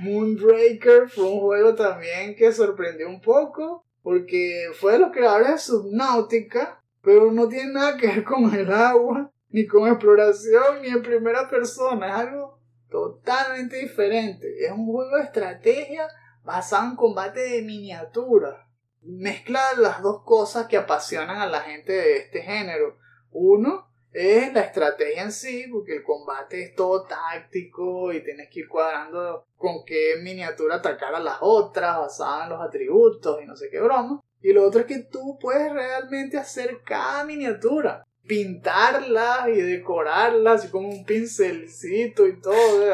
Moonbreaker 0.00 1.08
fue 1.08 1.24
un 1.24 1.40
juego 1.40 1.74
también 1.74 2.34
que 2.34 2.52
sorprendió 2.52 3.08
un 3.08 3.20
poco, 3.20 3.86
porque 4.02 4.70
fue 4.74 4.92
de 4.92 4.98
los 5.00 5.12
creadores 5.12 5.48
de 5.48 5.58
Subnautica, 5.58 6.82
pero 7.02 7.30
no 7.32 7.48
tiene 7.48 7.72
nada 7.72 7.96
que 7.96 8.06
ver 8.06 8.24
con 8.24 8.52
el 8.54 8.72
agua, 8.72 9.32
ni 9.48 9.66
con 9.66 9.88
exploración, 9.88 10.82
ni 10.82 10.88
en 10.88 11.02
primera 11.02 11.48
persona, 11.48 12.06
es 12.08 12.14
algo 12.14 12.58
totalmente 12.90 13.76
diferente. 13.76 14.46
Es 14.64 14.72
un 14.72 14.86
juego 14.86 15.16
de 15.16 15.24
estrategia 15.24 16.06
basado 16.44 16.90
en 16.90 16.96
combate 16.96 17.40
de 17.40 17.62
miniatura. 17.62 18.68
Mezcla 19.02 19.60
las 19.78 20.02
dos 20.02 20.22
cosas 20.24 20.66
que 20.66 20.76
apasionan 20.76 21.38
a 21.38 21.46
la 21.46 21.60
gente 21.60 21.92
de 21.92 22.16
este 22.18 22.42
género. 22.42 22.98
Uno 23.30 23.92
es 24.12 24.52
la 24.52 24.60
estrategia 24.60 25.22
en 25.22 25.32
sí, 25.32 25.66
porque 25.72 25.96
el 25.96 26.02
combate 26.02 26.62
es 26.62 26.74
todo 26.74 27.04
táctico 27.04 28.12
y 28.12 28.22
tienes 28.22 28.48
que 28.50 28.60
ir 28.60 28.68
cuadrando 28.68 29.46
con 29.56 29.84
qué 29.86 30.16
miniatura 30.22 30.76
atacar 30.76 31.14
a 31.14 31.20
las 31.20 31.38
otras, 31.40 31.98
basada 31.98 32.44
en 32.44 32.50
los 32.50 32.60
atributos 32.60 33.40
y 33.42 33.46
no 33.46 33.56
sé 33.56 33.70
qué 33.70 33.80
broma. 33.80 34.20
Y 34.42 34.52
lo 34.52 34.66
otro 34.66 34.80
es 34.80 34.86
que 34.86 34.98
tú 34.98 35.38
puedes 35.40 35.72
realmente 35.72 36.36
hacer 36.36 36.80
cada 36.84 37.24
miniatura, 37.24 38.04
pintarla 38.26 39.48
y 39.48 39.60
decorarla 39.60 40.52
así 40.52 40.68
como 40.68 40.88
un 40.88 41.04
pincelcito 41.04 42.26
y 42.26 42.40
todo. 42.40 42.92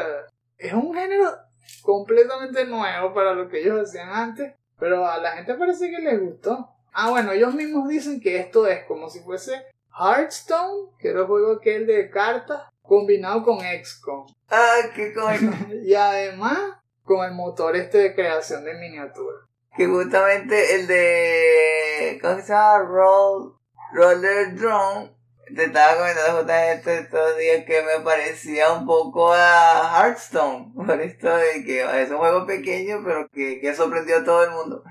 Es 0.57 0.73
un 0.73 0.93
género 0.93 1.35
completamente 1.81 2.65
nuevo 2.65 3.13
para 3.13 3.33
lo 3.33 3.49
que 3.49 3.61
ellos 3.61 3.81
hacían 3.81 4.09
antes, 4.09 4.53
pero 4.79 5.05
a 5.05 5.17
la 5.17 5.31
gente 5.31 5.53
parece 5.55 5.89
que 5.89 5.99
les 5.99 6.19
gustó. 6.19 6.69
Ah, 6.93 7.09
bueno, 7.09 7.31
ellos 7.31 7.53
mismos 7.53 7.87
dicen 7.87 8.19
que 8.19 8.37
esto 8.37 8.67
es 8.67 8.83
como 8.85 9.09
si 9.09 9.19
fuese 9.19 9.63
Hearthstone, 9.99 10.91
que 10.97 11.09
era 11.09 11.21
el 11.21 11.27
juego 11.27 11.53
aquel 11.53 11.85
de 11.85 12.09
cartas, 12.09 12.63
combinado 12.81 13.43
con 13.43 13.59
XCOM. 13.59 14.25
Ah, 14.49 14.81
qué 14.95 15.13
cómico. 15.13 15.55
y 15.83 15.93
además 15.93 16.57
con 17.03 17.25
el 17.25 17.33
motor 17.33 17.75
este 17.75 17.97
de 17.99 18.15
creación 18.15 18.63
de 18.63 18.73
miniaturas. 18.75 19.41
que 19.75 19.87
justamente 19.87 20.75
el 20.75 20.87
de. 20.87 22.19
¿Cómo 22.21 22.41
se 22.41 22.47
llama? 22.47 22.79
Roll, 22.79 23.55
Roller 23.93 24.55
Drone. 24.55 25.18
Te 25.55 25.65
estaba 25.65 25.97
comentando 25.97 26.37
justamente 26.37 26.99
estos 26.99 27.37
días 27.37 27.65
que 27.65 27.81
me 27.81 28.03
parecía 28.03 28.71
un 28.71 28.85
poco 28.85 29.33
a 29.33 29.97
Hearthstone. 29.97 30.73
Por 30.75 31.01
esto 31.01 31.35
de 31.35 31.63
que 31.65 32.01
es 32.01 32.11
un 32.11 32.17
juego 32.17 32.45
pequeño, 32.45 33.01
pero 33.03 33.27
que, 33.29 33.59
que 33.59 33.73
sorprendió 33.73 34.17
a 34.17 34.23
todo 34.23 34.43
el 34.43 34.51
mundo. 34.51 34.83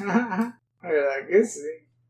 La 0.00 0.58
verdad 0.82 1.28
que 1.28 1.44
sí. 1.44 1.60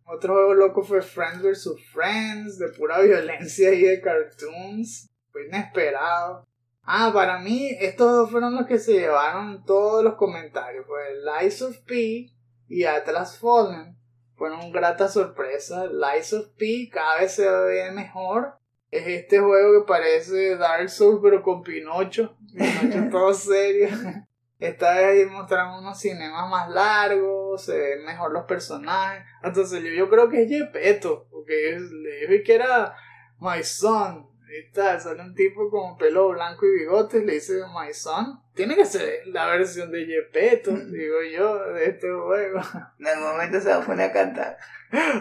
Otro 0.06 0.34
juego 0.34 0.54
loco 0.54 0.82
fue 0.82 1.02
Friends 1.02 1.42
vs. 1.42 1.68
Friends, 1.92 2.58
de 2.58 2.68
pura 2.68 3.00
violencia 3.00 3.72
y 3.72 3.82
de 3.82 4.00
cartoons. 4.00 5.10
Fue 5.32 5.46
inesperado. 5.46 6.46
Ah, 6.82 7.10
para 7.12 7.38
mí, 7.38 7.70
estos 7.80 8.12
dos 8.12 8.30
fueron 8.30 8.54
los 8.54 8.66
que 8.66 8.78
se 8.78 8.92
llevaron 8.92 9.64
todos 9.64 10.04
los 10.04 10.14
comentarios. 10.14 10.84
Pues 10.86 11.08
Lies 11.24 11.62
of 11.62 11.78
P 11.78 12.30
y 12.68 12.84
Atlas 12.84 13.38
Fallen. 13.38 13.96
Fueron 14.36 14.72
grata 14.72 15.08
sorpresa. 15.08 15.86
Lies 15.86 16.32
of 16.32 16.48
P 16.56 16.88
cada 16.92 17.20
vez 17.20 17.32
se 17.32 17.48
ve 17.48 17.90
mejor. 17.92 18.58
Es 18.90 19.06
este 19.06 19.40
juego 19.40 19.80
que 19.80 19.86
parece 19.88 20.56
Dark 20.56 20.88
Souls 20.88 21.20
pero 21.22 21.42
con 21.42 21.62
Pinocho. 21.62 22.36
Pinocho 22.52 23.10
todo 23.10 23.34
serio. 23.34 23.88
Esta 24.58 24.94
vez 24.94 25.30
mostraron 25.30 25.80
unos 25.80 25.98
cinemas 25.98 26.48
más 26.48 26.70
largos, 26.70 27.64
se 27.64 27.76
ven 27.76 28.04
mejor 28.04 28.32
los 28.32 28.44
personajes. 28.44 29.24
Entonces 29.42 29.82
yo, 29.82 29.90
yo 29.90 30.08
creo 30.08 30.28
que 30.28 30.42
es 30.42 30.48
Gepetto, 30.48 31.26
porque 31.30 31.78
le 31.78 32.20
dije 32.20 32.42
que 32.42 32.54
era 32.54 32.96
My 33.40 33.62
Son. 33.62 34.33
Tal, 34.72 35.00
sale 35.00 35.22
un 35.22 35.34
tipo 35.34 35.70
con 35.70 35.96
pelo 35.96 36.28
blanco 36.30 36.66
y 36.66 36.80
bigotes, 36.80 37.24
le 37.24 37.34
dice 37.34 37.54
My 37.74 37.92
Son. 37.92 38.40
Tiene 38.54 38.76
que 38.76 38.84
ser 38.86 39.26
la 39.26 39.46
versión 39.46 39.90
de 39.90 40.04
Gepetto, 40.06 40.70
digo 40.90 41.16
yo, 41.36 41.72
de 41.72 41.86
este 41.86 42.10
juego. 42.12 42.60
En 42.98 43.06
algún 43.06 43.28
momento 43.32 43.60
se 43.60 43.68
va 43.68 43.76
a 43.76 43.84
poner 43.86 44.10
a 44.10 44.12
cantar. 44.12 44.56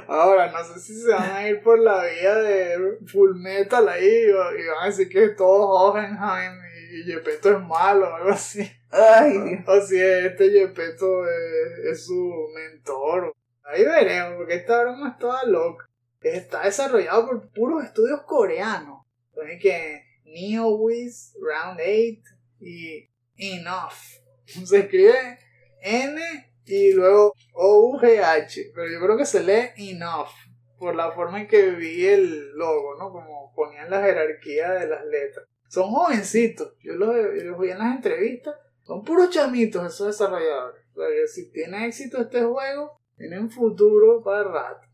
Ahora, 0.07 0.51
no 0.51 0.63
sé 0.63 0.79
si 0.79 0.95
se 1.01 1.09
van 1.11 1.31
a 1.31 1.47
ir 1.49 1.61
por 1.63 1.79
la 1.79 2.03
vía 2.05 2.35
de 2.35 2.97
Full 3.07 3.35
Metal 3.35 3.87
ahí, 3.89 4.27
o- 4.31 4.55
y 4.55 4.67
van 4.67 4.83
a 4.83 4.85
decir 4.85 5.09
que 5.09 5.29
todo 5.29 5.67
Hohenheim 5.69 6.53
y 6.91 7.03
Gepetto 7.11 7.51
es 7.53 7.59
malo 7.59 8.07
o 8.09 8.15
algo 8.15 8.29
así. 8.29 8.69
Ay. 8.91 9.63
O 9.67 9.81
si 9.81 9.99
este 9.99 10.49
Gepetto 10.51 11.25
es, 11.27 11.79
es 11.91 12.05
su 12.05 12.31
mentor. 12.53 13.33
Ahí 13.63 13.83
veremos, 13.83 14.37
porque 14.37 14.55
esta 14.55 14.81
broma 14.81 15.09
es 15.09 15.17
toda 15.17 15.43
loca. 15.45 15.89
Está 16.21 16.63
desarrollado 16.63 17.25
por 17.27 17.49
puros 17.49 17.83
estudios 17.83 18.21
coreanos. 18.21 19.02
Entonces 19.33 19.59
que 19.61 20.03
NeoWiz, 20.25 21.35
Round 21.41 21.79
8 21.79 22.35
y 22.59 23.09
Enough. 23.37 23.93
Se 24.65 24.79
escribe 24.79 25.39
N 25.81 26.21
y 26.65 26.93
luego 26.93 27.33
O-U-G-H. 27.53 28.71
Pero 28.73 28.91
yo 28.91 28.99
creo 28.99 29.17
que 29.17 29.25
se 29.25 29.43
lee 29.43 29.91
Enough. 29.91 30.29
Por 30.77 30.95
la 30.95 31.11
forma 31.11 31.41
en 31.41 31.47
que 31.47 31.71
vi 31.71 32.05
el 32.05 32.51
logo, 32.55 32.95
¿no? 32.97 33.11
Como 33.11 33.53
ponían 33.55 33.89
la 33.89 34.01
jerarquía 34.01 34.71
de 34.71 34.87
las 34.87 35.05
letras. 35.05 35.47
Son 35.67 35.89
jovencitos. 35.89 36.75
Yo 36.81 36.93
los, 36.93 37.15
vi 37.59 37.69
en 37.69 37.79
las 37.79 37.95
entrevistas. 37.95 38.55
Son 38.83 39.03
puros 39.03 39.29
chamitos 39.29 39.93
esos 39.93 40.07
desarrolladores. 40.07 40.83
O 40.95 41.01
si 41.27 41.51
tiene 41.51 41.87
éxito 41.87 42.21
este 42.21 42.43
juego, 42.43 42.99
tiene 43.17 43.39
un 43.39 43.49
futuro 43.49 44.21
para 44.23 44.43
rato. 44.43 44.87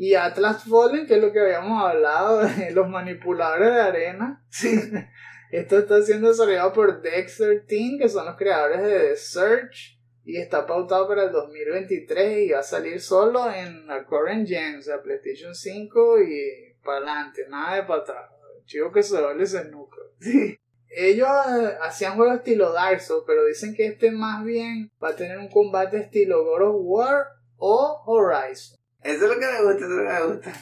Y 0.00 0.14
Atlas 0.14 0.62
Fallen, 0.62 1.08
que 1.08 1.16
es 1.16 1.20
lo 1.20 1.32
que 1.32 1.40
habíamos 1.40 1.82
hablado 1.82 2.38
de 2.56 2.70
los 2.70 2.88
manipuladores 2.88 3.74
de 3.74 3.80
arena. 3.80 4.44
Sí. 4.48 4.80
Esto 5.50 5.80
está 5.80 6.00
siendo 6.02 6.28
desarrollado 6.28 6.72
por 6.72 7.02
Dexter 7.02 7.66
Team, 7.66 7.98
que 7.98 8.08
son 8.08 8.26
los 8.26 8.36
creadores 8.36 8.80
de 8.80 9.08
The 9.08 9.16
Search. 9.16 9.98
Y 10.24 10.36
está 10.36 10.66
pautado 10.66 11.08
para 11.08 11.24
el 11.24 11.32
2023 11.32 12.46
y 12.46 12.50
va 12.52 12.60
a 12.60 12.62
salir 12.62 13.00
solo 13.00 13.52
en 13.52 13.88
la 13.88 14.04
current 14.04 14.46
gen, 14.46 14.76
o 14.76 14.82
sea, 14.82 15.02
PlayStation 15.02 15.52
5 15.52 16.20
y 16.22 16.76
para 16.84 16.98
adelante, 16.98 17.46
nada 17.48 17.76
de 17.76 17.82
para 17.82 18.02
atrás. 18.02 18.30
Chico 18.66 18.92
que 18.92 19.02
se 19.02 19.20
duele 19.20 19.42
ese 19.42 19.64
núcleo. 19.64 20.04
Sí. 20.20 20.58
Ellos 20.90 21.28
eh, 21.28 21.76
hacían 21.82 22.16
juegos 22.16 22.36
estilo 22.36 22.72
Dark 22.72 23.00
Souls, 23.00 23.24
pero 23.26 23.44
dicen 23.44 23.74
que 23.74 23.86
este 23.86 24.10
más 24.10 24.44
bien 24.44 24.90
va 25.02 25.10
a 25.10 25.16
tener 25.16 25.38
un 25.38 25.48
combate 25.48 25.98
estilo 25.98 26.44
God 26.44 26.62
of 26.62 26.76
War 26.78 27.26
o 27.56 28.02
Horizon. 28.06 28.78
Eso 29.08 29.24
es 29.24 29.30
lo 29.34 29.40
que 29.40 29.46
me 29.46 29.62
gusta, 29.62 29.84
eso 29.84 29.84
es 29.84 29.90
lo 29.90 29.96
que 29.96 30.12
me 30.12 30.26
gusta. 30.26 30.52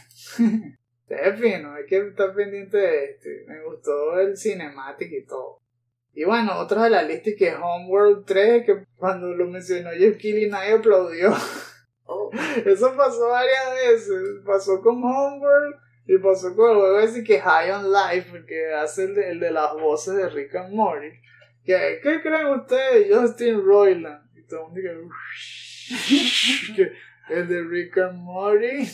Es 1.08 1.38
fino, 1.38 1.72
hay 1.72 1.86
que 1.86 1.98
estar 1.98 2.34
pendiente 2.34 2.76
de 2.76 3.04
este. 3.04 3.44
Me 3.46 3.62
gustó 3.62 4.18
el 4.18 4.36
cinematic 4.36 5.12
y 5.12 5.24
todo. 5.24 5.60
Y 6.12 6.24
bueno, 6.24 6.58
otro 6.58 6.82
de 6.82 6.90
la 6.90 7.04
lista 7.04 7.30
es 7.30 7.36
que 7.36 7.54
Homeworld 7.54 8.24
3, 8.26 8.66
que 8.66 8.84
cuando 8.96 9.28
lo 9.28 9.46
mencionó 9.46 9.90
Jeff 9.90 10.16
Keighley 10.18 10.50
nadie 10.50 10.72
aplaudió. 10.72 11.32
Eso 12.66 12.96
pasó 12.96 13.28
varias 13.28 13.72
veces. 13.72 14.40
Pasó 14.44 14.80
con 14.82 14.96
Homeworld 14.96 15.76
y 16.06 16.18
pasó 16.18 16.56
con 16.56 16.70
el 16.70 16.76
juego 16.76 16.98
ese 16.98 17.22
que 17.22 17.40
High 17.40 17.70
on 17.70 17.92
Life, 17.92 18.44
que 18.46 18.74
hace 18.74 19.04
el 19.04 19.14
de, 19.14 19.30
el 19.30 19.38
de 19.38 19.52
las 19.52 19.74
voces 19.74 20.16
de 20.16 20.28
Rick 20.28 20.56
and 20.56 20.74
Morty. 20.74 21.10
¿Qué, 21.64 22.00
¿Qué 22.02 22.20
creen 22.20 22.46
ustedes? 22.48 23.14
Justin 23.14 23.64
Roiland. 23.64 24.28
Y 24.36 24.42
todo 24.42 24.72
el 24.74 24.82
mundo 24.82 25.14
que 26.76 26.92
el 27.28 27.48
de 27.48 27.62
Rick 27.62 27.98
and 27.98 28.18
Morty. 28.18 28.86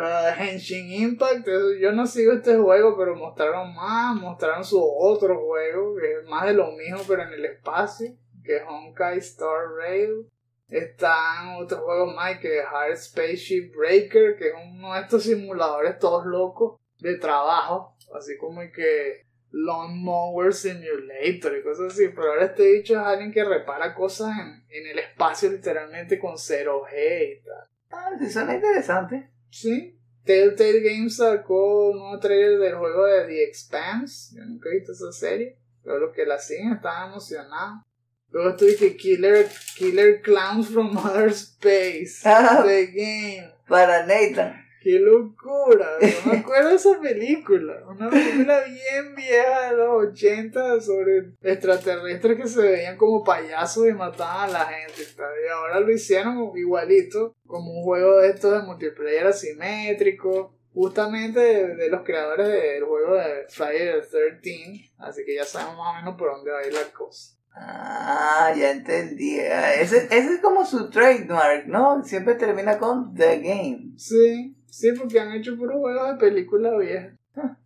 Ah, 0.00 0.32
Henshin 0.38 0.92
Impact, 0.92 1.48
yo 1.80 1.90
no 1.92 2.06
sigo 2.06 2.32
este 2.32 2.56
juego, 2.56 2.96
pero 2.96 3.16
mostraron 3.16 3.74
más, 3.74 4.14
mostraron 4.14 4.62
su 4.62 4.80
otro 4.80 5.40
juego, 5.40 5.96
que 5.96 6.20
es 6.20 6.28
más 6.28 6.46
de 6.46 6.52
lo 6.52 6.70
mismo, 6.72 7.00
pero 7.08 7.22
en 7.22 7.32
el 7.32 7.44
espacio, 7.46 8.14
que 8.44 8.58
es 8.58 8.62
Honkai 8.68 9.18
Star 9.18 9.72
Rail. 9.76 10.28
Están 10.68 11.56
otros 11.56 11.80
juegos 11.80 12.14
más, 12.14 12.38
que 12.38 12.58
es 12.58 12.64
Hard 12.64 12.96
Spaceship 12.96 13.72
Breaker, 13.74 14.36
que 14.36 14.48
es 14.48 14.54
uno 14.70 14.94
de 14.94 15.00
estos 15.00 15.24
simuladores 15.24 15.98
todos 15.98 16.26
locos 16.26 16.78
de 16.98 17.16
trabajo, 17.16 17.96
así 18.14 18.36
como 18.36 18.60
que 18.72 19.26
Lawnmower 19.50 20.52
Simulator 20.52 21.56
y 21.56 21.62
cosas 21.62 21.92
así. 21.92 22.08
Pero 22.08 22.30
ahora 22.30 22.46
este 22.46 22.72
bicho 22.72 22.94
es 22.94 23.00
alguien 23.00 23.32
que 23.32 23.44
repara 23.44 23.94
cosas 23.94 24.30
en, 24.38 24.64
en 24.68 24.86
el 24.86 24.98
espacio 24.98 25.50
literalmente 25.50 26.18
con 26.18 26.34
0G 26.34 27.38
y 27.38 27.44
tal. 27.44 27.68
Ah, 27.90 28.10
sí, 28.18 28.30
suena 28.30 28.54
interesante. 28.54 29.30
Sí. 29.50 29.94
Telltale 30.24 30.80
Games 30.80 31.16
sacó 31.16 31.90
un 31.90 31.98
nuevo 31.98 32.18
trailer 32.18 32.58
del 32.58 32.74
juego 32.74 33.06
de 33.06 33.26
The 33.26 33.44
Expanse. 33.44 34.36
Yo 34.36 34.44
nunca 34.44 34.68
he 34.68 34.78
visto 34.78 34.92
esa 34.92 35.12
serie. 35.12 35.56
Pero 35.82 36.00
los 36.00 36.14
que 36.14 36.26
la 36.26 36.38
siguen 36.38 36.72
están 36.74 37.10
emocionados. 37.10 37.82
Luego 38.30 38.50
estuve 38.50 38.96
Killer, 38.96 39.48
Killer 39.76 40.20
Clowns 40.20 40.68
from 40.68 40.96
Outer 40.98 41.28
Space. 41.28 42.20
Ah. 42.24 42.62
The 42.66 42.86
Game. 42.88 43.54
Para 43.66 44.04
Nathan. 44.04 44.67
¡Qué 44.88 45.00
locura! 45.00 45.86
No 46.24 46.32
me 46.32 46.38
acuerdo 46.38 46.70
de 46.70 46.76
esa 46.76 46.98
película. 46.98 47.74
Una 47.86 48.08
película 48.08 48.64
bien 48.64 49.14
vieja 49.14 49.70
de 49.70 49.76
los 49.76 50.06
80 50.08 50.80
sobre 50.80 51.34
extraterrestres 51.42 52.38
que 52.38 52.48
se 52.48 52.62
veían 52.62 52.96
como 52.96 53.22
payasos 53.22 53.86
y 53.86 53.92
mataban 53.92 54.48
a 54.48 54.52
la 54.60 54.64
gente. 54.64 55.02
y 55.02 55.48
ahora 55.52 55.80
lo 55.80 55.92
hicieron 55.92 56.52
igualito, 56.56 57.36
como 57.46 57.70
un 57.70 57.82
juego 57.82 58.16
de 58.16 58.30
estos 58.30 58.50
de 58.50 58.66
multiplayer 58.66 59.26
asimétrico. 59.26 60.56
Justamente 60.72 61.38
de, 61.38 61.74
de 61.76 61.90
los 61.90 62.00
creadores 62.02 62.48
del 62.48 62.84
juego 62.84 63.14
de 63.16 63.44
Friday 63.50 64.00
the 64.00 64.38
13. 64.40 64.90
Así 64.96 65.22
que 65.26 65.34
ya 65.34 65.44
sabemos 65.44 65.76
más 65.76 65.92
o 65.92 65.96
menos 65.98 66.14
por 66.16 66.30
dónde 66.30 66.50
va 66.50 66.60
a 66.60 66.66
ir 66.66 66.72
la 66.72 66.90
cosa. 66.96 67.36
Ah, 67.54 68.54
ya 68.56 68.70
entendí. 68.70 69.38
Ah, 69.40 69.74
Ese, 69.74 70.06
ese 70.06 70.34
es 70.34 70.40
como 70.40 70.64
su 70.64 70.88
trademark, 70.88 71.66
¿no? 71.66 72.02
Siempre 72.04 72.36
termina 72.36 72.78
con 72.78 73.12
The 73.14 73.40
Game. 73.40 73.92
Sí, 73.96 74.54
sí, 74.70 74.92
porque 74.92 75.20
han 75.20 75.32
hecho 75.32 75.56
puros 75.56 75.78
juegos 75.78 76.08
de 76.08 76.16
película 76.16 76.76
vieja. 76.76 77.16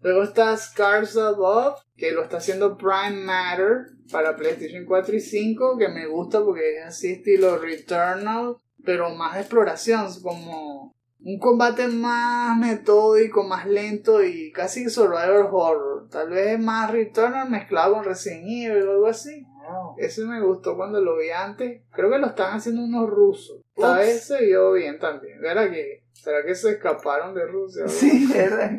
Luego 0.02 0.22
está 0.22 0.56
Scars 0.56 1.16
Above, 1.16 1.76
que 1.96 2.12
lo 2.12 2.22
está 2.22 2.38
haciendo 2.38 2.76
Prime 2.76 3.24
Matter 3.24 3.86
para 4.10 4.36
PlayStation 4.36 4.84
4 4.84 5.16
y 5.16 5.20
5, 5.20 5.78
que 5.78 5.88
me 5.88 6.06
gusta 6.06 6.42
porque 6.44 6.78
es 6.78 6.86
así 6.86 7.12
estilo 7.12 7.58
Returnal, 7.58 8.56
pero 8.84 9.10
más 9.10 9.38
exploración, 9.38 10.06
como 10.22 10.94
un 11.24 11.38
combate 11.38 11.86
más 11.88 12.58
metódico, 12.58 13.44
más 13.44 13.66
lento 13.66 14.22
y 14.22 14.50
casi 14.52 14.90
survival 14.90 15.48
horror. 15.50 16.08
Tal 16.10 16.30
vez 16.30 16.58
más 16.58 16.90
Returnal 16.90 17.48
mezclado 17.48 17.94
con 17.94 18.04
Resident 18.04 18.44
Evil 18.44 18.88
o 18.88 18.92
algo 18.92 19.06
así. 19.06 19.46
Oh. 19.68 19.94
Ese 19.98 20.24
me 20.24 20.42
gustó 20.42 20.76
cuando 20.76 21.00
lo 21.00 21.16
vi 21.16 21.30
antes. 21.30 21.82
Creo 21.92 22.10
que 22.10 22.18
lo 22.18 22.26
están 22.26 22.56
haciendo 22.56 22.82
unos 22.82 23.08
rusos. 23.08 23.60
Esta 23.76 23.98
vez 23.98 24.24
se 24.24 24.44
vio 24.44 24.72
bien 24.72 24.98
también. 24.98 25.40
¿Verdad 25.40 25.70
que? 25.70 26.01
¿Será 26.22 26.44
que 26.44 26.54
se 26.54 26.70
escaparon 26.70 27.34
de 27.34 27.44
Rusia? 27.44 27.88
Sí, 27.88 28.28
¿verdad? 28.32 28.70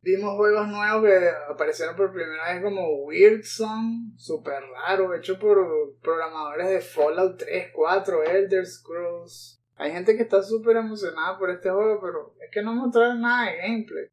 Vimos 0.00 0.36
juegos 0.36 0.68
nuevos 0.68 1.04
que 1.04 1.28
aparecieron 1.52 1.96
por 1.96 2.14
primera 2.14 2.54
vez 2.54 2.62
como 2.62 3.04
Weird 3.04 3.42
Song, 3.42 4.16
super 4.16 4.62
raro, 4.72 5.14
hecho 5.14 5.38
por 5.38 5.58
programadores 6.00 6.70
de 6.70 6.80
Fallout 6.80 7.36
3, 7.40 7.72
4, 7.74 8.22
Elder 8.22 8.64
Scrolls. 8.64 9.60
Hay 9.76 9.92
gente 9.92 10.16
que 10.16 10.22
está 10.22 10.42
súper 10.42 10.78
emocionada 10.78 11.38
por 11.38 11.50
este 11.50 11.68
juego, 11.68 12.00
pero 12.00 12.34
es 12.42 12.50
que 12.50 12.62
no 12.62 12.72
mostraron 12.72 13.20
nada 13.20 13.50
de 13.50 13.58
gameplay. 13.58 14.06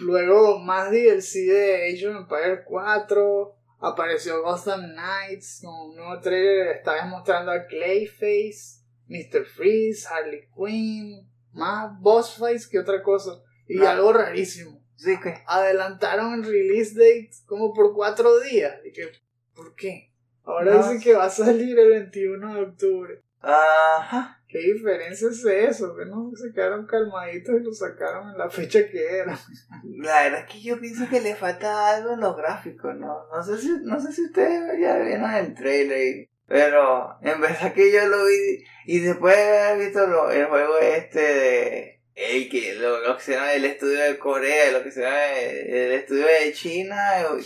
Luego 0.00 0.58
más 0.60 0.90
DLC 0.90 1.48
de 1.48 1.92
Age 1.92 2.08
of 2.08 2.16
Empires 2.16 2.60
4, 2.64 3.54
apareció 3.80 4.42
Gotham 4.42 4.94
Knights 4.94 5.60
con 5.62 5.90
un 5.90 5.96
nuevo 5.96 6.18
trailer, 6.22 6.68
esta 6.68 6.94
vez 6.94 7.04
mostrando 7.04 7.52
a 7.52 7.66
Clayface, 7.66 8.86
Mr. 9.06 9.44
Freeze, 9.44 10.08
Harley 10.08 10.48
Quinn, 10.56 11.28
más 11.58 12.00
boss 12.00 12.36
fights 12.38 12.66
que 12.66 12.78
otra 12.78 13.02
cosa. 13.02 13.32
Y 13.66 13.76
Claro. 13.76 13.98
algo 13.98 14.12
rarísimo 14.14 14.82
Sí, 14.96 15.18
que. 15.20 15.34
adelantaron 15.46 16.32
el 16.34 16.44
release 16.44 16.94
date 16.94 17.30
como 17.46 17.74
por 17.74 17.92
cuatro 17.94 18.40
días. 18.40 18.76
Y 18.84 18.92
que, 18.92 19.10
¿por 19.54 19.74
qué? 19.74 20.12
Ahora 20.44 20.72
No. 20.74 20.78
dicen 20.78 21.00
que 21.00 21.14
va 21.14 21.24
a 21.26 21.30
salir 21.30 21.78
el 21.78 21.90
21 21.90 22.54
de 22.54 22.60
octubre. 22.62 23.22
Ajá. 23.40 24.36
¿Qué 24.48 24.58
diferencia 24.72 25.28
es 25.28 25.44
eso? 25.44 25.94
Que 25.94 26.06
no 26.06 26.30
se 26.34 26.50
quedaron 26.54 26.86
calmaditos 26.86 27.54
y 27.60 27.64
lo 27.64 27.72
sacaron 27.74 28.30
en 28.30 28.38
la 28.38 28.48
fecha 28.48 28.88
que 28.88 29.18
era. 29.18 29.38
La 29.84 30.22
verdad 30.22 30.40
es 30.48 30.52
que 30.52 30.62
yo 30.62 30.80
pienso 30.80 31.06
que 31.10 31.20
le 31.20 31.36
falta 31.36 31.90
algo 31.94 32.14
en 32.14 32.20
los 32.20 32.34
gráficos, 32.34 32.96
¿no? 32.96 33.26
No 33.30 33.42
sé 33.42 33.58
si, 33.58 33.70
no 33.82 34.00
sé 34.00 34.10
si 34.10 34.24
ustedes 34.24 34.80
ya 34.80 34.96
vieron 34.98 35.30
el 35.34 35.54
trailer, 35.54 36.06
y- 36.16 36.27
pero 36.48 37.18
en 37.22 37.40
verdad 37.40 37.72
que 37.74 37.92
yo 37.92 38.06
lo 38.06 38.24
vi 38.26 38.64
y 38.86 38.98
después 39.00 39.36
de 39.36 39.58
haber 39.58 39.84
visto 39.86 40.06
lo- 40.06 40.30
el 40.30 40.46
juego 40.46 40.78
este 40.78 41.20
de 41.20 42.00
el 42.14 42.48
que 42.50 42.74
lo, 42.74 42.98
lo 43.06 43.16
que 43.16 43.22
se 43.22 43.32
llama 43.34 43.52
el 43.52 43.64
estudio 43.64 44.00
de 44.00 44.18
Corea, 44.18 44.72
lo 44.72 44.82
que 44.82 44.90
se 44.90 45.02
llama 45.02 45.32
el, 45.38 45.68
el 45.72 45.92
estudio 45.92 46.26
de 46.26 46.52
China, 46.52 46.96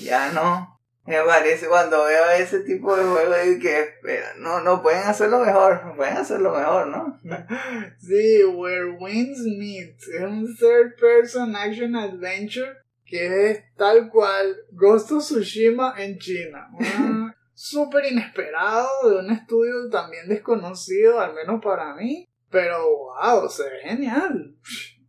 ya 0.01 0.31
no. 0.33 0.81
Me 1.05 1.21
parece 1.23 1.67
cuando 1.67 2.05
veo 2.05 2.31
ese 2.31 2.61
tipo 2.61 2.97
de 2.97 3.03
juegos 3.03 3.37
digo 3.45 3.61
que 3.61 3.88
no, 4.38 4.61
no 4.61 4.81
pueden 4.83 5.03
hacerlo 5.03 5.41
mejor, 5.45 5.95
pueden 5.97 6.17
hacerlo 6.17 6.55
mejor, 6.57 6.87
¿no? 6.87 7.21
Sí, 7.99 8.45
Where 8.45 8.93
Winds 9.01 9.41
Meet. 9.41 9.97
Es 9.99 10.23
un 10.23 10.47
third 10.57 10.95
person 11.01 11.55
action 11.57 11.97
adventure 11.97 12.77
que 13.05 13.51
es 13.51 13.65
tal 13.77 14.09
cual 14.11 14.57
Ghost 14.71 15.11
of 15.12 15.23
Tsushima 15.25 15.93
en 15.99 16.19
China. 16.19 16.69
Súper 17.64 18.07
inesperado 18.07 18.88
de 19.09 19.20
un 19.20 19.31
estudio 19.31 19.88
también 19.88 20.27
desconocido, 20.27 21.20
al 21.20 21.33
menos 21.33 21.62
para 21.62 21.94
mí. 21.94 22.29
Pero 22.51 22.88
wow, 22.88 23.48
se 23.48 23.62
ve 23.62 23.79
genial. 23.85 24.57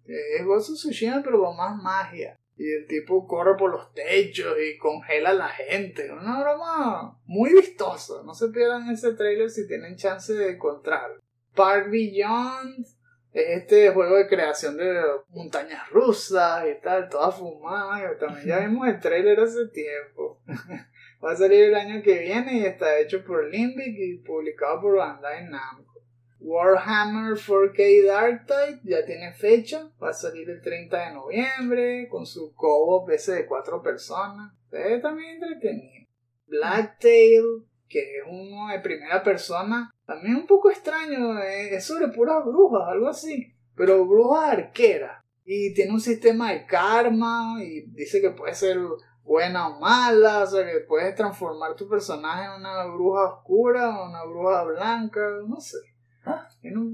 Es 0.06 0.46
of 0.46 0.62
Tsushima 0.62 1.24
pero 1.24 1.42
con 1.42 1.58
más 1.58 1.76
magia. 1.82 2.40
Y 2.56 2.72
el 2.72 2.86
tipo 2.86 3.26
corre 3.28 3.58
por 3.58 3.72
los 3.72 3.92
techos 3.96 4.56
y 4.62 4.78
congela 4.78 5.32
a 5.32 5.34
la 5.34 5.50
gente. 5.50 6.12
Una 6.12 6.44
broma 6.44 7.20
muy 7.26 7.54
vistosa. 7.54 8.22
No 8.24 8.36
se 8.36 8.50
pierdan 8.50 8.88
ese 8.92 9.14
trailer 9.14 9.50
si 9.50 9.68
tienen 9.68 9.96
chance 9.96 10.32
de 10.32 10.52
encontrarlo. 10.52 11.24
Park 11.56 11.90
Beyond 11.90 12.86
es 13.32 13.62
este 13.64 13.90
juego 13.90 14.16
de 14.16 14.28
creación 14.28 14.78
de 14.78 15.02
montañas 15.30 15.90
rusas 15.90 16.66
y 16.68 16.80
tal, 16.84 17.10
toda 17.10 17.32
fumada. 17.32 18.16
También 18.20 18.46
ya 18.46 18.60
vimos 18.60 18.88
el 18.88 19.00
trailer 19.00 19.40
hace 19.40 19.70
tiempo. 19.70 20.40
Va 21.24 21.32
a 21.32 21.36
salir 21.38 21.66
el 21.66 21.76
año 21.76 22.02
que 22.04 22.20
viene 22.20 22.58
y 22.58 22.66
está 22.66 23.00
hecho 23.00 23.24
por 23.24 23.50
Limbic 23.50 23.96
y 23.98 24.18
publicado 24.18 24.82
por 24.82 24.98
Bandai 24.98 25.50
Namco. 25.50 26.02
Warhammer 26.42 27.36
4K 27.36 28.06
Dark 28.06 28.46
Tide 28.46 28.82
ya 28.84 29.06
tiene 29.06 29.32
fecha, 29.32 29.90
va 30.04 30.10
a 30.10 30.14
salir 30.14 30.50
el 30.50 30.62
30 30.62 30.98
de 30.98 31.14
noviembre 31.14 32.08
con 32.10 32.26
su 32.26 32.54
co-op 32.54 33.10
ese 33.12 33.36
de 33.36 33.46
cuatro 33.46 33.82
personas. 33.82 34.52
Es 34.70 35.02
también 35.02 35.42
entretenido. 35.42 36.06
Blacktail, 36.48 37.46
que 37.88 38.00
es 38.00 38.24
uno 38.28 38.68
de 38.68 38.80
primera 38.82 39.24
persona, 39.24 39.90
también 40.06 40.36
un 40.36 40.48
poco 40.48 40.70
extraño, 40.70 41.40
eh, 41.40 41.76
es 41.76 41.86
sobre 41.86 42.10
puras 42.10 42.44
brujas, 42.44 42.90
algo 42.90 43.08
así, 43.08 43.54
pero 43.78 44.06
brujas 44.06 44.50
arqueras. 44.50 45.24
Y 45.46 45.74
tiene 45.74 45.94
un 45.94 46.02
sistema 46.02 46.52
de 46.52 46.66
karma 46.66 47.64
y 47.64 47.84
dice 47.92 48.20
que 48.20 48.32
puede 48.32 48.54
ser 48.56 48.78
buena 49.24 49.70
o 49.70 49.80
mala, 49.80 50.44
o 50.44 50.48
sea 50.48 50.66
que 50.66 50.80
puedes 50.82 51.16
transformar 51.16 51.76
tu 51.76 51.88
personaje 51.88 52.46
en 52.46 52.62
una 52.62 52.86
bruja 52.86 53.34
oscura 53.36 54.00
o 54.00 54.10
una 54.10 54.24
bruja 54.26 54.64
blanca, 54.64 55.22
no 55.48 55.60
sé. 55.60 55.78
Ah. 56.26 56.48
Tiene 56.62 56.78
un, 56.78 56.94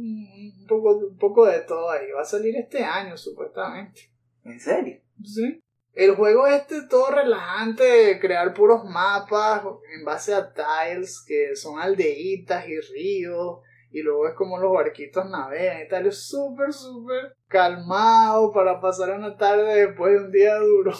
un 0.59 0.67
poco, 0.67 0.97
un 0.97 1.17
poco 1.17 1.45
de 1.45 1.59
todo 1.61 1.89
ahí. 1.89 2.09
Va 2.15 2.21
a 2.21 2.25
salir 2.25 2.55
este 2.55 2.83
año, 2.83 3.15
supuestamente. 3.17 4.11
¿En 4.43 4.59
serio? 4.59 5.01
Sí. 5.23 5.63
El 5.93 6.15
juego 6.15 6.47
este 6.47 6.83
todo 6.87 7.11
relajante, 7.11 8.19
crear 8.19 8.53
puros 8.53 8.85
mapas 8.85 9.63
en 9.95 10.05
base 10.05 10.33
a 10.33 10.53
tiles 10.53 11.23
que 11.27 11.55
son 11.55 11.79
aldeitas 11.79 12.67
y 12.67 12.79
ríos. 12.79 13.59
Y 13.91 14.01
luego 14.01 14.27
es 14.27 14.35
como 14.35 14.59
los 14.59 14.71
barquitos 14.71 15.29
navegan 15.29 15.81
y 15.81 15.87
tal. 15.87 16.07
Es 16.07 16.27
súper, 16.27 16.71
súper 16.73 17.35
calmado 17.47 18.51
para 18.53 18.79
pasar 18.79 19.11
una 19.17 19.35
tarde 19.35 19.87
después 19.87 20.13
de 20.13 20.25
un 20.25 20.31
día 20.31 20.55
duro. 20.57 20.93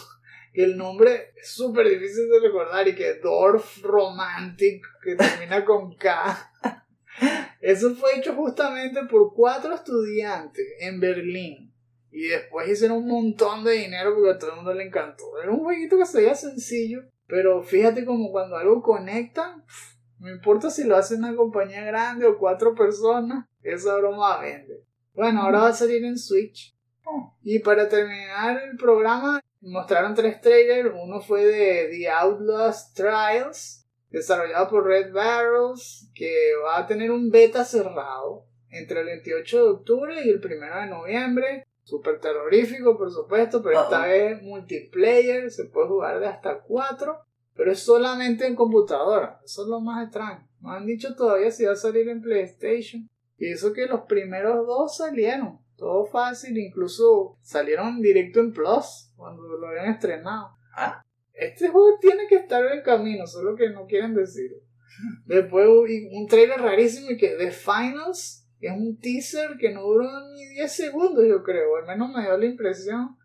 Que 0.54 0.64
el 0.64 0.78
nombre 0.78 1.34
es 1.36 1.52
súper 1.52 1.88
difícil 1.88 2.30
de 2.30 2.40
recordar 2.40 2.88
y 2.88 2.96
que 2.96 3.16
Dorf 3.16 3.82
Romantic, 3.84 4.84
que 5.04 5.16
termina 5.16 5.64
con 5.64 5.96
K. 5.96 6.52
Eso 7.62 7.94
fue 7.96 8.18
hecho 8.18 8.34
justamente 8.34 9.02
por 9.06 9.34
cuatro 9.34 9.74
estudiantes 9.74 10.66
en 10.80 11.00
Berlín. 11.00 11.74
Y 12.12 12.28
después 12.28 12.70
hicieron 12.70 12.98
un 12.98 13.08
montón 13.08 13.64
de 13.64 13.74
dinero 13.74 14.16
porque 14.16 14.32
a 14.32 14.38
todo 14.38 14.52
el 14.52 14.56
mundo 14.58 14.74
le 14.74 14.86
encantó. 14.86 15.26
Era 15.42 15.52
un 15.52 15.60
jueguito 15.60 15.98
que 15.98 16.06
se 16.06 16.20
veía 16.20 16.36
sencillo, 16.36 17.04
pero 17.28 17.62
fíjate 17.62 18.06
como 18.06 18.32
cuando 18.32 18.56
algo 18.56 18.82
conecta, 18.82 19.64
no 20.18 20.30
importa 20.30 20.70
si 20.70 20.84
lo 20.86 20.98
hace 20.98 21.16
una 21.16 21.36
compañía 21.36 21.84
grande 21.84 22.26
o 22.26 22.38
cuatro 22.38 22.74
personas, 22.74 23.46
esa 23.62 23.96
broma 23.98 24.40
vende. 24.40 24.84
Bueno, 25.14 25.42
ahora 25.42 25.60
va 25.60 25.68
a 25.70 25.74
salir 25.74 26.04
en 26.04 26.18
Switch. 26.18 26.76
Y 27.42 27.60
para 27.60 27.90
terminar 27.90 28.62
el 28.64 28.78
programa, 28.78 29.42
mostraron 29.62 30.16
tres 30.16 30.42
trailers. 30.42 30.92
Uno 31.02 31.22
fue 31.22 31.46
de 31.46 31.90
The 31.90 32.10
Outlaws 32.10 32.94
Trials, 32.94 33.86
desarrollado 34.10 34.70
por 34.70 34.86
Red 34.86 35.14
Barrels, 35.14 36.10
que 36.14 36.52
va 36.64 36.80
a 36.80 36.88
tener 36.88 37.12
un 37.12 37.30
beta 37.30 37.64
cerrado 37.64 38.46
entre 38.70 39.02
el 39.02 39.08
28 39.08 39.58
de 39.58 39.70
octubre 39.70 40.16
y 40.24 40.30
el 40.30 40.42
1 40.44 40.82
de 40.82 40.88
noviembre. 40.88 41.66
Súper 41.84 42.20
terrorífico, 42.20 42.98
por 42.98 43.12
supuesto, 43.12 43.64
pero 43.64 43.82
esta 43.82 44.06
vez 44.06 44.42
multiplayer, 44.44 45.50
se 45.50 45.66
puede 45.66 45.88
jugar 45.88 46.20
de 46.20 46.28
hasta 46.28 46.62
4, 46.62 47.20
pero 47.56 47.72
es 47.72 47.80
solamente 47.80 48.46
en 48.46 48.56
computadora. 48.56 49.40
Eso 49.44 49.64
es 49.64 49.70
lo 49.70 49.80
más 49.80 50.04
extraño. 50.04 50.48
No 50.62 50.72
han 50.72 50.86
dicho 50.86 51.16
todavía 51.16 51.50
si 51.50 51.66
va 51.66 51.72
a 51.72 51.76
salir 51.76 52.08
en 52.10 52.22
PlayStation. 52.22 53.10
Y 53.38 53.52
eso 53.52 53.74
que 53.74 53.88
los 53.88 54.02
primeros 54.02 54.68
dos 54.68 54.98
salieron. 54.98 55.60
Todo 55.80 56.06
fácil, 56.06 56.58
incluso 56.58 57.38
salieron 57.42 58.02
directo 58.02 58.42
en 58.42 58.52
Plus 58.52 59.14
cuando 59.16 59.42
lo 59.58 59.70
habían 59.70 59.94
estrenado. 59.94 60.50
Ah. 60.76 61.02
Este 61.34 61.70
juego 61.70 61.98
tiene 62.02 62.28
que 62.28 62.36
estar 62.36 62.66
en 62.66 62.84
camino, 62.84 63.26
solo 63.26 63.56
que 63.56 63.70
no 63.70 63.86
quieren 63.86 64.14
decir. 64.14 64.52
Después 65.26 65.68
un 65.70 66.28
trailer 66.28 66.60
rarísimo 66.60 67.12
y 67.12 67.18
que 67.18 67.30
The 67.30 67.52
Finals 67.52 68.46
es 68.60 68.72
un 68.74 69.00
teaser 69.00 69.58
que 69.58 69.72
no 69.72 69.84
duró 69.84 70.10
ni 70.34 70.46
10 70.50 70.72
segundos, 70.72 71.26
yo 71.26 71.44
creo. 71.44 71.78
Al 71.78 71.88
menos 71.88 72.14
me 72.14 72.24
dio 72.24 72.38
la 72.38 72.46
impresión. 72.46 73.16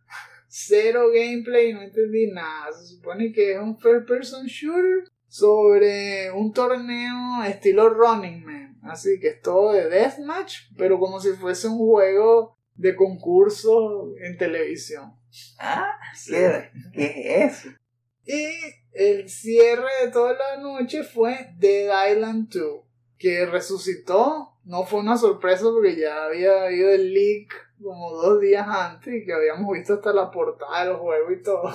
Cero 0.46 1.10
gameplay, 1.12 1.72
no 1.72 1.82
entendí 1.82 2.30
nada. 2.30 2.72
Se 2.72 2.94
supone 2.94 3.32
que 3.32 3.54
es 3.54 3.58
un 3.58 3.76
first 3.76 4.06
person 4.06 4.46
shooter 4.46 5.10
sobre 5.26 6.30
un 6.30 6.52
torneo 6.52 7.42
estilo 7.44 7.90
Running 7.90 8.44
Man. 8.44 8.63
Así 8.84 9.18
que 9.18 9.28
es 9.28 9.40
todo 9.40 9.72
de 9.72 9.88
deathmatch, 9.88 10.72
pero 10.76 10.98
como 10.98 11.20
si 11.20 11.30
fuese 11.30 11.68
un 11.68 11.78
juego 11.78 12.58
de 12.74 12.94
concurso 12.94 14.14
en 14.18 14.36
televisión. 14.36 15.14
Ah, 15.58 15.90
¿qué, 16.26 16.70
¿qué 16.92 17.44
es 17.44 17.54
eso? 17.54 17.68
Y 18.26 18.46
el 18.92 19.28
cierre 19.28 19.88
de 20.02 20.10
toda 20.10 20.34
la 20.34 20.62
noche 20.62 21.02
fue 21.02 21.50
Dead 21.58 22.12
Island 22.12 22.48
2, 22.52 22.82
que 23.18 23.46
resucitó. 23.46 24.50
No 24.64 24.84
fue 24.84 25.00
una 25.00 25.18
sorpresa 25.18 25.64
porque 25.64 25.96
ya 25.96 26.24
había 26.24 26.64
habido 26.64 26.90
el 26.90 27.12
leak 27.12 27.52
como 27.82 28.12
dos 28.12 28.40
días 28.40 28.66
antes 28.66 29.14
y 29.14 29.24
que 29.24 29.32
habíamos 29.32 29.72
visto 29.74 29.94
hasta 29.94 30.12
la 30.12 30.30
portada 30.30 30.86
del 30.86 30.96
juego 30.96 31.32
y 31.32 31.42
todo. 31.42 31.70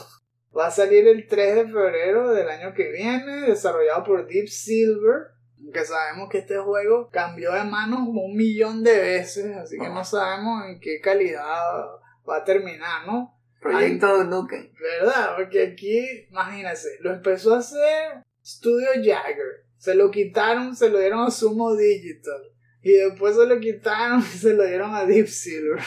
Va 0.58 0.68
a 0.68 0.72
salir 0.72 1.08
el 1.08 1.28
3 1.28 1.56
de 1.56 1.66
febrero 1.66 2.34
del 2.34 2.50
año 2.50 2.74
que 2.74 2.92
viene, 2.92 3.42
desarrollado 3.42 4.04
por 4.04 4.28
Deep 4.28 4.48
Silver. 4.48 5.28
Que 5.72 5.86
sabemos 5.86 6.30
que 6.30 6.40
este 6.40 6.58
juego 6.58 7.10
cambió 7.12 7.52
de 7.54 7.64
manos 7.64 8.00
como 8.00 8.24
un 8.24 8.36
millón 8.36 8.84
de 8.84 8.98
veces, 8.98 9.56
así 9.56 9.78
que 9.78 9.90
no 9.90 10.04
sabemos 10.04 10.66
en 10.66 10.80
qué 10.80 11.00
calidad 11.00 11.86
va 12.28 12.38
a 12.38 12.44
terminar, 12.44 13.06
¿no? 13.06 13.38
Proyecto 13.62 14.24
Nukem. 14.24 14.72
¿Verdad? 14.80 15.36
Porque 15.36 15.68
aquí, 15.74 16.28
imagínense, 16.30 16.90
lo 17.02 17.14
empezó 17.14 17.56
a 17.56 17.60
hacer 17.60 18.24
Studio 18.44 18.90
Jagger. 18.96 19.66
Se 19.78 19.96
lo 19.96 20.12
quitaron, 20.12 20.76
se 20.76 20.90
lo 20.90 21.00
dieron 21.00 21.22
a 21.22 21.32
Sumo 21.32 21.76
Digital. 21.76 22.42
Y 22.82 22.94
después 22.94 23.36
se 23.36 23.46
lo 23.46 23.60
quitaron 23.60 24.20
y 24.20 24.38
se 24.38 24.54
lo 24.54 24.64
dieron 24.64 24.94
a 24.96 25.06
Deep 25.06 25.28
Silver. 25.28 25.80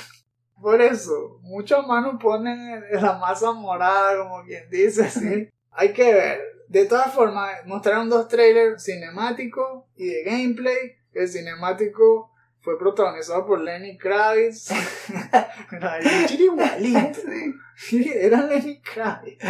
Por 0.61 0.81
eso, 0.81 1.41
muchas 1.43 1.85
manos 1.87 2.23
ponen 2.23 2.85
la 2.93 3.19
masa 3.19 3.53
morada, 3.53 4.17
como 4.17 4.45
quien 4.45 4.69
dice, 4.71 5.03
así. 5.05 5.49
Hay 5.73 5.93
que 5.93 6.15
ver. 6.15 6.41
De 6.73 6.87
todas 6.87 7.13
formas, 7.13 7.51
mostraron 7.67 8.09
dos 8.09 8.29
trailers 8.29 8.83
cinemáticos 8.83 9.85
y 9.95 10.07
de 10.07 10.23
gameplay. 10.25 10.97
El 11.13 11.29
cinemático 11.29 12.31
fue 12.61 12.79
protagonizado 12.79 13.45
por 13.47 13.61
Lenny 13.61 13.99
Kravitz. 13.99 14.71
Era 15.71 16.01
igualito. 16.39 17.21
Sí. 17.77 18.11
Era 18.15 18.47
Lenny 18.47 18.81
Kravitz. 18.81 19.43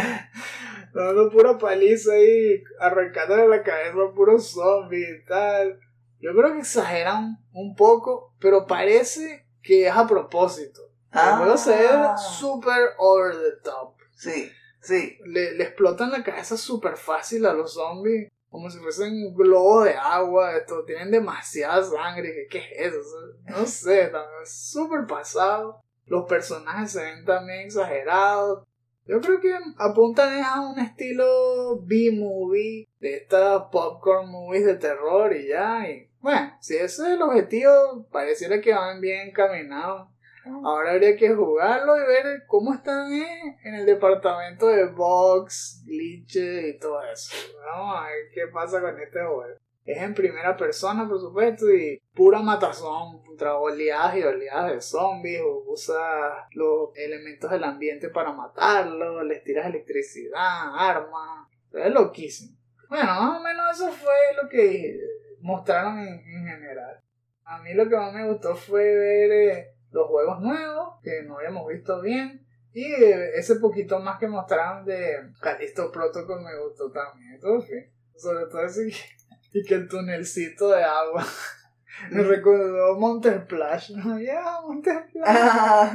Dando 0.93 1.29
pura 1.29 1.57
paliza 1.57 2.13
ahí, 2.13 2.61
arrancándole 2.79 3.47
la 3.47 3.63
cabeza 3.63 3.95
a 4.09 4.13
puros 4.13 4.51
zombies 4.51 5.21
y 5.21 5.25
tal. 5.25 5.79
Yo 6.19 6.31
creo 6.35 6.53
que 6.53 6.59
exageran 6.59 7.37
un 7.53 7.75
poco, 7.75 8.33
pero 8.39 8.65
parece 8.65 9.45
que 9.61 9.87
es 9.87 9.93
a 9.95 10.07
propósito. 10.07 10.81
El 11.13 11.19
juego 11.37 11.57
se 11.57 11.71
ve 11.75 11.87
Ah. 11.89 12.17
super 12.17 12.89
over 12.97 13.33
the 13.35 13.61
top. 13.63 13.93
Sí, 14.15 14.51
sí. 14.83 15.17
Le, 15.25 15.53
le 15.53 15.63
explotan 15.63 16.11
la 16.11 16.23
cabeza 16.23 16.57
súper 16.57 16.97
fácil 16.97 17.45
a 17.45 17.53
los 17.53 17.73
zombies. 17.73 18.31
Como 18.49 18.69
si 18.69 18.77
fuesen 18.77 19.33
globos 19.33 19.85
de 19.85 19.95
agua. 19.95 20.55
Esto, 20.55 20.85
tienen 20.85 21.11
demasiada 21.11 21.83
sangre. 21.83 22.47
¿Qué, 22.49 22.59
qué 22.59 22.85
es 22.85 22.93
eso? 22.93 23.17
No 23.45 23.65
sé, 23.65 24.07
también 24.07 24.43
es 24.43 24.69
súper 24.71 25.07
pasado. 25.07 25.81
Los 26.05 26.25
personajes 26.25 26.91
se 26.91 27.01
ven 27.01 27.25
también 27.25 27.61
exagerados. 27.61 28.67
Yo 29.05 29.19
creo 29.19 29.41
que 29.41 29.53
apuntan 29.77 30.43
a 30.43 30.61
un 30.61 30.79
estilo 30.79 31.81
B-movie. 31.81 32.87
De 32.99 33.15
estas 33.15 33.63
popcorn 33.71 34.29
movies 34.29 34.65
de 34.65 34.75
terror 34.75 35.35
y 35.35 35.49
ya. 35.49 35.89
Y 35.89 36.09
bueno, 36.21 36.55
si 36.61 36.75
ese 36.75 36.83
es 36.83 36.99
el 37.09 37.21
objetivo, 37.21 38.07
pareciera 38.11 38.61
que 38.61 38.73
van 38.73 39.01
bien 39.01 39.29
encaminados. 39.29 40.12
Ahora 40.45 40.91
habría 40.91 41.15
que 41.15 41.33
jugarlo 41.33 41.97
y 41.97 42.07
ver 42.07 42.43
cómo 42.47 42.73
están 42.73 43.11
en 43.11 43.75
el 43.75 43.85
departamento 43.85 44.67
de 44.67 44.85
bugs, 44.87 45.83
glitches 45.85 46.75
y 46.75 46.79
todo 46.79 47.01
eso. 47.03 47.33
Vamos 47.65 47.95
a 47.97 48.07
ver 48.07 48.29
qué 48.33 48.47
pasa 48.47 48.81
con 48.81 48.99
este 48.99 49.19
juego. 49.19 49.43
Es 49.85 50.01
en 50.01 50.13
primera 50.13 50.55
persona, 50.55 51.07
por 51.07 51.19
supuesto, 51.19 51.69
y 51.69 52.01
pura 52.13 52.39
matazón 52.39 53.21
contra 53.21 53.57
oleadas 53.57 54.15
y 54.17 54.23
oleadas 54.23 54.71
de 54.71 54.81
zombies. 54.81 55.41
o 55.41 55.63
Usa 55.67 56.47
los 56.51 56.89
elementos 56.95 57.51
del 57.51 57.63
ambiente 57.63 58.09
para 58.09 58.31
matarlos, 58.31 59.25
les 59.25 59.43
tiras 59.43 59.67
electricidad, 59.67 60.73
armas. 60.77 61.47
Es 61.73 61.91
loquísimo. 61.91 62.57
Bueno, 62.89 63.05
más 63.05 63.39
o 63.39 63.43
menos 63.43 63.75
eso 63.75 63.91
fue 63.91 64.13
lo 64.41 64.47
que 64.47 64.99
mostraron 65.41 65.99
en, 65.99 66.13
en 66.13 66.47
general. 66.47 67.01
A 67.43 67.59
mí 67.59 67.73
lo 67.73 67.89
que 67.89 67.95
más 67.95 68.13
me 68.13 68.27
gustó 68.29 68.55
fue 68.55 68.83
ver 68.83 69.31
eh, 69.31 69.72
los 69.93 70.07
juegos 70.07 70.41
nuevos 70.41 70.99
que 71.03 71.23
no 71.23 71.37
habíamos 71.37 71.67
visto 71.67 72.01
bien. 72.01 72.45
Y 72.73 72.85
eh, 72.85 73.31
ese 73.35 73.57
poquito 73.57 73.99
más 73.99 74.19
que 74.19 74.27
mostraron 74.27 74.83
de 74.85 75.15
Callisto 75.39 75.91
Protocol 75.91 76.41
me 76.41 76.59
gustó 76.59 76.91
también. 76.91 77.39
Bien. 77.39 77.93
Sobre 78.15 78.45
todo 78.47 78.65
ese 78.65 78.87
que- 78.89 79.59
y 79.59 79.63
que 79.63 79.75
el 79.75 79.87
tunelcito 79.87 80.69
de 80.69 80.83
agua. 80.83 81.23
Me 82.09 82.23
recordó 82.23 82.97
Montersplash, 82.97 83.91
¿no? 83.91 84.19
Ya, 84.19 84.43
Montersplash. 84.65 85.23
Ah, 85.27 85.91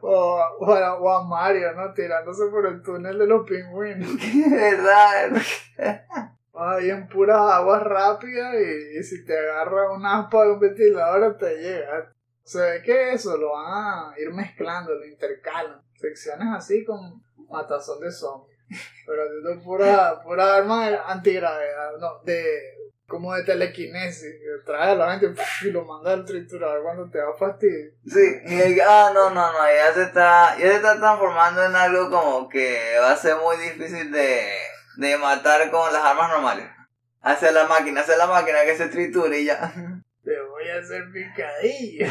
O, 0.00 0.40
o, 0.60 0.72
a, 0.72 0.94
o 0.98 1.10
a 1.10 1.24
Mario, 1.28 1.72
¿no? 1.74 1.92
Tirándose 1.92 2.46
por 2.50 2.66
el 2.66 2.80
túnel 2.82 3.18
de 3.18 3.26
los 3.26 3.46
pingüinos. 3.46 4.08
verdad. 4.50 5.30
Ahí 6.54 6.88
en 6.90 7.06
puras 7.06 7.38
aguas 7.52 7.82
rápidas 7.82 8.54
y, 8.54 8.98
y 8.98 9.02
si 9.02 9.24
te 9.26 9.38
agarra 9.38 9.92
un 9.92 10.04
aspa 10.06 10.44
de 10.44 10.52
un 10.52 10.60
ventilador 10.60 11.36
te 11.36 11.54
llega. 11.56 12.12
Se 12.44 12.60
ve 12.60 12.82
que 12.82 13.12
eso 13.12 13.36
lo 13.36 13.52
van 13.52 13.66
a 13.72 14.14
ir 14.18 14.30
mezclando, 14.32 14.94
lo 14.94 15.06
intercalan. 15.06 15.80
Secciones 15.94 16.48
así 16.56 16.84
con 16.84 17.22
matazón 17.48 18.00
de 18.00 18.10
zombies. 18.10 18.58
Pero 19.06 19.22
haciendo 19.22 19.62
pura, 19.62 20.20
pura 20.22 20.56
arma 20.56 20.88
de 20.88 20.98
antigravedad, 21.06 21.92
no, 22.00 22.20
de 22.24 22.44
como 23.06 23.34
de 23.34 23.44
telequinesis. 23.44 24.34
Trae 24.64 24.92
a 24.92 24.94
la 24.94 25.18
gente 25.18 25.40
y 25.62 25.70
lo 25.70 25.84
manda 25.84 26.12
al 26.12 26.24
triturador 26.24 26.82
cuando 26.82 27.10
te 27.10 27.18
va 27.20 27.30
a 27.30 27.36
fastidiar. 27.38 27.90
Sí, 28.06 28.40
y 28.46 28.60
el- 28.60 28.80
ah, 28.80 29.10
no, 29.12 29.28
no, 29.30 29.52
no, 29.52 29.58
ya 29.74 29.92
se 29.92 30.02
está, 30.04 30.56
ya 30.56 30.66
se 30.68 30.76
está 30.76 30.96
transformando 30.98 31.62
en 31.64 31.76
algo 31.76 32.10
como 32.10 32.48
que 32.48 32.96
va 33.00 33.12
a 33.12 33.16
ser 33.16 33.36
muy 33.36 33.56
difícil 33.58 34.10
de, 34.10 34.46
de 34.96 35.18
matar 35.18 35.70
con 35.70 35.92
las 35.92 36.02
armas 36.02 36.30
normales. 36.30 36.66
Hacer 37.20 37.52
la 37.52 37.66
máquina, 37.66 38.00
hacer 38.00 38.16
la 38.18 38.26
máquina 38.26 38.64
que 38.64 38.76
se 38.76 38.88
triture 38.88 39.38
y 39.40 39.44
ya. 39.44 39.72
A 40.72 40.78
hacer 40.78 41.10
picadillo. 41.12 42.06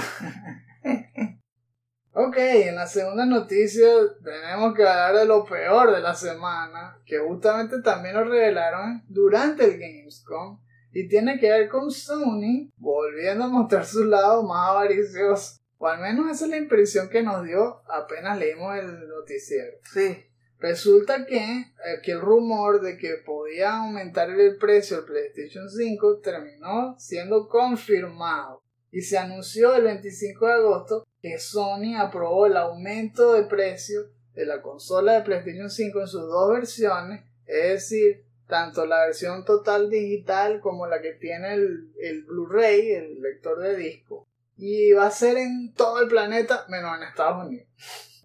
ok, 2.14 2.38
en 2.38 2.76
la 2.76 2.86
segunda 2.86 3.26
noticia 3.26 3.88
tenemos 4.24 4.76
que 4.76 4.84
hablar 4.84 5.16
de 5.16 5.26
lo 5.26 5.45
peor 5.45 5.91
de 5.91 6.01
la 6.01 6.14
semana, 6.14 6.99
que 7.05 7.18
justamente 7.20 7.82
también 7.82 8.16
lo 8.16 8.24
revelaron 8.24 9.03
durante 9.07 9.66
el 9.66 9.80
Gamescom, 9.80 10.59
y 10.91 11.07
tiene 11.07 11.39
que 11.39 11.49
ver 11.49 11.70
con 11.70 11.89
Sony 11.89 12.70
volviendo 12.78 13.45
a 13.45 13.47
mostrar 13.47 13.86
su 13.86 14.03
lado 14.03 14.43
más 14.43 14.70
avaricioso. 14.70 15.59
O 15.78 15.88
al 15.88 15.99
menos 15.99 16.30
esa 16.30 16.45
es 16.45 16.51
la 16.51 16.57
impresión 16.57 17.09
que 17.09 17.24
nos 17.24 17.43
dio 17.43 17.82
apenas 17.89 18.38
leímos 18.38 18.78
el 18.78 19.07
noticiero. 19.07 19.78
Sí. 19.91 20.30
Resulta 20.62 21.26
que 21.26 21.74
aquel 21.97 22.22
rumor 22.22 22.82
de 22.82 22.95
que 22.95 23.16
podía 23.26 23.78
aumentar 23.78 24.30
el 24.30 24.57
precio 24.57 24.97
del 24.97 25.05
PlayStation 25.05 25.68
5 25.68 26.20
terminó 26.20 26.95
siendo 26.99 27.49
confirmado 27.49 28.62
y 28.91 29.01
se 29.01 29.18
anunció 29.18 29.74
el 29.74 29.86
25 29.86 30.45
de 30.45 30.53
agosto 30.53 31.07
que 31.20 31.39
Sony 31.39 31.95
aprobó 31.97 32.45
el 32.45 32.57
aumento 32.57 33.34
de 33.34 33.45
precio 33.45 34.01
de 34.36 34.45
la 34.45 34.62
consola 34.62 35.14
de 35.14 35.22
PlayStation 35.24 35.72
5 35.72 35.99
en 35.99 36.07
sus 36.07 36.22
dos 36.22 36.53
versiones, 36.53 37.24
es 37.47 37.70
decir, 37.72 38.24
tanto 38.47 38.86
la 38.86 39.07
versión 39.07 39.43
total 39.45 39.89
digital 39.89 40.59
como 40.59 40.86
la 40.86 41.01
que 41.01 41.14
tiene 41.14 41.55
el, 41.55 41.91
el 41.99 42.24
Blu-ray, 42.26 42.91
el 42.91 43.20
lector 43.20 43.59
de 43.59 43.76
disco. 43.78 44.28
Y 44.57 44.91
va 44.91 45.07
a 45.07 45.12
ser 45.12 45.38
en 45.38 45.74
todo 45.74 46.03
el 46.03 46.07
planeta, 46.07 46.66
menos 46.70 46.95
en 46.97 47.03
Estados 47.03 47.47
Unidos. 47.47 47.68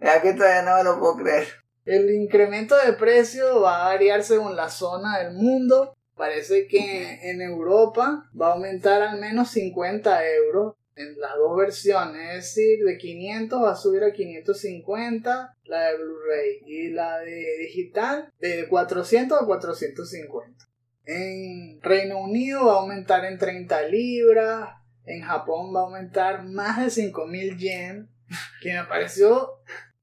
Es 0.01 0.21
que 0.21 0.35
todavía 0.35 0.63
no 0.63 0.77
me 0.77 0.85
lo 0.85 1.01
puedo 1.01 1.17
creer. 1.17 1.66
El 1.87 2.11
incremento 2.11 2.75
de 2.85 2.95
precio 2.95 3.61
va 3.61 3.87
a 3.87 3.89
variar 3.91 4.25
según 4.25 4.57
la 4.57 4.69
zona 4.69 5.21
del 5.21 5.35
mundo. 5.35 5.97
Parece 6.17 6.67
que 6.67 7.31
en 7.31 7.41
Europa 7.41 8.29
va 8.39 8.49
a 8.49 8.53
aumentar 8.55 9.03
al 9.03 9.21
menos 9.21 9.51
50 9.51 10.27
euros. 10.35 10.75
en 10.97 11.21
las 11.21 11.35
dos 11.37 11.55
versiones, 11.59 12.31
es 12.31 12.57
decir, 12.57 12.83
de 12.83 12.97
500 12.97 13.63
va 13.63 13.73
a 13.73 13.77
subir 13.77 14.03
a 14.03 14.15
550 14.15 15.55
la 15.65 15.91
de 15.91 15.97
Blu-ray 15.99 16.63
y 16.65 16.89
la 16.89 17.19
de 17.19 17.59
digital 17.59 18.33
de 18.41 18.67
400 18.67 19.43
a 19.43 19.45
450. 19.45 20.67
En 21.05 21.83
Reino 21.83 22.19
Unido 22.19 22.65
va 22.65 22.73
a 22.73 22.81
aumentar 22.81 23.27
en 23.27 23.37
30 23.37 23.83
libras, 23.89 24.71
en 25.05 25.21
Japón 25.21 25.75
va 25.77 25.81
a 25.81 25.85
aumentar 25.85 26.45
más 26.45 26.83
de 26.83 26.91
5000 26.91 27.59
yen, 27.59 28.09
que 28.63 28.73
me 28.73 28.85
pareció 28.85 29.51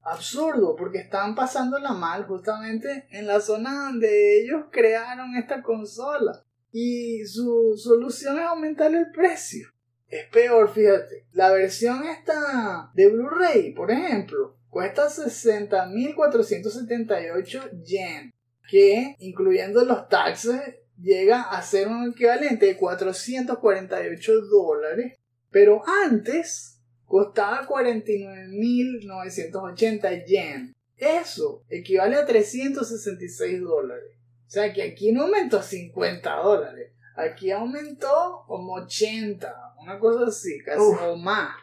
absurdo 0.04 0.76
porque 0.76 0.98
estaban 0.98 1.34
pasándola 1.34 1.92
mal 1.92 2.26
justamente 2.26 3.06
en 3.10 3.26
la 3.26 3.40
zona 3.40 3.86
donde 3.86 4.42
ellos 4.42 4.66
crearon 4.70 5.34
esta 5.36 5.62
consola. 5.62 6.44
Y 6.70 7.26
su 7.26 7.74
solución 7.76 8.38
es 8.38 8.44
aumentar 8.44 8.94
el 8.94 9.10
precio. 9.10 9.66
Es 10.08 10.28
peor, 10.28 10.72
fíjate. 10.72 11.26
La 11.32 11.50
versión 11.52 12.04
esta 12.04 12.92
de 12.94 13.08
Blu-ray, 13.08 13.72
por 13.72 13.90
ejemplo, 13.90 14.56
cuesta 14.68 15.08
60.478 15.08 17.82
yen. 17.82 18.32
Que, 18.68 19.16
incluyendo 19.18 19.84
los 19.84 20.08
taxes, 20.08 20.60
llega 21.00 21.42
a 21.42 21.60
ser 21.62 21.88
un 21.88 22.10
equivalente 22.10 22.66
de 22.66 22.76
448 22.76 24.40
dólares. 24.42 25.18
Pero 25.50 25.82
antes 26.02 26.73
costaba 27.14 27.62
49.980 27.68 30.26
yen. 30.26 30.74
Eso 30.96 31.62
equivale 31.68 32.16
a 32.16 32.26
366 32.26 33.60
dólares. 33.60 34.16
O 34.48 34.50
sea 34.50 34.72
que 34.72 34.82
aquí 34.82 35.12
no 35.12 35.22
aumentó 35.22 35.62
50 35.62 36.34
dólares. 36.34 36.90
Aquí 37.14 37.52
aumentó 37.52 38.42
como 38.48 38.74
80, 38.74 39.76
una 39.80 40.00
cosa 40.00 40.26
así, 40.26 40.58
casi 40.64 40.80
o 40.80 41.16
más. 41.16 41.54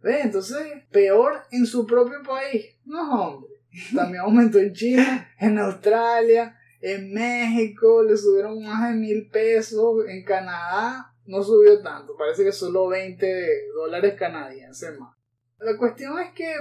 ¿Ves? 0.00 0.24
Entonces, 0.24 0.66
peor 0.90 1.42
en 1.50 1.66
su 1.66 1.86
propio 1.86 2.22
país. 2.22 2.64
No, 2.86 3.20
hombre. 3.20 3.50
También 3.94 4.22
aumentó 4.22 4.58
en 4.58 4.72
China, 4.72 5.30
en 5.38 5.58
Australia, 5.58 6.58
en 6.80 7.12
México 7.12 8.02
le 8.02 8.16
subieron 8.16 8.64
más 8.64 8.88
de 8.88 8.94
mil 8.96 9.28
pesos. 9.28 10.08
En 10.08 10.24
Canadá 10.24 11.12
no 11.26 11.42
subió 11.42 11.80
tanto. 11.82 12.16
Parece 12.16 12.44
que 12.44 12.52
solo 12.52 12.88
20 12.88 13.68
dólares 13.74 14.14
canadienses 14.18 14.98
más. 14.98 15.16
La 15.58 15.76
cuestión 15.76 16.18
es 16.18 16.32
que 16.32 16.52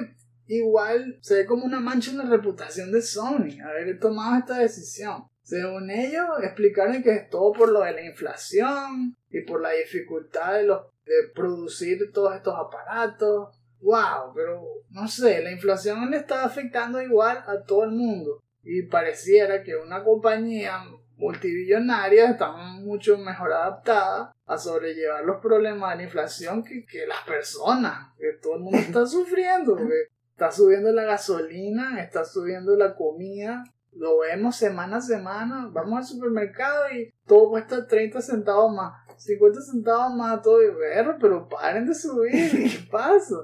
igual 0.47 1.17
se 1.21 1.35
ve 1.35 1.45
como 1.45 1.65
una 1.65 1.79
mancha 1.79 2.11
en 2.11 2.17
la 2.17 2.25
reputación 2.25 2.91
de 2.91 3.01
Sony 3.01 3.59
haber 3.63 3.99
tomado 3.99 4.39
esta 4.39 4.59
decisión. 4.59 5.25
Según 5.43 5.91
ellos, 5.91 6.25
explicaron 6.41 7.03
que 7.03 7.11
es 7.11 7.29
todo 7.29 7.51
por 7.51 7.71
lo 7.71 7.81
de 7.81 7.93
la 7.93 8.05
inflación 8.05 9.15
y 9.29 9.41
por 9.41 9.61
la 9.61 9.71
dificultad 9.71 10.55
de, 10.55 10.63
los, 10.63 10.85
de 11.05 11.13
producir 11.35 12.11
todos 12.11 12.35
estos 12.35 12.55
aparatos. 12.57 13.55
¡Wow! 13.81 14.33
Pero 14.33 14.63
no 14.89 15.07
sé, 15.07 15.43
la 15.43 15.51
inflación 15.51 16.09
le 16.09 16.17
está 16.17 16.43
afectando 16.45 16.99
igual 16.99 17.43
a 17.45 17.61
todo 17.63 17.83
el 17.83 17.91
mundo. 17.91 18.41
Y 18.63 18.83
pareciera 18.83 19.61
que 19.61 19.75
una 19.75 20.03
compañía 20.03 20.83
multibillonaria 21.17 22.31
está 22.31 22.51
mucho 22.51 23.17
mejor 23.17 23.53
adaptada 23.53 24.33
a 24.45 24.57
sobrellevar 24.57 25.23
los 25.23 25.41
problemas 25.41 25.91
de 25.91 25.97
la 25.97 26.03
inflación 26.03 26.63
que, 26.63 26.85
que 26.85 27.07
las 27.07 27.23
personas, 27.25 28.13
que 28.17 28.33
todo 28.41 28.55
el 28.55 28.61
mundo 28.61 28.77
está 28.77 29.05
sufriendo. 29.05 29.75
Porque 29.75 30.09
está 30.31 30.51
subiendo 30.51 30.91
la 30.91 31.03
gasolina, 31.03 32.01
está 32.01 32.25
subiendo 32.25 32.75
la 32.75 32.95
comida, 32.95 33.63
lo 33.95 34.19
vemos 34.19 34.57
semana 34.57 34.97
a 34.97 35.01
semana, 35.01 35.69
vamos 35.71 35.99
al 35.99 36.05
supermercado 36.05 36.91
y 36.91 37.13
todo 37.25 37.49
cuesta 37.49 37.87
30 37.87 38.21
centavos 38.21 38.73
más, 38.73 38.93
50 39.17 39.61
centavos 39.61 40.13
más, 40.13 40.41
todo 40.41 40.61
y 40.61 40.69
ver, 40.71 41.15
pero 41.19 41.47
paren 41.47 41.87
de 41.87 41.95
subir, 41.95 42.51
¿qué 42.51 42.87
pasa? 42.91 43.35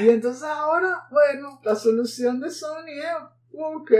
Y 0.00 0.08
entonces 0.08 0.44
ahora, 0.44 1.06
bueno, 1.10 1.60
la 1.64 1.74
solución 1.74 2.40
de 2.40 2.50
Sony 2.50 2.98
es, 2.98 3.35
ok, 3.56 3.90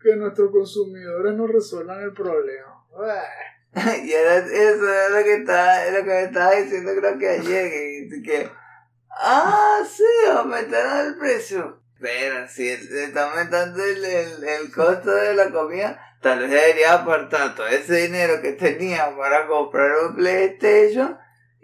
que 0.00 0.16
nuestros 0.16 0.50
consumidores 0.50 1.34
nos 1.34 1.50
resuelvan 1.50 2.02
el 2.02 2.12
problema. 2.12 2.84
y 4.04 4.12
era, 4.12 4.36
eso 4.38 4.52
es 4.52 5.10
lo 5.10 5.24
que 5.24 5.34
estaba, 5.34 5.84
lo 5.90 5.98
que 5.98 6.10
me 6.10 6.22
estaba 6.24 6.50
diciendo 6.52 6.92
creo 6.96 7.18
que 7.18 7.28
ayer, 7.28 7.70
que, 8.10 8.22
que 8.22 8.50
ah, 9.10 9.80
sí, 9.88 10.28
aumentaron 10.30 11.06
el 11.06 11.16
precio. 11.16 11.80
Pero 12.00 12.46
si 12.48 12.68
está 12.68 13.30
aumentando 13.30 13.82
el, 13.82 14.04
el, 14.04 14.44
el 14.44 14.72
costo 14.72 15.14
de 15.14 15.34
la 15.34 15.50
comida, 15.50 15.98
tal 16.20 16.40
vez 16.40 16.50
debería 16.50 16.94
apartar 16.94 17.54
todo 17.54 17.66
ese 17.68 17.94
dinero 17.96 18.42
que 18.42 18.52
tenía 18.52 19.16
para 19.16 19.46
comprar 19.46 19.90
un 20.08 20.16
PlayStation 20.16 21.16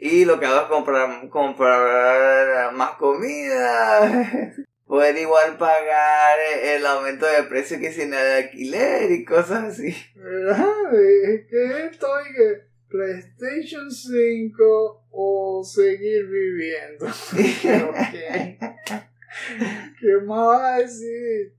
y 0.03 0.25
lo 0.25 0.41
que 0.41 0.47
hago 0.47 0.63
es 0.63 0.69
comprar, 0.69 1.29
comprar 1.29 2.73
más 2.73 2.93
comida, 2.93 4.33
poder 4.91 5.17
igual 5.19 5.57
pagar 5.57 6.37
el 6.65 6.85
aumento 6.85 7.25
de 7.25 7.45
precio 7.45 7.79
que 7.79 7.93
si 7.93 8.07
no 8.07 8.17
de 8.17 8.35
alquiler 8.39 9.13
y 9.13 9.25
cosas 9.25 9.79
así. 9.79 9.95
¿Verdad? 10.17 10.95
Es 10.97 11.47
que 11.47 11.87
estoy 11.93 12.25
que 12.37 12.63
PlayStation 12.89 13.89
5 13.89 15.07
o 15.13 15.63
seguir 15.63 16.27
viviendo. 16.27 17.07
okay. 17.07 18.59
¿Qué 20.01 20.27
más 20.27 20.47
vas 20.47 20.63
a 20.63 20.79
decir? 20.79 21.55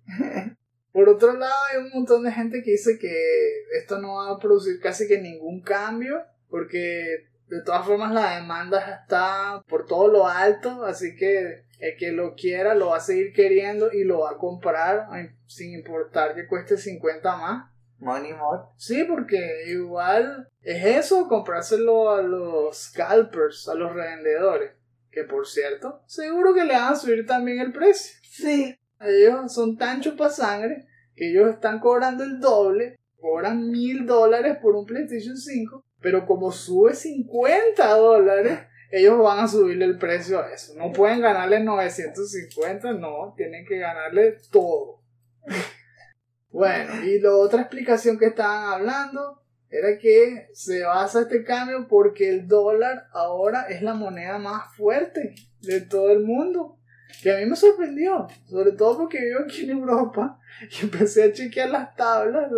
Por 0.91 1.07
otro 1.07 1.31
lado, 1.31 1.53
hay 1.71 1.77
un 1.83 1.89
montón 1.91 2.25
de 2.25 2.33
gente 2.33 2.61
que 2.61 2.71
dice 2.71 2.99
que 2.99 3.63
esto 3.79 3.97
no 3.99 4.15
va 4.15 4.35
a 4.35 4.39
producir 4.39 4.77
casi 4.81 5.07
que 5.07 5.21
ningún 5.21 5.61
cambio, 5.61 6.21
porque 6.49 7.29
de 7.47 7.61
todas 7.63 7.85
formas 7.85 8.13
la 8.13 8.35
demanda 8.35 9.01
está 9.01 9.63
por 9.69 9.85
todo 9.85 10.09
lo 10.09 10.27
alto, 10.27 10.83
así 10.83 11.15
que 11.15 11.63
el 11.81 11.97
que 11.97 12.11
lo 12.11 12.35
quiera 12.35 12.75
lo 12.75 12.89
va 12.89 12.97
a 12.97 13.01
seguir 13.01 13.33
queriendo 13.33 13.91
y 13.91 14.03
lo 14.03 14.19
va 14.19 14.31
a 14.31 14.37
comprar 14.37 15.07
sin 15.47 15.73
importar 15.73 16.35
que 16.35 16.47
cueste 16.47 16.77
50 16.77 17.35
más. 17.35 17.71
Money 17.97 18.33
more. 18.33 18.63
Sí, 18.77 19.03
porque 19.03 19.65
igual 19.67 20.47
es 20.61 20.85
eso, 20.85 21.27
comprárselo 21.27 22.11
a 22.11 22.21
los 22.21 22.77
scalpers, 22.77 23.67
a 23.67 23.75
los 23.75 23.93
revendedores. 23.93 24.71
Que 25.11 25.23
por 25.23 25.47
cierto, 25.47 26.01
seguro 26.05 26.53
que 26.53 26.63
le 26.63 26.73
van 26.73 26.93
a 26.93 26.95
subir 26.95 27.25
también 27.25 27.59
el 27.59 27.73
precio. 27.73 28.17
Sí. 28.23 28.75
Ellos 28.99 29.51
son 29.51 29.77
tan 29.77 30.01
chupasangre 30.01 30.85
que 31.15 31.31
ellos 31.31 31.49
están 31.49 31.79
cobrando 31.79 32.23
el 32.23 32.39
doble, 32.39 32.99
cobran 33.19 33.69
mil 33.69 34.05
dólares 34.05 34.57
por 34.61 34.75
un 34.75 34.85
PlayStation 34.85 35.35
5, 35.35 35.83
pero 35.99 36.27
como 36.27 36.51
sube 36.51 36.93
50 36.93 37.87
dólares, 37.95 38.59
ellos 38.91 39.17
van 39.19 39.39
a 39.39 39.47
subirle 39.47 39.85
el 39.85 39.97
precio 39.97 40.39
a 40.39 40.51
eso. 40.51 40.73
No 40.75 40.91
pueden 40.91 41.21
ganarle 41.21 41.61
950, 41.61 42.93
no, 42.93 43.33
tienen 43.37 43.65
que 43.65 43.79
ganarle 43.79 44.37
todo. 44.51 45.01
bueno, 46.51 47.03
y 47.03 47.19
la 47.19 47.31
otra 47.31 47.61
explicación 47.61 48.19
que 48.19 48.27
estaban 48.27 48.73
hablando 48.73 49.41
era 49.69 49.97
que 49.97 50.49
se 50.53 50.83
basa 50.83 51.21
este 51.21 51.43
cambio 51.45 51.87
porque 51.87 52.29
el 52.29 52.47
dólar 52.47 53.07
ahora 53.13 53.67
es 53.69 53.81
la 53.81 53.93
moneda 53.93 54.37
más 54.37 54.75
fuerte 54.75 55.33
de 55.61 55.81
todo 55.81 56.11
el 56.11 56.19
mundo. 56.23 56.77
Que 57.23 57.31
a 57.31 57.37
mí 57.37 57.45
me 57.45 57.55
sorprendió, 57.55 58.27
sobre 58.47 58.73
todo 58.73 58.97
porque 58.97 59.19
vivo 59.19 59.41
aquí 59.45 59.63
en 59.63 59.71
Europa 59.71 60.39
y 60.69 60.83
empecé 60.83 61.23
a 61.23 61.33
chequear 61.33 61.69
las 61.69 61.95
tablas, 61.95 62.51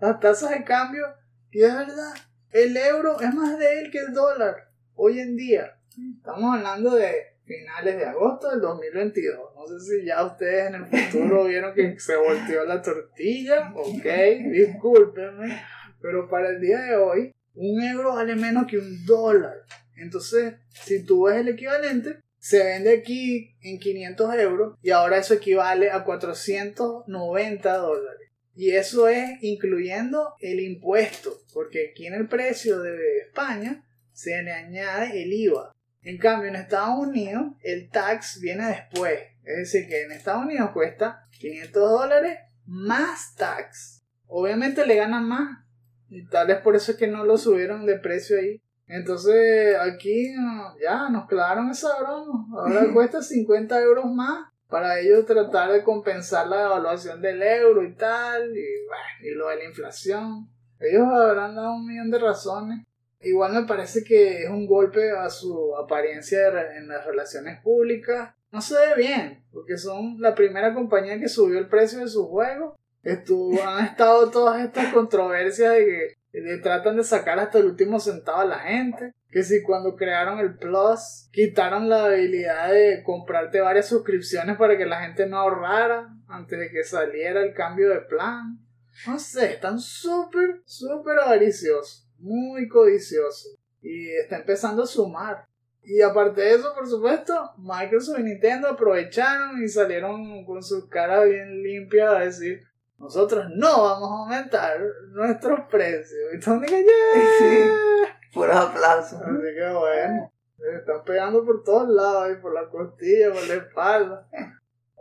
las 0.00 0.20
tasas 0.20 0.50
de 0.50 0.64
cambio, 0.64 1.06
y 1.50 1.62
es 1.62 1.72
verdad, 1.72 2.14
el 2.50 2.76
euro 2.76 3.20
es 3.20 3.32
más 3.32 3.58
débil 3.58 3.90
que 3.90 3.98
el 3.98 4.12
dólar 4.12 4.63
hoy 4.96 5.20
en 5.20 5.36
día. 5.36 5.78
Estamos 6.16 6.56
hablando 6.56 6.94
de 6.94 7.34
finales 7.44 7.96
de 7.96 8.04
agosto 8.04 8.50
del 8.50 8.60
2022. 8.60 9.54
No 9.54 9.66
sé 9.66 9.80
si 9.80 10.06
ya 10.06 10.24
ustedes 10.24 10.68
en 10.68 10.74
el 10.74 10.86
futuro 10.86 11.44
vieron 11.48 11.74
que 11.74 11.98
se 11.98 12.16
volteó 12.16 12.64
la 12.64 12.82
tortilla. 12.82 13.72
Ok, 13.74 14.04
discúlpenme. 14.50 15.62
Pero 16.00 16.28
para 16.28 16.50
el 16.50 16.60
día 16.60 16.80
de 16.80 16.96
hoy, 16.96 17.32
un 17.54 17.82
euro 17.82 18.14
vale 18.14 18.34
menos 18.36 18.66
que 18.66 18.78
un 18.78 19.04
dólar. 19.06 19.64
Entonces, 19.96 20.54
si 20.70 21.04
tú 21.04 21.24
ves 21.24 21.36
el 21.36 21.48
equivalente, 21.48 22.18
se 22.38 22.62
vende 22.62 22.98
aquí 22.98 23.56
en 23.62 23.78
500 23.78 24.34
euros 24.34 24.78
y 24.82 24.90
ahora 24.90 25.18
eso 25.18 25.34
equivale 25.34 25.90
a 25.90 26.04
490 26.04 27.76
dólares. 27.76 28.30
Y 28.56 28.70
eso 28.72 29.08
es 29.08 29.42
incluyendo 29.42 30.34
el 30.40 30.60
impuesto, 30.60 31.40
porque 31.52 31.90
aquí 31.90 32.06
en 32.06 32.14
el 32.14 32.28
precio 32.28 32.80
de 32.80 33.18
España 33.18 33.84
se 34.14 34.42
le 34.42 34.52
añade 34.52 35.22
el 35.22 35.32
IVA. 35.32 35.74
En 36.02 36.16
cambio, 36.18 36.48
en 36.48 36.56
Estados 36.56 36.98
Unidos 36.98 37.44
el 37.62 37.90
tax 37.90 38.40
viene 38.40 38.66
después. 38.66 39.20
Es 39.44 39.56
decir, 39.56 39.88
que 39.88 40.04
en 40.04 40.12
Estados 40.12 40.44
Unidos 40.44 40.70
cuesta 40.72 41.26
500 41.38 41.90
dólares 41.90 42.38
más 42.64 43.34
tax. 43.36 44.02
Obviamente 44.26 44.86
le 44.86 44.96
ganan 44.96 45.28
más 45.28 45.64
y 46.08 46.26
tal 46.26 46.46
vez 46.46 46.58
por 46.58 46.76
eso 46.76 46.92
es 46.92 46.98
que 46.98 47.08
no 47.08 47.24
lo 47.24 47.36
subieron 47.36 47.86
de 47.86 47.98
precio 47.98 48.38
ahí. 48.38 48.62
Entonces 48.86 49.76
aquí 49.76 50.32
ya 50.80 51.08
nos 51.10 51.26
clavaron 51.26 51.70
esa 51.70 51.98
broma. 52.00 52.46
Ahora 52.56 52.86
cuesta 52.92 53.22
50 53.22 53.80
euros 53.82 54.06
más 54.06 54.48
para 54.68 55.00
ellos 55.00 55.26
tratar 55.26 55.72
de 55.72 55.82
compensar 55.82 56.46
la 56.48 56.62
devaluación 56.62 57.20
del 57.20 57.42
euro 57.42 57.82
y 57.84 57.94
tal. 57.94 58.56
Y, 58.56 59.28
y 59.28 59.34
lo 59.34 59.48
de 59.48 59.56
la 59.56 59.64
inflación. 59.64 60.48
Ellos 60.78 61.06
habrán 61.12 61.54
dado 61.54 61.74
un 61.74 61.86
millón 61.86 62.10
de 62.10 62.18
razones. 62.18 62.86
Igual 63.24 63.52
me 63.52 63.66
parece 63.66 64.04
que 64.04 64.44
es 64.44 64.50
un 64.50 64.66
golpe 64.66 65.10
a 65.10 65.28
su 65.30 65.76
apariencia 65.76 66.50
de 66.50 66.78
en 66.78 66.88
las 66.88 67.04
relaciones 67.06 67.60
públicas. 67.60 68.34
No 68.50 68.60
se 68.60 68.74
ve 68.74 68.94
bien, 68.96 69.44
porque 69.52 69.76
son 69.76 70.20
la 70.20 70.34
primera 70.34 70.74
compañía 70.74 71.18
que 71.18 71.28
subió 71.28 71.58
el 71.58 71.68
precio 71.68 72.00
de 72.00 72.08
su 72.08 72.28
juego. 72.28 72.76
Estuvo, 73.02 73.62
han 73.62 73.84
estado 73.84 74.30
todas 74.30 74.64
estas 74.64 74.92
controversias 74.92 75.74
de 75.74 75.84
que 75.84 76.40
le 76.40 76.58
tratan 76.58 76.96
de 76.96 77.04
sacar 77.04 77.38
hasta 77.38 77.58
el 77.58 77.66
último 77.66 78.00
centavo 78.00 78.40
a 78.40 78.46
la 78.46 78.60
gente. 78.60 79.12
Que 79.30 79.42
si 79.42 79.62
cuando 79.62 79.96
crearon 79.96 80.38
el 80.38 80.56
Plus 80.56 81.28
quitaron 81.32 81.88
la 81.88 82.06
habilidad 82.06 82.72
de 82.72 83.02
comprarte 83.04 83.60
varias 83.60 83.88
suscripciones 83.88 84.56
para 84.56 84.78
que 84.78 84.86
la 84.86 85.00
gente 85.00 85.26
no 85.26 85.38
ahorrara 85.38 86.14
antes 86.28 86.58
de 86.58 86.70
que 86.70 86.84
saliera 86.84 87.42
el 87.42 87.52
cambio 87.52 87.90
de 87.90 88.00
plan. 88.00 88.64
No 89.06 89.18
sé, 89.18 89.54
están 89.54 89.78
súper, 89.78 90.62
súper 90.64 91.18
avariciosos, 91.18 92.03
muy 92.24 92.66
codiciosos. 92.68 93.56
Y 93.82 94.10
está 94.16 94.38
empezando 94.38 94.82
a 94.82 94.86
sumar. 94.86 95.46
Y 95.82 96.00
aparte 96.00 96.40
de 96.40 96.54
eso, 96.54 96.74
por 96.74 96.88
supuesto, 96.88 97.52
Microsoft 97.58 98.18
y 98.20 98.22
Nintendo 98.22 98.68
aprovecharon 98.68 99.62
y 99.62 99.68
salieron 99.68 100.44
con 100.46 100.62
sus 100.62 100.88
caras 100.88 101.26
bien 101.28 101.62
limpias 101.62 102.10
a 102.10 102.20
decir, 102.20 102.62
nosotros 102.98 103.44
no 103.54 103.82
vamos 103.82 104.10
a 104.10 104.22
aumentar 104.22 104.80
nuestros 105.10 105.60
precios. 105.70 106.34
Y 106.34 106.40
todos 106.40 106.62
digan, 106.62 106.82
"Yeah". 106.82 108.08
Puros 108.32 108.56
aplausos. 108.56 109.20
Así 109.20 109.54
que 109.54 109.72
bueno, 109.74 110.32
se 110.56 110.76
están 110.76 111.04
pegando 111.04 111.44
por 111.44 111.62
todos 111.62 111.88
lados, 111.90 112.24
ahí, 112.24 112.36
por 112.40 112.54
la 112.54 112.68
costilla, 112.70 113.32
por 113.32 113.46
la 113.46 113.54
espalda. 113.54 114.28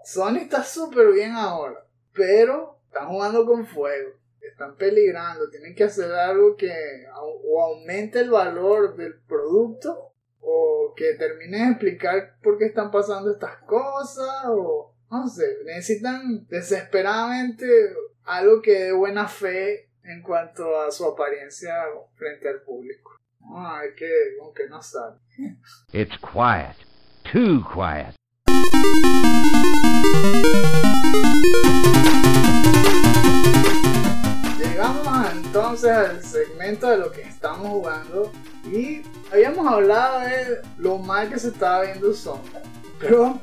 Sony 0.04 0.40
está 0.42 0.64
súper 0.64 1.14
bien 1.14 1.32
ahora, 1.32 1.86
pero 2.14 2.80
están 2.88 3.08
jugando 3.08 3.46
con 3.46 3.66
fuego, 3.66 4.12
están 4.48 4.76
peligrando, 4.76 5.50
tienen 5.50 5.76
que 5.76 5.84
hacer 5.84 6.12
algo 6.12 6.56
que 6.56 6.74
o 7.16 7.62
aumente 7.62 8.20
el 8.20 8.30
valor 8.30 8.96
del 8.96 9.20
producto 9.28 10.14
o 10.40 10.94
que 10.96 11.14
terminen 11.14 11.66
de 11.66 11.72
explicar 11.72 12.36
por 12.42 12.58
qué 12.58 12.66
están 12.66 12.92
pasando 12.92 13.32
estas 13.32 13.58
cosas 13.64 14.46
o 14.48 14.94
no 15.10 15.28
sé, 15.28 15.60
necesitan 15.66 16.48
desesperadamente 16.48 17.66
algo 18.24 18.62
que 18.62 18.86
dé 18.86 18.92
buena 18.92 19.28
fe 19.28 19.90
en 20.04 20.22
cuanto 20.22 20.82
a 20.82 20.92
su 20.92 21.06
apariencia 21.06 21.74
frente 22.16 22.50
al 22.50 22.62
público. 22.62 23.12
Ay, 23.56 23.90
que, 23.96 24.10
aunque 24.42 24.68
no 24.70 24.82
sabe. 24.82 25.20
It's 25.94 26.18
quiet. 26.18 26.76
Too 27.24 27.64
quiet. 27.72 28.16
Llegamos 34.64 35.32
entonces 35.34 35.92
al 35.92 36.24
segmento 36.24 36.90
de 36.90 36.98
lo 36.98 37.12
que 37.12 37.22
estamos 37.22 37.68
jugando 37.68 38.32
y 38.66 39.02
habíamos 39.32 39.68
hablado 39.68 40.22
de 40.22 40.62
lo 40.78 40.98
mal 40.98 41.30
que 41.30 41.38
se 41.38 41.50
estaba 41.50 41.84
viendo 41.84 42.14
Sombra. 42.14 42.62
Pero, 43.00 43.40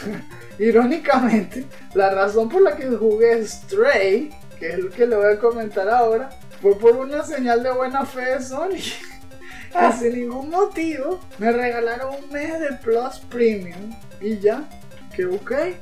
irónicamente, 0.58 1.66
la 1.94 2.10
razón 2.10 2.48
por 2.48 2.62
la 2.62 2.76
que 2.76 2.88
jugué 2.88 3.44
Stray, 3.44 4.30
que 4.58 4.68
es 4.68 4.78
lo 4.78 4.90
que 4.90 5.06
le 5.06 5.16
voy 5.16 5.32
a 5.32 5.38
comentar 5.38 5.88
ahora, 5.88 6.30
fue 6.62 6.78
por 6.78 6.96
una 6.96 7.24
señal 7.24 7.62
de 7.62 7.72
buena 7.72 8.04
fe 8.04 8.36
de 8.36 8.42
Sony. 8.42 8.80
Que 9.70 9.92
sin 9.92 10.18
ningún 10.18 10.50
motivo 10.50 11.20
me 11.38 11.52
regalaron 11.52 12.16
un 12.24 12.32
mes 12.32 12.58
de 12.58 12.72
Plus 12.82 13.20
Premium 13.30 13.94
y 14.20 14.36
ya, 14.38 14.64
que 15.14 15.26
busqué. 15.26 15.78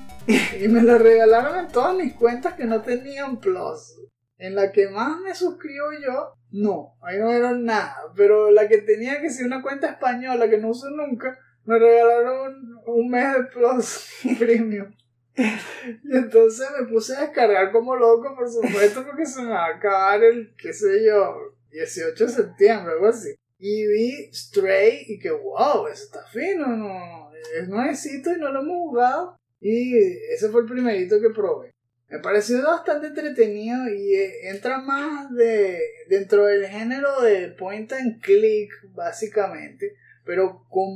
Y 0.61 0.69
me 0.69 0.83
lo 0.83 0.99
regalaron 0.99 1.59
en 1.59 1.69
todas 1.69 1.97
mis 1.97 2.13
cuentas 2.13 2.53
que 2.53 2.67
no 2.67 2.83
tenían 2.83 3.39
Plus. 3.39 3.95
En 4.39 4.55
la 4.55 4.71
que 4.73 4.89
más 4.89 5.21
me 5.21 5.35
suscribo 5.35 5.87
yo, 6.01 6.33
no, 6.51 6.97
ahí 7.03 7.19
no 7.19 7.31
era 7.31 7.53
nada. 7.53 8.13
Pero 8.17 8.51
la 8.51 8.69
que 8.69 8.79
tenía 8.79 9.21
que 9.21 9.31
ser 9.31 9.47
una 9.47 9.63
cuenta 9.63 9.89
española 9.89 10.49
que 10.49 10.59
no 10.59 10.71
uso 10.71 10.89
nunca, 10.91 11.39
me 11.65 11.79
regalaron 11.79 12.81
un 12.87 13.11
mes 13.11 13.35
de 13.35 13.45
Plus 13.45 14.09
Premium. 14.39 14.95
Y 15.37 16.17
entonces 16.17 16.67
me 16.79 16.87
puse 16.87 17.17
a 17.17 17.21
descargar 17.21 17.71
como 17.71 17.95
loco, 17.95 18.35
por 18.35 18.51
supuesto, 18.51 19.05
porque 19.05 19.27
se 19.27 19.43
me 19.43 19.51
va 19.51 19.67
a 19.67 19.77
acabar 19.77 20.23
el, 20.23 20.55
qué 20.57 20.73
sé 20.73 21.05
yo, 21.05 21.55
18 21.71 22.27
de 22.27 22.33
septiembre, 22.33 22.93
algo 22.93 23.07
así. 23.07 23.35
Y 23.59 23.87
vi 23.87 24.33
Stray 24.33 25.05
y 25.09 25.19
que 25.19 25.31
wow, 25.31 25.87
eso 25.87 26.05
está 26.05 26.25
fino, 26.27 26.67
no, 26.69 27.31
es 27.57 27.69
nuevecito 27.69 28.33
y 28.33 28.41
no 28.41 28.51
lo 28.51 28.61
hemos 28.61 28.77
jugado. 28.77 29.37
Y 29.61 29.97
ese 30.33 30.49
fue 30.49 30.63
el 30.63 30.69
primerito 30.69 31.21
que 31.21 31.31
probé. 31.31 31.73
Me 32.09 32.21
pareció 32.21 32.63
bastante 32.63 33.09
entretenido 33.09 33.87
y 33.89 34.15
eh, 34.15 34.49
entra 34.49 34.81
más 34.81 35.31
de 35.35 35.79
dentro 36.09 36.47
del 36.47 36.67
género 36.67 37.21
de 37.21 37.49
point 37.49 37.93
and 37.93 38.23
click, 38.23 38.71
básicamente, 38.95 39.95
pero 40.25 40.65
con 40.71 40.91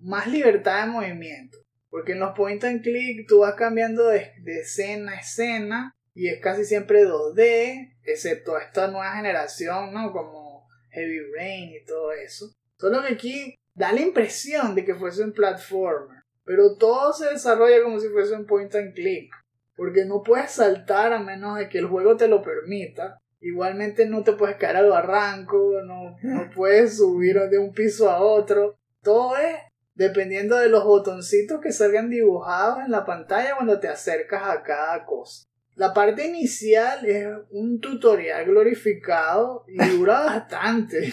más 0.00 0.26
libertad 0.26 0.86
de 0.86 0.92
movimiento. 0.92 1.58
Porque 1.90 2.12
en 2.12 2.20
los 2.20 2.34
point 2.34 2.64
and 2.64 2.82
click 2.82 3.28
tú 3.28 3.40
vas 3.40 3.54
cambiando 3.54 4.08
de, 4.08 4.32
de 4.42 4.60
escena 4.60 5.12
a 5.12 5.20
escena 5.20 5.94
y 6.14 6.28
es 6.28 6.40
casi 6.40 6.64
siempre 6.64 7.04
2D, 7.04 7.96
excepto 8.04 8.58
esta 8.58 8.86
nueva 8.86 9.16
generación, 9.16 9.92
¿no? 9.92 10.12
Como 10.12 10.66
Heavy 10.90 11.20
Rain 11.36 11.72
y 11.74 11.84
todo 11.84 12.12
eso. 12.12 12.52
Solo 12.78 13.02
que 13.02 13.14
aquí 13.14 13.54
da 13.74 13.92
la 13.92 14.00
impresión 14.00 14.74
de 14.74 14.84
que 14.84 14.94
fuese 14.94 15.22
un 15.24 15.32
platformer, 15.32 16.22
pero 16.44 16.76
todo 16.76 17.12
se 17.12 17.30
desarrolla 17.30 17.82
como 17.82 18.00
si 18.00 18.08
fuese 18.08 18.34
un 18.34 18.46
point 18.46 18.74
and 18.74 18.94
click. 18.94 19.30
Porque 19.76 20.04
no 20.04 20.22
puedes 20.22 20.52
saltar 20.52 21.12
a 21.12 21.20
menos 21.20 21.58
de 21.58 21.68
que 21.68 21.78
el 21.78 21.86
juego 21.86 22.16
te 22.16 22.28
lo 22.28 22.42
permita. 22.42 23.18
Igualmente 23.40 24.06
no 24.06 24.22
te 24.22 24.32
puedes 24.32 24.56
caer 24.56 24.76
al 24.76 24.88
barranco, 24.88 25.72
no, 25.84 26.16
no 26.22 26.50
puedes 26.54 26.96
subir 26.96 27.38
de 27.50 27.58
un 27.58 27.72
piso 27.72 28.10
a 28.10 28.20
otro. 28.20 28.76
Todo 29.02 29.36
es 29.36 29.56
dependiendo 29.94 30.56
de 30.56 30.68
los 30.68 30.84
botoncitos 30.84 31.60
que 31.60 31.72
salgan 31.72 32.10
dibujados 32.10 32.78
en 32.84 32.90
la 32.90 33.04
pantalla 33.04 33.54
cuando 33.54 33.78
te 33.80 33.88
acercas 33.88 34.42
a 34.48 34.62
cada 34.62 35.04
cosa. 35.04 35.46
La 35.76 35.92
parte 35.92 36.26
inicial 36.26 37.04
es 37.04 37.26
un 37.50 37.80
tutorial 37.80 38.44
glorificado 38.44 39.64
y 39.66 39.76
dura 39.96 40.20
bastante. 40.24 41.12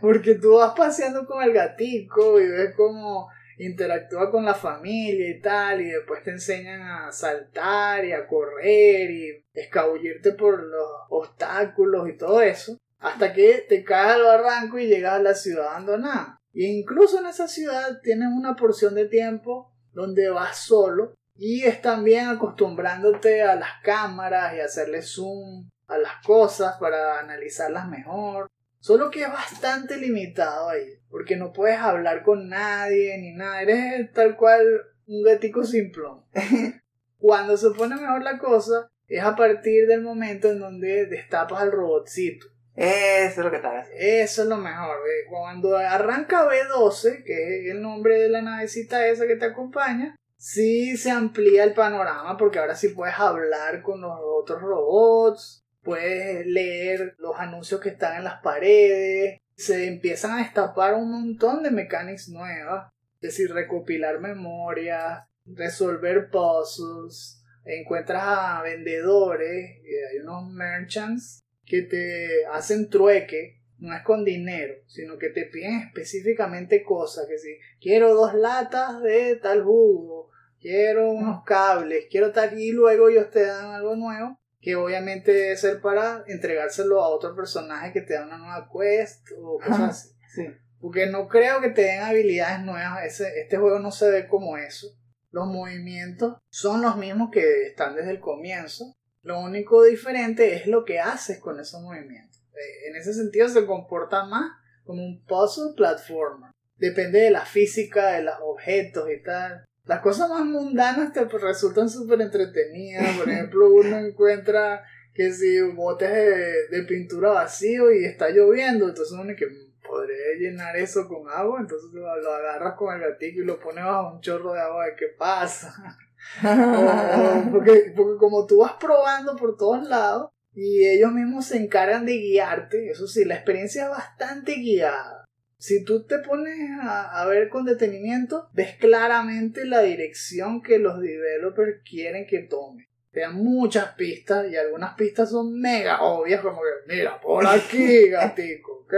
Porque 0.00 0.34
tú 0.34 0.56
vas 0.56 0.74
paseando 0.76 1.26
con 1.26 1.42
el 1.42 1.52
gatico 1.52 2.38
y 2.38 2.46
ves 2.46 2.74
cómo 2.76 3.28
interactúa 3.58 4.30
con 4.30 4.44
la 4.44 4.54
familia 4.54 5.28
y 5.28 5.40
tal, 5.40 5.80
y 5.80 5.90
después 5.90 6.22
te 6.22 6.30
enseñan 6.30 6.82
a 6.82 7.12
saltar 7.12 8.04
y 8.04 8.12
a 8.12 8.26
correr 8.26 9.10
y 9.10 9.44
escabullirte 9.52 10.32
por 10.32 10.62
los 10.62 10.88
obstáculos 11.08 12.08
y 12.08 12.16
todo 12.16 12.42
eso, 12.42 12.78
hasta 12.98 13.32
que 13.32 13.64
te 13.68 13.84
caes 13.84 14.16
al 14.16 14.22
barranco 14.22 14.78
y 14.78 14.86
llegas 14.86 15.14
a 15.14 15.22
la 15.22 15.34
ciudad 15.34 15.68
abandonada. 15.68 16.38
Y 16.52 16.66
incluso 16.66 17.18
en 17.18 17.26
esa 17.26 17.48
ciudad 17.48 18.00
tienes 18.02 18.28
una 18.34 18.56
porción 18.56 18.94
de 18.94 19.06
tiempo 19.06 19.72
donde 19.92 20.28
vas 20.28 20.58
solo 20.58 21.14
y 21.38 21.64
es 21.64 21.82
también 21.82 22.28
acostumbrándote 22.28 23.42
a 23.42 23.56
las 23.56 23.82
cámaras 23.82 24.54
y 24.54 24.60
hacerle 24.60 25.02
zoom 25.02 25.68
a 25.86 25.98
las 25.98 26.24
cosas 26.24 26.76
para 26.78 27.20
analizarlas 27.20 27.88
mejor. 27.88 28.48
Solo 28.86 29.10
que 29.10 29.22
es 29.22 29.28
bastante 29.28 29.96
limitado 29.96 30.68
ahí, 30.68 31.00
porque 31.10 31.34
no 31.34 31.52
puedes 31.52 31.76
hablar 31.76 32.22
con 32.22 32.48
nadie 32.48 33.18
ni 33.18 33.32
nada, 33.32 33.62
eres 33.62 34.12
tal 34.12 34.36
cual 34.36 34.64
un 35.08 35.24
gatico 35.24 35.64
simplón. 35.64 36.22
Cuando 37.18 37.56
se 37.56 37.70
pone 37.70 37.96
mejor 37.96 38.22
la 38.22 38.38
cosa 38.38 38.88
es 39.08 39.24
a 39.24 39.34
partir 39.34 39.88
del 39.88 40.02
momento 40.02 40.52
en 40.52 40.60
donde 40.60 41.06
destapas 41.06 41.62
al 41.62 41.72
robotcito. 41.72 42.46
Eso 42.76 43.40
es 43.40 43.44
lo 43.44 43.50
que 43.50 43.56
haciendo. 43.56 43.90
Eso 43.98 44.42
es 44.42 44.48
lo 44.48 44.56
mejor. 44.56 44.98
¿ve? 45.02 45.28
Cuando 45.28 45.76
arranca 45.76 46.48
B12, 46.48 47.24
que 47.24 47.66
es 47.66 47.72
el 47.72 47.82
nombre 47.82 48.20
de 48.20 48.28
la 48.28 48.40
navecita 48.40 49.08
esa 49.08 49.26
que 49.26 49.34
te 49.34 49.46
acompaña, 49.46 50.14
sí 50.36 50.96
se 50.96 51.10
amplía 51.10 51.64
el 51.64 51.74
panorama 51.74 52.36
porque 52.36 52.60
ahora 52.60 52.76
sí 52.76 52.90
puedes 52.90 53.18
hablar 53.18 53.82
con 53.82 54.00
los 54.00 54.16
otros 54.22 54.62
robots, 54.62 55.65
puedes 55.86 56.44
leer 56.46 57.14
los 57.18 57.38
anuncios 57.38 57.80
que 57.80 57.90
están 57.90 58.18
en 58.18 58.24
las 58.24 58.42
paredes, 58.42 59.40
se 59.54 59.86
empiezan 59.86 60.32
a 60.32 60.42
destapar 60.42 60.94
un 60.94 61.10
montón 61.10 61.62
de 61.62 61.70
mecánicas 61.70 62.28
nuevas, 62.28 62.92
es 63.14 63.30
decir, 63.30 63.52
recopilar 63.54 64.20
memorias, 64.20 65.22
resolver 65.46 66.28
puzzles, 66.28 67.42
encuentras 67.64 68.22
a 68.26 68.62
vendedores, 68.62 69.80
hay 70.10 70.18
unos 70.18 70.50
merchants 70.52 71.44
que 71.64 71.82
te 71.82 72.44
hacen 72.52 72.90
trueque, 72.90 73.62
no 73.78 73.94
es 73.94 74.02
con 74.02 74.24
dinero, 74.24 74.74
sino 74.86 75.18
que 75.18 75.30
te 75.30 75.44
piden 75.44 75.80
específicamente 75.80 76.82
cosas, 76.82 77.26
que 77.28 77.38
si 77.38 77.58
quiero 77.80 78.14
dos 78.14 78.34
latas 78.34 79.00
de 79.02 79.36
tal 79.36 79.62
jugo, 79.62 80.30
quiero 80.60 81.12
unos 81.12 81.44
cables, 81.44 82.06
quiero 82.10 82.32
tal, 82.32 82.58
y 82.58 82.72
luego 82.72 83.08
ellos 83.08 83.30
te 83.30 83.44
dan 83.46 83.70
algo 83.70 83.94
nuevo, 83.94 84.40
que 84.66 84.74
obviamente 84.74 85.32
debe 85.32 85.56
ser 85.56 85.80
para 85.80 86.24
entregárselo 86.26 87.00
a 87.00 87.08
otro 87.10 87.36
personaje 87.36 87.92
que 87.92 88.00
te 88.00 88.14
da 88.14 88.26
una 88.26 88.36
nueva 88.36 88.68
quest 88.68 89.28
o 89.40 89.60
cosas 89.60 89.80
así. 89.80 90.08
Sí. 90.34 90.46
Porque 90.80 91.06
no 91.06 91.28
creo 91.28 91.60
que 91.60 91.70
te 91.70 91.82
den 91.82 92.02
habilidades 92.02 92.64
nuevas, 92.64 93.04
ese, 93.04 93.40
este 93.40 93.58
juego 93.58 93.78
no 93.78 93.92
se 93.92 94.10
ve 94.10 94.26
como 94.26 94.56
eso. 94.56 94.88
Los 95.30 95.46
movimientos 95.46 96.38
son 96.48 96.82
los 96.82 96.96
mismos 96.96 97.30
que 97.30 97.68
están 97.68 97.94
desde 97.94 98.10
el 98.10 98.18
comienzo, 98.18 98.96
lo 99.22 99.38
único 99.38 99.84
diferente 99.84 100.56
es 100.56 100.66
lo 100.66 100.84
que 100.84 100.98
haces 100.98 101.38
con 101.38 101.60
esos 101.60 101.80
movimientos. 101.80 102.42
Eh, 102.50 102.88
En 102.88 102.96
ese 102.96 103.14
sentido 103.14 103.48
se 103.48 103.66
comporta 103.66 104.24
más 104.24 104.50
como 104.82 105.04
un 105.04 105.24
puzzle 105.26 105.74
platformer. 105.76 106.50
Depende 106.74 107.20
de 107.20 107.30
la 107.30 107.46
física 107.46 108.14
de 108.14 108.24
los 108.24 108.34
objetos 108.42 109.08
y 109.12 109.22
tal. 109.22 109.64
Las 109.86 110.00
cosas 110.00 110.28
más 110.28 110.44
mundanas 110.44 111.12
te 111.12 111.24
resultan 111.24 111.88
súper 111.88 112.20
entretenidas. 112.20 113.16
Por 113.16 113.28
ejemplo, 113.30 113.70
uno 113.72 113.98
encuentra 113.98 114.82
que 115.14 115.32
si 115.32 115.60
botes 115.62 116.10
de, 116.12 116.68
de 116.76 116.82
pintura 116.86 117.30
vacío 117.30 117.90
y 117.92 118.04
está 118.04 118.28
lloviendo, 118.30 118.88
entonces 118.88 119.16
uno 119.18 119.32
que 119.36 119.46
podría 119.86 120.16
llenar 120.38 120.76
eso 120.76 121.06
con 121.08 121.28
agua, 121.30 121.60
entonces 121.60 121.90
lo, 121.92 122.00
lo 122.20 122.34
agarras 122.34 122.74
con 122.74 122.94
el 122.94 123.00
gatito 123.00 123.40
y 123.40 123.44
lo 123.44 123.58
pones 123.60 123.84
bajo 123.84 124.14
un 124.16 124.20
chorro 124.20 124.52
de 124.52 124.60
agua, 124.60 124.84
¿qué 124.98 125.06
pasa? 125.16 125.72
O- 126.42 127.50
porque, 127.52 127.92
porque 127.96 128.18
como 128.18 128.46
tú 128.46 128.58
vas 128.58 128.72
probando 128.80 129.36
por 129.36 129.56
todos 129.56 129.86
lados 129.88 130.30
y 130.54 130.84
ellos 130.84 131.12
mismos 131.12 131.46
se 131.46 131.56
encargan 131.58 132.04
de 132.04 132.14
guiarte, 132.18 132.90
eso 132.90 133.06
sí, 133.06 133.24
la 133.24 133.36
experiencia 133.36 133.84
es 133.84 133.90
bastante 133.90 134.54
guiada. 134.56 135.24
Si 135.58 135.84
tú 135.84 136.04
te 136.04 136.18
pones 136.18 136.58
a, 136.80 137.20
a 137.20 137.26
ver 137.26 137.48
con 137.48 137.64
detenimiento, 137.64 138.48
ves 138.52 138.76
claramente 138.76 139.64
la 139.64 139.80
dirección 139.80 140.62
que 140.62 140.78
los 140.78 141.00
developers 141.00 141.80
quieren 141.88 142.26
que 142.26 142.40
tome. 142.40 142.88
Te 143.10 143.20
dan 143.20 143.36
muchas 143.36 143.94
pistas 143.94 144.50
y 144.50 144.56
algunas 144.56 144.94
pistas 144.94 145.30
son 145.30 145.58
mega 145.58 146.02
obvias, 146.02 146.42
como 146.42 146.60
que, 146.60 146.94
mira, 146.94 147.18
por 147.18 147.46
aquí, 147.46 148.08
gatico, 148.10 148.84
¿ok? 148.84 148.94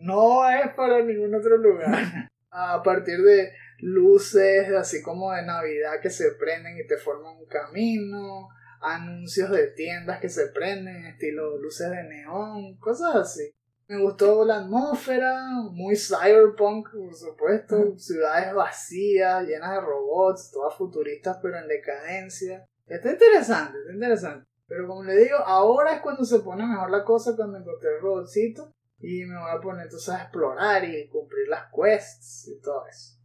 No 0.00 0.48
es 0.48 0.72
para 0.74 1.02
ningún 1.02 1.34
otro 1.34 1.58
lugar. 1.58 2.30
A 2.50 2.82
partir 2.82 3.20
de 3.22 3.52
luces 3.82 4.70
así 4.72 5.02
como 5.02 5.32
de 5.32 5.42
Navidad 5.42 6.00
que 6.00 6.08
se 6.08 6.32
prenden 6.32 6.78
y 6.78 6.86
te 6.86 6.96
forman 6.96 7.36
un 7.36 7.46
camino, 7.46 8.48
anuncios 8.80 9.50
de 9.50 9.68
tiendas 9.68 10.20
que 10.20 10.28
se 10.28 10.46
prenden, 10.48 11.04
estilo 11.04 11.58
luces 11.58 11.90
de 11.90 12.04
neón, 12.04 12.78
cosas 12.78 13.16
así. 13.16 13.52
Me 13.88 14.00
gustó 14.00 14.44
la 14.44 14.58
atmósfera, 14.58 15.38
muy 15.70 15.96
cyberpunk, 15.96 16.88
por 16.90 17.14
supuesto, 17.14 17.98
ciudades 17.98 18.54
vacías, 18.54 19.44
llenas 19.44 19.72
de 19.72 19.80
robots, 19.80 20.50
todas 20.50 20.74
futuristas 20.76 21.38
pero 21.42 21.58
en 21.58 21.68
decadencia. 21.68 22.66
Está 22.86 23.10
interesante, 23.10 23.78
está 23.78 23.92
interesante. 23.92 24.46
Pero 24.66 24.86
como 24.86 25.04
le 25.04 25.16
digo, 25.16 25.36
ahora 25.36 25.94
es 25.94 26.00
cuando 26.00 26.24
se 26.24 26.40
pone 26.40 26.66
mejor 26.66 26.90
la 26.90 27.04
cosa 27.04 27.36
cuando 27.36 27.58
encontré 27.58 27.96
el 27.96 28.00
robotcito 28.00 28.72
y 28.98 29.24
me 29.24 29.38
voy 29.38 29.50
a 29.50 29.60
poner 29.60 29.84
entonces 29.84 30.08
a 30.08 30.22
explorar 30.22 30.84
y 30.84 31.08
cumplir 31.08 31.48
las 31.48 31.70
quests 31.72 32.48
y 32.48 32.60
todo 32.60 32.86
eso. 32.86 33.18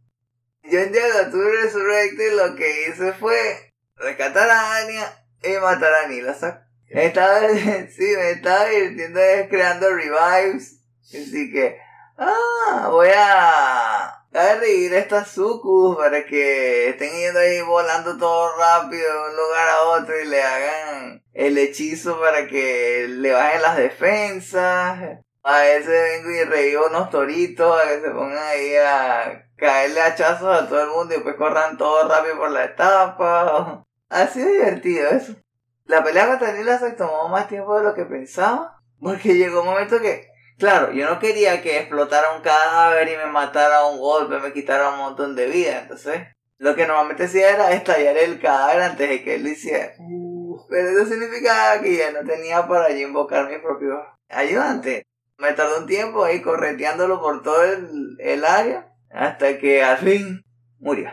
Yo 0.64 0.80
en 0.80 0.92
Diablo 0.92 1.30
2 1.30 1.62
Resurrected 1.62 2.36
lo 2.36 2.56
que 2.56 2.88
hice 2.88 3.12
fue 3.12 3.72
rescatar 3.96 4.50
a 4.50 4.76
Anya 4.76 5.06
y 5.42 5.58
matar 5.62 5.92
a 6.04 6.08
Nila. 6.08 6.67
Me 6.90 7.06
estaba, 7.06 7.40
sí, 7.90 8.14
me 8.16 8.30
estaba 8.30 8.66
divirtiendo 8.66 9.20
creando 9.50 9.90
revives. 9.90 10.80
Así 11.04 11.50
que, 11.52 11.78
ah, 12.16 12.88
voy 12.90 13.08
a, 13.14 14.04
a 14.04 14.54
revivir 14.60 14.94
estas 14.94 15.30
sucus 15.30 15.96
para 15.96 16.24
que 16.24 16.90
estén 16.90 17.10
yendo 17.10 17.40
ahí 17.40 17.60
volando 17.62 18.16
todo 18.16 18.56
rápido 18.56 19.02
de 19.02 19.30
un 19.30 19.36
lugar 19.36 19.68
a 19.68 19.82
otro 19.82 20.20
y 20.20 20.26
le 20.26 20.42
hagan 20.42 21.22
el 21.32 21.58
hechizo 21.58 22.20
para 22.20 22.46
que 22.46 23.06
le 23.08 23.32
bajen 23.32 23.62
las 23.62 23.76
defensas. 23.76 25.20
A 25.42 25.60
veces 25.60 25.86
vengo 25.86 26.30
y 26.30 26.44
revivo 26.44 26.86
unos 26.88 27.10
toritos, 27.10 27.80
a 27.80 27.88
que 27.88 28.00
se 28.00 28.10
pongan 28.10 28.38
ahí 28.38 28.74
a 28.76 29.48
caerle 29.56 30.00
hachazos 30.00 30.62
a 30.62 30.68
todo 30.68 30.82
el 30.82 30.90
mundo 30.90 31.14
y 31.14 31.16
después 31.16 31.36
corran 31.36 31.78
todo 31.78 32.08
rápido 32.08 32.38
por 32.38 32.50
la 32.50 32.64
etapa. 32.64 33.84
Ha 34.10 34.26
sido 34.26 34.48
divertido 34.48 35.06
eso. 35.10 35.34
La 35.88 36.04
pelea 36.04 36.28
contra 36.28 36.52
Nila 36.52 36.78
se 36.78 36.92
tomó 36.92 37.28
más 37.28 37.48
tiempo 37.48 37.76
de 37.78 37.82
lo 37.82 37.94
que 37.94 38.04
pensaba. 38.04 38.78
Porque 39.00 39.34
llegó 39.34 39.60
un 39.60 39.68
momento 39.68 40.00
que, 40.00 40.28
claro, 40.58 40.92
yo 40.92 41.08
no 41.08 41.18
quería 41.18 41.62
que 41.62 41.78
explotara 41.78 42.36
un 42.36 42.42
cadáver 42.42 43.08
y 43.08 43.16
me 43.16 43.26
matara 43.26 43.78
a 43.78 43.86
un 43.86 43.98
golpe, 43.98 44.38
me 44.38 44.52
quitara 44.52 44.90
un 44.90 44.98
montón 44.98 45.34
de 45.34 45.46
vida. 45.46 45.80
Entonces, 45.80 46.20
lo 46.58 46.74
que 46.74 46.86
normalmente 46.86 47.24
hacía 47.24 47.50
era 47.50 47.72
estallar 47.72 48.18
el 48.18 48.38
cadáver 48.38 48.82
antes 48.82 49.08
de 49.08 49.24
que 49.24 49.36
él 49.36 49.44
lo 49.44 49.48
hiciera. 49.48 49.94
Pero 50.68 50.88
eso 50.90 51.06
significaba 51.06 51.80
que 51.80 51.96
ya 51.96 52.10
no 52.10 52.28
tenía 52.28 52.68
para 52.68 52.90
yo 52.90 53.06
invocar 53.06 53.48
mi 53.48 53.58
propio 53.58 53.96
ayudante. 54.28 55.06
Me 55.38 55.52
tardó 55.52 55.78
un 55.78 55.86
tiempo 55.86 56.22
ahí 56.22 56.42
correteándolo 56.42 57.20
por 57.20 57.42
todo 57.42 57.64
el, 57.64 58.16
el 58.18 58.44
área 58.44 58.92
hasta 59.10 59.56
que 59.56 59.82
al 59.82 59.98
fin 59.98 60.42
murió. 60.80 61.10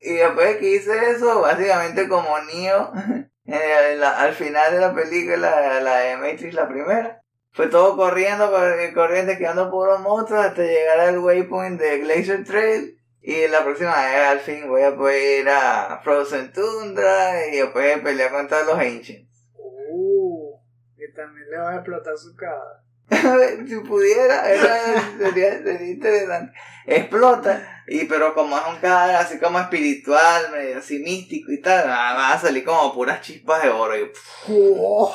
Y 0.00 0.14
después 0.14 0.56
que 0.56 0.76
hice 0.76 1.10
eso, 1.10 1.42
básicamente 1.42 2.08
como 2.08 2.38
Neo, 2.40 2.92
eh, 3.46 3.96
la- 3.98 4.20
al 4.22 4.32
final 4.32 4.72
de 4.72 4.80
la 4.80 4.94
película, 4.94 5.80
la 5.80 5.96
de 5.98 6.16
Matrix, 6.16 6.54
la 6.54 6.68
primera, 6.68 7.22
fue 7.52 7.68
todo 7.68 7.96
corriendo, 7.96 8.50
cor- 8.50 8.94
corriendo, 8.94 9.36
quedando 9.38 9.70
puros 9.70 10.00
monstruos 10.00 10.44
hasta 10.46 10.62
llegar 10.62 11.00
al 11.00 11.18
waypoint 11.18 11.80
de 11.80 11.98
Glacier 11.98 12.44
Trail. 12.44 12.98
Y 13.26 13.46
la 13.48 13.64
próxima 13.64 13.94
vez 13.94 14.26
al 14.26 14.40
fin 14.40 14.68
voy 14.68 14.82
a 14.82 14.94
poder 14.94 15.40
ir 15.40 15.48
a 15.48 15.98
Frozen 16.04 16.52
Tundra 16.52 17.46
y 17.46 17.56
después 17.56 18.00
pelear 18.00 18.30
contra 18.30 18.64
los 18.64 18.74
Ancients. 18.78 19.30
Uh, 19.56 20.58
y 20.98 21.10
también 21.14 21.48
le 21.50 21.56
va 21.58 21.70
a 21.70 21.74
explotar 21.76 22.14
su 22.18 22.34
cadáver. 22.36 23.66
si 23.68 23.76
pudiera, 23.80 24.50
era- 24.50 25.16
sería, 25.18 25.62
sería 25.62 25.90
interesante. 25.90 26.52
Explota, 26.86 27.73
y 27.86 28.04
pero 28.06 28.34
como 28.34 28.56
es 28.56 28.64
un 28.66 28.80
cadáver 28.80 29.16
así 29.16 29.38
como 29.38 29.58
espiritual, 29.58 30.50
medio 30.52 30.78
así 30.78 30.98
místico 30.98 31.52
y 31.52 31.60
tal, 31.60 31.86
van 31.88 32.32
a 32.32 32.38
salir 32.38 32.64
como 32.64 32.94
puras 32.94 33.20
chispas 33.20 33.62
de 33.62 33.68
oro. 33.68 33.96
Y, 33.96 34.10
¡Oh! 34.48 35.14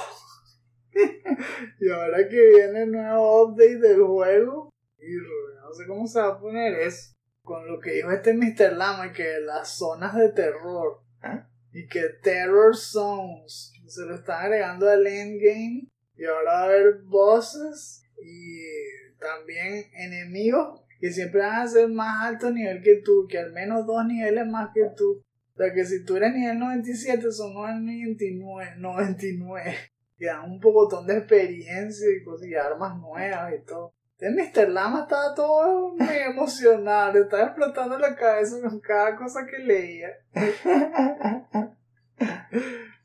y 1.79 1.89
ahora 1.89 2.27
que 2.29 2.47
viene 2.55 2.83
el 2.83 2.91
nuevo 2.91 3.43
update 3.43 3.77
del 3.77 4.03
juego, 4.03 4.69
y 4.99 5.15
no 5.15 5.73
sé 5.73 5.87
cómo 5.87 6.07
se 6.07 6.19
va 6.19 6.27
a 6.27 6.39
poner 6.39 6.73
eso. 6.79 7.13
Con 7.41 7.67
lo 7.67 7.79
que 7.79 7.93
dijo 7.93 8.11
este 8.11 8.33
Mr. 8.33 8.73
Lama, 8.73 9.11
que 9.11 9.39
las 9.39 9.77
zonas 9.77 10.15
de 10.15 10.29
terror 10.29 11.01
¿Ah? 11.21 11.47
y 11.71 11.87
que 11.87 12.01
Terror 12.21 12.75
Zones 12.75 13.73
se 13.87 14.05
lo 14.05 14.15
están 14.15 14.45
agregando 14.45 14.87
al 14.87 15.07
endgame. 15.07 15.87
Y 16.15 16.25
ahora 16.25 16.51
va 16.51 16.59
a 16.59 16.63
haber 16.65 17.01
bosses 17.05 18.03
y 18.21 19.17
también 19.19 19.89
enemigos 19.93 20.81
que 20.99 21.11
siempre 21.11 21.41
van 21.41 21.61
a 21.61 21.67
ser 21.67 21.87
más 21.89 22.25
alto 22.25 22.51
nivel 22.51 22.81
que 22.81 22.97
tú, 22.97 23.25
que 23.27 23.39
al 23.39 23.53
menos 23.53 23.85
dos 23.85 24.05
niveles 24.05 24.45
más 24.47 24.71
que 24.73 24.85
tú. 24.95 25.23
O 25.53 25.57
sea 25.57 25.73
que 25.73 25.85
si 25.85 26.03
tú 26.03 26.17
eres 26.17 26.33
nivel 26.33 26.59
97 26.59 27.31
son 27.31 27.53
99, 27.53 28.75
99. 28.77 29.75
Y 30.17 30.25
dan 30.25 30.51
un 30.51 30.59
pocotón 30.59 31.07
de 31.07 31.17
experiencia 31.17 32.07
y, 32.09 32.23
cosas, 32.23 32.47
y 32.47 32.55
armas 32.55 32.97
nuevas 32.97 33.53
y 33.53 33.65
todo. 33.65 33.93
Entonces 34.17 34.53
Mr. 34.53 34.69
Lama 34.69 35.01
estaba 35.03 35.33
todo 35.33 35.95
muy 35.95 36.07
emocionado, 36.29 37.13
le 37.13 37.21
estaba 37.21 37.43
explotando 37.43 37.97
la 37.97 38.15
cabeza 38.15 38.57
con 38.61 38.79
cada 38.81 39.15
cosa 39.15 39.45
que 39.45 39.59
leía. 39.59 40.09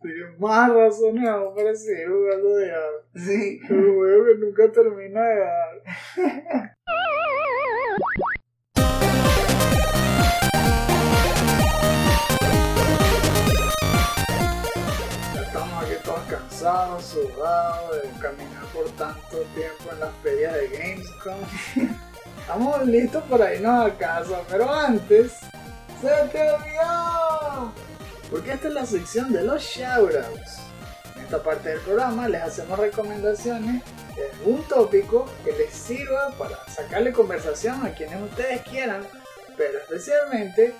Tenía 0.02 0.26
más 0.38 0.70
razones 0.72 1.28
aún 1.28 1.54
para 1.54 1.74
seguir 1.74 2.08
jugando 2.08 2.56
de 2.56 2.72
sí. 3.14 3.60
El 3.70 3.94
juego 3.94 4.24
que 4.26 4.34
nunca 4.38 4.72
termina 4.72 5.22
de 5.22 5.38
dar. 5.38 5.82
Estamos 22.40 22.86
listos 22.86 23.24
para 23.24 23.54
irnos 23.54 23.86
a 23.86 23.96
casa, 23.96 24.42
pero 24.50 24.72
antes, 24.72 25.32
¡se 26.00 26.28
te 26.30 26.50
olvidó! 26.50 27.72
Porque 28.30 28.52
esta 28.52 28.68
es 28.68 28.74
la 28.74 28.86
sección 28.86 29.32
de 29.32 29.42
los 29.42 29.62
shoutouts. 29.62 30.58
En 31.16 31.22
esta 31.22 31.42
parte 31.42 31.70
del 31.70 31.80
programa 31.80 32.28
les 32.28 32.42
hacemos 32.42 32.78
recomendaciones 32.78 33.82
de 34.14 34.30
algún 34.30 34.62
tópico 34.68 35.26
que 35.44 35.52
les 35.52 35.72
sirva 35.72 36.30
para 36.38 36.56
sacarle 36.68 37.12
conversación 37.12 37.84
a 37.84 37.94
quienes 37.94 38.22
ustedes 38.22 38.60
quieran, 38.62 39.02
pero 39.56 39.78
especialmente 39.78 40.74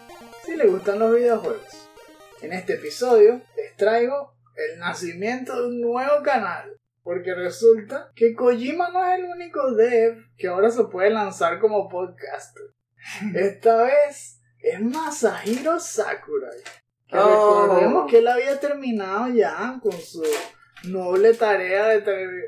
si 0.44 0.56
les 0.56 0.70
gustan 0.70 0.98
los 0.98 1.14
videojuegos. 1.14 1.88
En 2.42 2.52
este 2.52 2.74
episodio 2.74 3.40
les 3.56 3.74
traigo 3.76 4.34
el 4.54 4.78
nacimiento 4.78 5.60
de 5.60 5.68
un 5.68 5.80
nuevo 5.80 6.22
canal. 6.22 6.76
Porque 7.04 7.34
resulta 7.34 8.10
que 8.16 8.34
Kojima 8.34 8.88
no 8.90 9.04
es 9.04 9.18
el 9.20 9.26
único 9.26 9.72
dev 9.74 10.16
que 10.38 10.48
ahora 10.48 10.70
se 10.70 10.84
puede 10.84 11.10
lanzar 11.10 11.60
como 11.60 11.88
podcaster. 11.88 12.64
Esta 13.34 13.84
vez 13.84 14.40
es 14.58 14.80
Masahiro 14.80 15.78
Sakurai. 15.78 16.58
Que 17.06 17.18
Oh. 17.18 17.66
recordemos 17.66 18.10
que 18.10 18.18
él 18.18 18.26
había 18.28 18.58
terminado 18.58 19.28
ya 19.28 19.78
con 19.82 19.92
su 19.92 20.22
noble 20.88 21.34
tarea 21.34 21.88
de, 21.88 22.00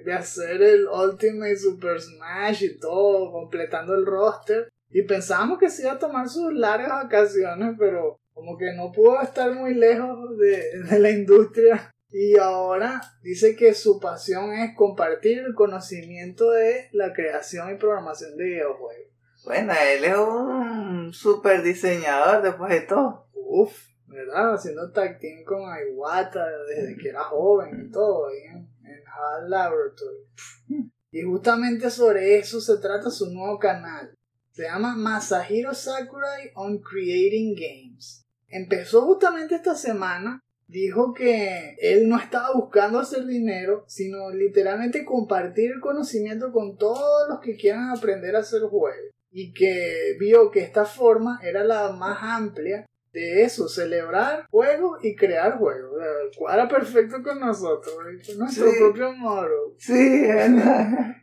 de 0.02 0.12
hacer 0.14 0.62
el 0.62 0.86
Ultimate 0.88 1.56
Super 1.58 2.00
Smash 2.00 2.62
y 2.64 2.78
todo, 2.78 3.30
completando 3.30 3.94
el 3.94 4.06
roster. 4.06 4.70
Y 4.88 5.02
pensábamos 5.02 5.58
que 5.58 5.68
se 5.68 5.82
iba 5.82 5.92
a 5.92 5.98
tomar 5.98 6.28
sus 6.30 6.52
largas 6.54 6.88
vacaciones, 7.04 7.74
pero 7.78 8.16
como 8.32 8.56
que 8.56 8.72
no 8.74 8.90
pudo 8.92 9.20
estar 9.20 9.52
muy 9.52 9.74
lejos 9.74 10.38
de, 10.38 10.80
de 10.90 10.98
la 10.98 11.10
industria 11.10 11.90
Y 12.10 12.38
ahora 12.38 13.00
dice 13.22 13.56
que 13.56 13.74
su 13.74 13.98
pasión 13.98 14.52
es 14.52 14.76
compartir 14.76 15.38
el 15.40 15.54
conocimiento 15.54 16.50
de 16.50 16.88
la 16.92 17.12
creación 17.12 17.74
y 17.74 17.78
programación 17.78 18.36
de 18.36 18.44
videojuegos. 18.44 19.12
Bueno, 19.44 19.72
él 19.72 20.04
es 20.04 20.16
un 20.16 21.12
super 21.12 21.62
diseñador 21.62 22.42
después 22.42 22.70
de 22.72 22.80
todo. 22.80 23.28
Uf, 23.32 23.76
¿verdad? 24.06 24.54
Haciendo 24.54 24.90
tag 24.92 25.18
team 25.18 25.44
con 25.44 25.62
Iwata 25.62 26.44
desde 26.68 26.96
que 26.96 27.10
era 27.10 27.24
joven 27.24 27.86
y 27.86 27.92
todo, 27.92 28.28
ahí 28.28 28.38
en, 28.50 28.68
en 28.84 29.02
HAL 29.06 29.50
Laboratory. 29.50 30.90
Y 31.10 31.22
justamente 31.22 31.90
sobre 31.90 32.38
eso 32.38 32.60
se 32.60 32.78
trata 32.78 33.10
su 33.10 33.32
nuevo 33.32 33.58
canal. 33.58 34.14
Se 34.50 34.62
llama 34.62 34.96
Masahiro 34.96 35.74
Sakurai 35.74 36.50
on 36.54 36.78
Creating 36.78 37.54
Games. 37.54 38.26
Empezó 38.48 39.02
justamente 39.02 39.54
esta 39.54 39.74
semana. 39.74 40.40
Dijo 40.68 41.14
que 41.14 41.76
él 41.80 42.08
no 42.08 42.18
estaba 42.18 42.52
buscando 42.54 42.98
hacer 42.98 43.24
dinero, 43.24 43.84
sino 43.86 44.30
literalmente 44.30 45.04
compartir 45.04 45.70
el 45.70 45.80
conocimiento 45.80 46.50
con 46.52 46.76
todos 46.76 47.28
los 47.28 47.40
que 47.40 47.56
quieran 47.56 47.90
aprender 47.90 48.34
a 48.34 48.40
hacer 48.40 48.62
juegos. 48.62 49.12
Y 49.30 49.52
que 49.52 50.16
vio 50.18 50.50
que 50.50 50.60
esta 50.60 50.84
forma 50.84 51.38
era 51.42 51.62
la 51.62 51.92
más 51.92 52.18
amplia 52.20 52.86
de 53.12 53.44
eso, 53.44 53.68
celebrar 53.68 54.46
juegos 54.50 55.02
y 55.04 55.14
crear 55.14 55.56
juegos. 55.58 55.92
O 55.94 55.98
sea, 55.98 56.08
Cuadra 56.36 56.68
perfecto 56.68 57.22
con 57.22 57.40
nosotros, 57.40 57.94
¿eh? 58.12 58.22
con 58.26 58.38
nuestro 58.38 58.70
Sí. 58.70 58.76
propio 58.78 59.12
moro. 59.12 59.74
Sí. 59.78 60.22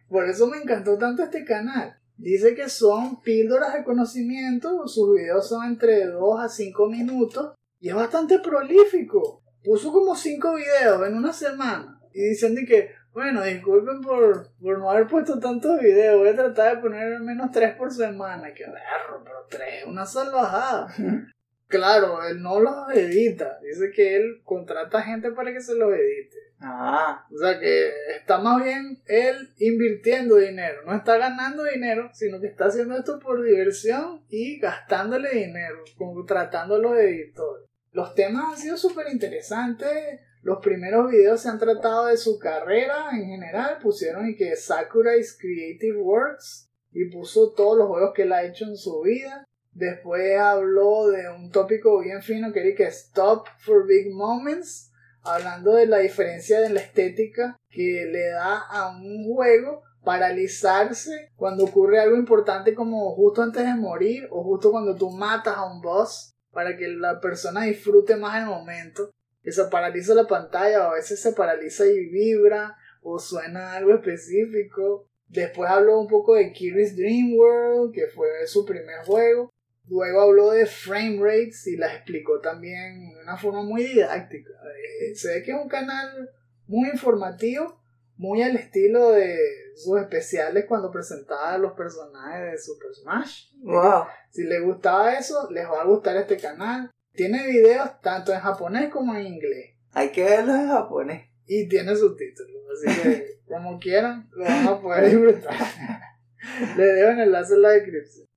Por 0.10 0.28
eso 0.30 0.48
me 0.48 0.58
encantó 0.58 0.98
tanto 0.98 1.24
este 1.24 1.44
canal. 1.44 1.96
Dice 2.18 2.56
que 2.56 2.70
son 2.70 3.22
píldoras 3.22 3.74
de 3.74 3.84
conocimiento, 3.84 4.88
sus 4.88 5.16
videos 5.16 5.50
son 5.50 5.66
entre 5.66 6.06
2 6.06 6.40
a 6.40 6.50
5 6.50 6.88
minutos 6.88 7.54
y 7.84 7.90
es 7.90 7.96
bastante 7.96 8.40
prolífico. 8.40 9.44
Puso 9.62 9.92
como 9.92 10.16
5 10.16 10.56
videos 10.56 11.06
en 11.06 11.16
una 11.16 11.34
semana 11.34 12.00
y 12.14 12.30
dicen 12.30 12.56
de 12.56 12.66
que, 12.66 12.92
bueno, 13.12 13.44
disculpen 13.44 14.00
por, 14.00 14.52
por 14.62 14.80
no 14.80 14.90
haber 14.90 15.06
puesto 15.06 15.38
tantos 15.38 15.82
videos, 15.82 16.18
voy 16.18 16.30
a 16.30 16.36
tratar 16.36 16.78
de 16.78 16.82
poner 16.82 17.14
al 17.14 17.24
menos 17.24 17.52
3 17.52 17.76
por 17.76 17.92
semana. 17.92 18.54
Que 18.54 18.64
berro, 18.64 19.22
pero 19.26 19.46
3 19.50 19.62
es 19.82 19.86
una 19.86 20.06
salvajada. 20.06 20.88
Claro, 21.68 22.24
él 22.24 22.40
no 22.40 22.60
los 22.60 22.92
edita, 22.94 23.58
dice 23.64 23.90
que 23.90 24.16
él 24.16 24.42
contrata 24.44 25.02
gente 25.02 25.32
para 25.32 25.52
que 25.52 25.60
se 25.60 25.74
los 25.74 25.92
edite. 25.92 26.38
Ah, 26.60 27.26
O 27.34 27.38
sea 27.40 27.60
que 27.60 27.92
está 28.16 28.38
más 28.38 28.64
bien 28.64 29.02
él 29.08 29.50
invirtiendo 29.58 30.36
dinero, 30.36 30.84
no 30.86 30.94
está 30.94 31.18
ganando 31.18 31.64
dinero, 31.64 32.12
sino 32.14 32.40
que 32.40 32.46
está 32.46 32.66
haciendo 32.66 32.96
esto 32.96 33.18
por 33.18 33.42
diversión 33.42 34.24
y 34.30 34.60
gastándole 34.60 35.32
dinero, 35.32 35.84
contratando 35.98 36.76
a 36.76 36.80
los 36.80 36.96
editores. 36.96 37.73
Los 37.94 38.16
temas 38.16 38.54
han 38.54 38.58
sido 38.58 38.76
súper 38.76 39.08
interesantes. 39.12 40.20
Los 40.42 40.60
primeros 40.60 41.12
videos 41.12 41.42
se 41.42 41.50
han 41.50 41.60
tratado 41.60 42.08
de 42.08 42.18
su 42.18 42.40
carrera 42.40 43.12
en 43.14 43.28
general. 43.28 43.78
Pusieron 43.82 44.28
y 44.28 44.36
que 44.36 44.56
Sakurai's 44.56 45.38
Creative 45.40 46.02
Works 46.02 46.70
y 46.92 47.06
puso 47.06 47.52
todos 47.52 47.78
los 47.78 47.88
juegos 47.88 48.14
que 48.16 48.24
ha 48.24 48.44
hecho 48.44 48.66
en 48.66 48.78
su 48.78 49.02
vida. 49.02 49.48
Después 49.72 50.40
habló 50.40 51.08
de 51.08 51.30
un 51.30 51.52
tópico 51.52 52.00
bien 52.00 52.24
fino 52.24 52.52
que 52.52 52.68
era 52.68 52.76
que 52.76 52.86
Stop 52.86 53.48
for 53.60 53.86
Big 53.86 54.12
Moments 54.12 54.92
hablando 55.24 55.74
de 55.74 55.86
la 55.86 56.00
diferencia 56.00 56.66
en 56.66 56.74
la 56.74 56.82
estética 56.82 57.58
que 57.70 58.06
le 58.12 58.30
da 58.30 58.58
a 58.58 58.90
un 58.90 59.24
juego 59.26 59.84
paralizarse 60.04 61.32
cuando 61.36 61.64
ocurre 61.64 62.00
algo 62.00 62.18
importante 62.18 62.74
como 62.74 63.16
justo 63.16 63.42
antes 63.42 63.64
de 63.64 63.74
morir 63.76 64.28
o 64.32 64.44
justo 64.44 64.72
cuando 64.72 64.96
tú 64.96 65.10
matas 65.10 65.56
a 65.56 65.72
un 65.72 65.82
boss 65.82 66.33
para 66.54 66.78
que 66.78 66.88
la 66.88 67.20
persona 67.20 67.64
disfrute 67.64 68.16
más 68.16 68.42
el 68.42 68.48
momento. 68.48 69.12
Que 69.42 69.52
se 69.52 69.66
paraliza 69.66 70.14
la 70.14 70.28
pantalla 70.28 70.88
o 70.88 70.92
a 70.92 70.96
veces 70.96 71.20
se 71.20 71.34
paraliza 71.34 71.86
y 71.86 72.06
vibra 72.06 72.78
o 73.02 73.20
suena 73.20 73.74
algo 73.74 73.94
específico. 73.94 75.10
Después 75.28 75.70
habló 75.70 76.00
un 76.00 76.08
poco 76.08 76.36
de 76.36 76.54
Kirby's 76.54 76.96
Dream 76.96 77.34
World, 77.36 77.94
que 77.94 78.08
fue 78.08 78.28
su 78.46 78.66
primer 78.66 79.00
juego. 79.06 79.50
Luego 79.90 80.22
habló 80.22 80.52
de 80.52 80.66
frame 80.66 81.20
rates 81.20 81.68
y 81.68 81.76
las 81.76 81.94
explicó 81.94 82.40
también 82.40 83.14
de 83.14 83.22
una 83.22 83.36
forma 83.36 83.64
muy 83.64 83.84
didáctica. 83.84 84.54
Eh, 85.02 85.16
se 85.16 85.34
ve 85.34 85.44
que 85.44 85.52
es 85.52 85.58
un 85.58 85.68
canal 85.68 86.30
muy 86.68 86.90
informativo, 86.90 87.83
muy 88.18 88.42
al 88.44 88.56
estilo 88.56 89.12
de 89.12 89.38
sus 89.76 90.00
especiales 90.00 90.66
cuando 90.68 90.92
presentaba 90.92 91.54
a 91.54 91.58
los 91.58 91.74
personajes 91.74 92.52
de 92.52 92.58
Super 92.58 92.94
Smash. 92.94 93.52
wow. 93.62 94.06
Si 94.32 94.44
les 94.44 94.62
gustaba 94.64 95.14
eso, 95.14 95.50
les 95.52 95.66
va 95.66 95.82
a 95.82 95.86
gustar 95.86 96.16
este 96.18 96.38
canal. 96.38 96.92
Tiene 97.14 97.46
videos 97.46 98.02
tanto 98.02 98.34
en 98.34 98.40
japonés 98.40 98.92
como 98.92 99.16
en 99.16 99.28
inglés. 99.28 99.76
Hay 99.94 100.12
que 100.12 100.24
verlo 100.24 100.56
en 100.56 100.68
japonés. 100.68 101.30
Y 101.46 101.68
tiene 101.68 101.96
subtítulos. 101.96 102.64
Así 102.74 103.02
que, 103.02 103.40
como 103.48 103.80
quieran, 103.80 104.30
lo 104.32 104.46
van 104.46 104.68
a 104.68 104.82
poder 104.82 105.06
disfrutar. 105.06 105.54
Les 106.78 106.96
dejo 106.96 107.10
el 107.12 107.20
enlace 107.20 107.54
en 107.54 107.62
la 107.62 107.70
descripción. 107.70 108.28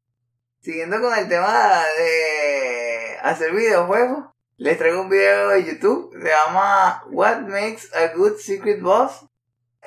Siguiendo 0.61 1.01
con 1.01 1.17
el 1.17 1.29
tema 1.29 1.83
de 1.99 3.17
hacer 3.23 3.53
videojuegos, 3.53 4.27
les 4.57 4.79
traigo 4.79 5.03
un 5.03 5.09
video 5.09 5.51
de 5.51 5.65
YouTube. 5.65 6.13
Se 6.13 6.29
llama 6.29 7.05
What 7.11 7.43
Makes 7.43 7.89
a 7.95 8.15
Good 8.17 8.39
Secret 8.39 8.81
Boss. 8.81 9.26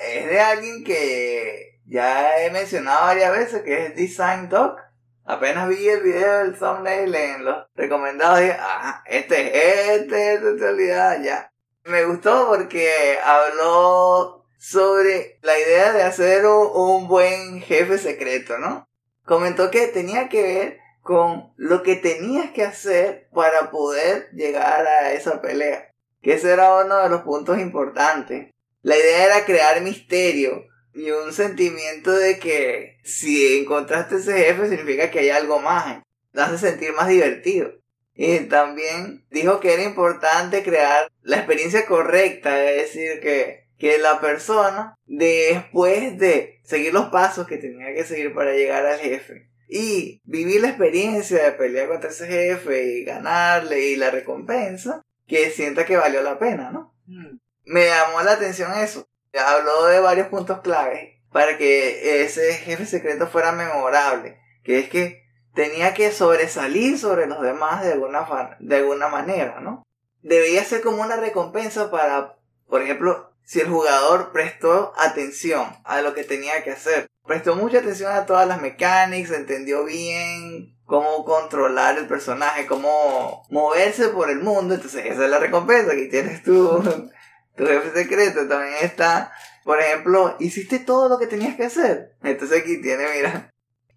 Es 0.00 0.26
de 0.26 0.40
alguien 0.40 0.84
que 0.84 1.80
ya 1.86 2.42
he 2.42 2.50
mencionado 2.50 3.06
varias 3.06 3.32
veces, 3.32 3.62
que 3.62 3.86
es 3.86 3.96
Design 3.96 4.48
Doc. 4.48 4.80
Apenas 5.24 5.68
vi 5.68 5.88
el 5.88 6.02
video 6.02 6.38
del 6.38 6.58
thumbnail 6.58 7.14
en 7.14 7.44
los 7.44 7.66
recomendados, 7.74 8.40
dije, 8.40 8.56
ah, 8.58 9.02
este 9.06 9.56
es 9.56 10.00
este, 10.00 10.34
este, 10.34 10.48
en 10.48 10.58
realidad, 10.58 11.22
ya. 11.22 11.52
Me 11.84 12.04
gustó 12.04 12.48
porque 12.48 13.18
habló 13.22 14.44
sobre 14.58 15.38
la 15.42 15.58
idea 15.58 15.92
de 15.92 16.02
hacer 16.02 16.46
un, 16.46 16.68
un 16.74 17.08
buen 17.08 17.60
jefe 17.60 17.98
secreto, 17.98 18.58
¿no? 18.58 18.90
comentó 19.30 19.70
que 19.70 19.86
tenía 19.86 20.28
que 20.28 20.42
ver 20.42 20.78
con 21.02 21.52
lo 21.56 21.84
que 21.84 21.94
tenías 21.94 22.50
que 22.50 22.64
hacer 22.64 23.28
para 23.32 23.70
poder 23.70 24.28
llegar 24.32 24.84
a 24.84 25.12
esa 25.12 25.40
pelea. 25.40 25.94
Que 26.20 26.34
ese 26.34 26.52
era 26.52 26.84
uno 26.84 26.96
de 26.96 27.08
los 27.08 27.22
puntos 27.22 27.60
importantes. 27.60 28.50
La 28.82 28.96
idea 28.96 29.26
era 29.26 29.44
crear 29.44 29.80
misterio 29.82 30.66
y 30.94 31.10
un 31.10 31.32
sentimiento 31.32 32.12
de 32.12 32.38
que 32.38 32.98
si 33.04 33.58
encontraste 33.58 34.16
ese 34.16 34.32
jefe 34.32 34.68
significa 34.68 35.10
que 35.10 35.20
hay 35.20 35.30
algo 35.30 35.60
más. 35.60 36.02
Te 36.32 36.40
hace 36.40 36.58
sentir 36.58 36.92
más 36.92 37.08
divertido. 37.08 37.72
Y 38.14 38.38
también 38.40 39.24
dijo 39.30 39.60
que 39.60 39.72
era 39.72 39.82
importante 39.82 40.62
crear 40.62 41.10
la 41.22 41.36
experiencia 41.38 41.86
correcta, 41.86 42.70
es 42.70 42.82
decir, 42.82 43.20
que, 43.20 43.68
que 43.78 43.98
la 43.98 44.20
persona, 44.20 44.94
después 45.06 46.18
de 46.18 46.60
seguir 46.64 46.92
los 46.92 47.06
pasos 47.06 47.46
que 47.46 47.56
tenía 47.56 47.94
que 47.94 48.04
seguir 48.04 48.34
para 48.34 48.52
llegar 48.52 48.84
al 48.84 48.98
jefe, 48.98 49.48
y 49.68 50.20
vivir 50.24 50.60
la 50.60 50.68
experiencia 50.68 51.44
de 51.44 51.52
pelear 51.52 51.88
contra 51.88 52.10
ese 52.10 52.26
jefe 52.26 52.84
y 52.84 53.04
ganarle 53.04 53.86
y 53.86 53.96
la 53.96 54.10
recompensa, 54.10 55.02
que 55.26 55.50
sienta 55.50 55.86
que 55.86 55.96
valió 55.96 56.22
la 56.22 56.38
pena, 56.38 56.70
¿no? 56.72 56.92
Mm. 57.06 57.38
Me 57.70 57.86
llamó 57.86 58.20
la 58.22 58.32
atención 58.32 58.74
eso. 58.74 59.06
Habló 59.32 59.86
de 59.86 60.00
varios 60.00 60.26
puntos 60.26 60.60
claves 60.60 61.20
para 61.30 61.56
que 61.56 62.24
ese 62.24 62.54
jefe 62.54 62.84
secreto 62.84 63.28
fuera 63.28 63.52
memorable, 63.52 64.40
que 64.64 64.80
es 64.80 64.88
que 64.88 65.22
tenía 65.54 65.94
que 65.94 66.10
sobresalir 66.10 66.98
sobre 66.98 67.28
los 67.28 67.40
demás 67.40 67.84
de 67.84 67.92
alguna, 67.92 68.56
de 68.58 68.76
alguna 68.76 69.06
manera, 69.06 69.60
¿no? 69.60 69.86
Debía 70.20 70.64
ser 70.64 70.80
como 70.80 71.00
una 71.00 71.14
recompensa 71.14 71.92
para, 71.92 72.38
por 72.66 72.82
ejemplo, 72.82 73.32
si 73.44 73.60
el 73.60 73.68
jugador 73.68 74.32
prestó 74.32 74.92
atención 74.98 75.64
a 75.84 76.02
lo 76.02 76.12
que 76.12 76.24
tenía 76.24 76.64
que 76.64 76.72
hacer. 76.72 77.06
Prestó 77.24 77.54
mucha 77.54 77.78
atención 77.78 78.10
a 78.10 78.26
todas 78.26 78.48
las 78.48 78.60
mecánicas, 78.60 79.30
entendió 79.30 79.84
bien 79.84 80.76
cómo 80.86 81.24
controlar 81.24 81.98
el 81.98 82.08
personaje, 82.08 82.66
cómo 82.66 83.46
moverse 83.48 84.08
por 84.08 84.28
el 84.28 84.40
mundo. 84.40 84.74
Entonces 84.74 85.06
esa 85.06 85.24
es 85.24 85.30
la 85.30 85.38
recompensa. 85.38 85.92
Aquí 85.92 86.08
tienes 86.08 86.42
tu, 86.42 86.82
tu 87.56 87.66
jefe 87.66 87.92
secreto. 87.92 88.46
También 88.48 88.74
está, 88.82 89.32
por 89.64 89.80
ejemplo, 89.80 90.36
hiciste 90.38 90.78
todo 90.78 91.08
lo 91.08 91.18
que 91.18 91.26
tenías 91.26 91.56
que 91.56 91.64
hacer. 91.64 92.16
Entonces 92.22 92.60
aquí 92.60 92.80
tiene, 92.80 93.04
mira. 93.14 93.50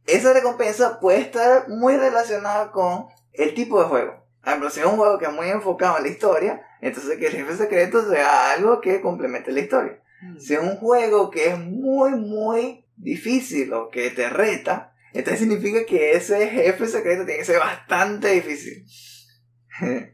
Esa 0.05 0.33
recompensa 0.33 0.99
puede 0.99 1.19
estar 1.19 1.69
muy 1.69 1.95
relacionada 1.95 2.71
con 2.71 3.05
el 3.31 3.53
tipo 3.53 3.81
de 3.81 3.87
juego. 3.87 4.23
Por 4.41 4.49
ejemplo, 4.49 4.69
si 4.69 4.81
es 4.81 4.85
un 4.85 4.97
juego 4.97 5.17
que 5.17 5.25
es 5.25 5.31
muy 5.31 5.47
enfocado 5.47 5.97
en 5.97 6.03
la 6.03 6.09
historia, 6.09 6.61
entonces 6.81 7.17
que 7.17 7.27
el 7.27 7.33
jefe 7.33 7.55
secreto 7.55 8.09
sea 8.09 8.51
algo 8.51 8.81
que 8.81 8.99
complemente 8.99 9.53
la 9.53 9.61
historia. 9.61 10.03
Mm. 10.21 10.39
Si 10.39 10.53
es 10.53 10.59
un 10.59 10.75
juego 10.75 11.29
que 11.31 11.47
es 11.47 11.57
muy, 11.57 12.11
muy 12.11 12.85
difícil 12.97 13.71
o 13.73 13.89
que 13.89 14.09
te 14.11 14.29
reta, 14.29 14.93
entonces 15.13 15.39
significa 15.39 15.85
que 15.85 16.13
ese 16.13 16.47
jefe 16.47 16.87
secreto 16.87 17.25
tiene 17.25 17.39
que 17.39 17.45
ser 17.45 17.59
bastante 17.59 18.29
difícil. 18.29 18.85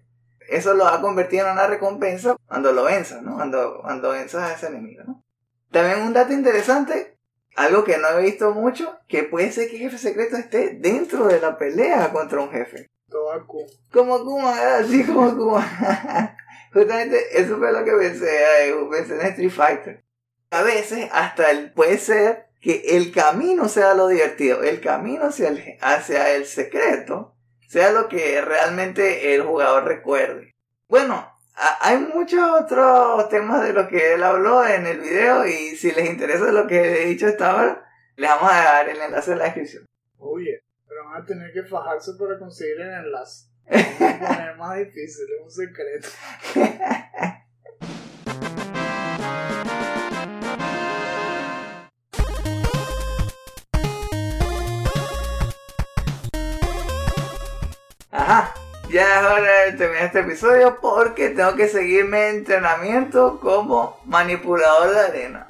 Eso 0.49 0.73
lo 0.73 0.85
va 0.85 0.95
a 0.95 1.01
convertir 1.01 1.41
en 1.41 1.51
una 1.51 1.67
recompensa 1.67 2.35
cuando 2.47 2.71
lo 2.71 2.83
venzas, 2.83 3.21
¿no? 3.21 3.35
Cuando, 3.35 3.81
cuando 3.81 4.11
venzas 4.11 4.49
a 4.49 4.53
ese 4.53 4.67
enemigo, 4.67 5.03
¿no? 5.05 5.23
También 5.71 6.01
un 6.01 6.13
dato 6.13 6.33
interesante, 6.33 7.17
algo 7.55 7.83
que 7.83 7.97
no 7.97 8.07
he 8.09 8.23
visto 8.23 8.51
mucho, 8.53 8.97
que 9.07 9.23
puede 9.23 9.51
ser 9.51 9.69
que 9.69 9.75
el 9.75 9.83
jefe 9.83 9.97
secreto 9.97 10.37
esté 10.37 10.71
dentro 10.71 11.27
de 11.27 11.39
la 11.39 11.57
pelea 11.57 12.11
contra 12.11 12.39
un 12.41 12.49
jefe. 12.49 12.87
Akuma. 13.33 13.67
Como 13.91 14.23
Kuma, 14.23 14.77
así 14.77 15.03
como 15.03 15.35
Kuma. 15.35 16.35
Justamente 16.73 17.39
eso 17.39 17.57
fue 17.57 17.71
lo 17.71 17.83
que 17.83 17.91
pensé, 17.93 18.69
eh, 18.69 18.75
pensé 18.91 19.15
en 19.15 19.27
Street 19.27 19.51
Fighter. 19.51 20.03
A 20.51 20.61
veces 20.63 21.09
hasta 21.11 21.51
el, 21.51 21.71
puede 21.73 21.97
ser 21.97 22.49
que 22.61 22.83
el 22.89 23.11
camino 23.11 23.67
sea 23.67 23.93
lo 23.93 24.07
divertido, 24.07 24.63
el 24.63 24.81
camino 24.81 25.25
hacia 25.25 25.49
el, 25.49 25.77
hacia 25.81 26.31
el 26.31 26.45
secreto 26.45 27.35
sea 27.69 27.91
lo 27.91 28.09
que 28.09 28.41
realmente 28.41 29.35
el 29.35 29.43
jugador 29.43 29.83
recuerde. 29.83 30.55
Bueno, 30.87 31.31
hay 31.81 31.99
muchos 31.99 32.39
otros 32.61 33.29
temas 33.29 33.63
de 33.63 33.73
los 33.73 33.87
que 33.87 34.15
él 34.15 34.23
habló 34.23 34.65
en 34.65 34.87
el 34.87 34.99
video 34.99 35.45
y 35.45 35.75
si 35.75 35.91
les 35.91 36.09
interesa 36.09 36.51
lo 36.51 36.65
que 36.65 37.03
he 37.03 37.05
dicho 37.05 37.27
hasta 37.27 37.51
ahora, 37.51 37.85
les 38.15 38.27
vamos 38.27 38.51
a 38.51 38.55
dar 38.55 38.89
el 38.89 38.99
enlace 38.99 39.33
en 39.33 39.37
la 39.37 39.43
descripción. 39.45 39.85
Oye, 40.17 40.63
pero 40.87 41.05
van 41.05 41.21
a 41.21 41.25
tener 41.25 41.53
que 41.53 41.61
fajarse 41.61 42.13
para 42.17 42.39
conseguir 42.39 42.81
el 42.81 43.05
enlace. 43.05 43.49
Vamos 43.69 44.01
a 44.01 44.27
poner 44.27 44.57
más 44.57 44.77
difícil, 44.79 45.25
es 45.37 45.43
un 45.43 45.51
secreto. 45.51 46.09
Ajá, 58.11 58.53
ya 58.89 59.19
es 59.19 59.25
hora 59.25 59.65
de 59.65 59.73
terminar 59.73 60.05
este 60.05 60.21
episodio 60.21 60.79
porque 60.81 61.29
tengo 61.29 61.55
que 61.55 61.67
seguir 61.67 62.05
mi 62.05 62.17
entrenamiento 62.17 63.39
como 63.39 63.99
manipulador 64.05 64.95
de 64.95 64.99
arena. 64.99 65.47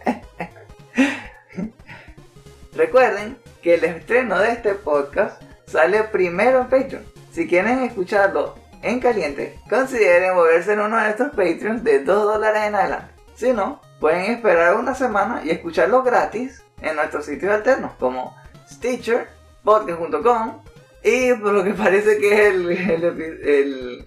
Recuerden 2.73 3.39
que 3.63 3.73
el 3.73 3.83
estreno 3.83 4.37
de 4.37 4.51
este 4.51 4.75
podcast 4.75 5.41
sale 5.65 6.03
primero 6.03 6.61
en 6.61 6.69
Patreon. 6.69 7.05
Si 7.31 7.47
quieren 7.47 7.81
escucharlo 7.81 8.55
en 8.83 8.99
caliente, 8.99 9.57
consideren 9.67 10.35
moverse 10.35 10.73
en 10.73 10.81
uno 10.81 10.97
de 10.97 11.09
estos 11.09 11.29
Patreons 11.29 11.83
de 11.83 12.03
2 12.03 12.23
dólares 12.23 12.63
en 12.67 12.75
adelante. 12.75 13.13
Si 13.35 13.51
no, 13.51 13.81
pueden 13.99 14.31
esperar 14.31 14.75
una 14.75 14.93
semana 14.93 15.41
y 15.43 15.49
escucharlo 15.49 16.03
gratis 16.03 16.63
en 16.81 16.97
nuestros 16.97 17.25
sitios 17.25 17.51
alternos 17.51 17.93
como 17.99 18.35
Stitcher, 18.69 19.40
podcast.com 19.63 20.63
y 21.03 21.33
por 21.33 21.53
lo 21.53 21.63
que 21.63 21.73
parece 21.73 22.17
que 22.17 22.33
es 22.33 22.53
el, 22.53 22.71
el, 22.71 23.03
el, 23.43 24.05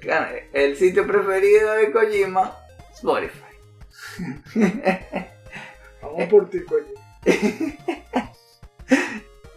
el 0.52 0.76
sitio 0.76 1.06
preferido 1.06 1.72
de 1.72 1.92
Kojima, 1.92 2.56
Spotify. 2.92 3.40
Vamos 6.02 6.28
por 6.28 6.50
ti, 6.50 6.58
Kojima. 6.64 7.00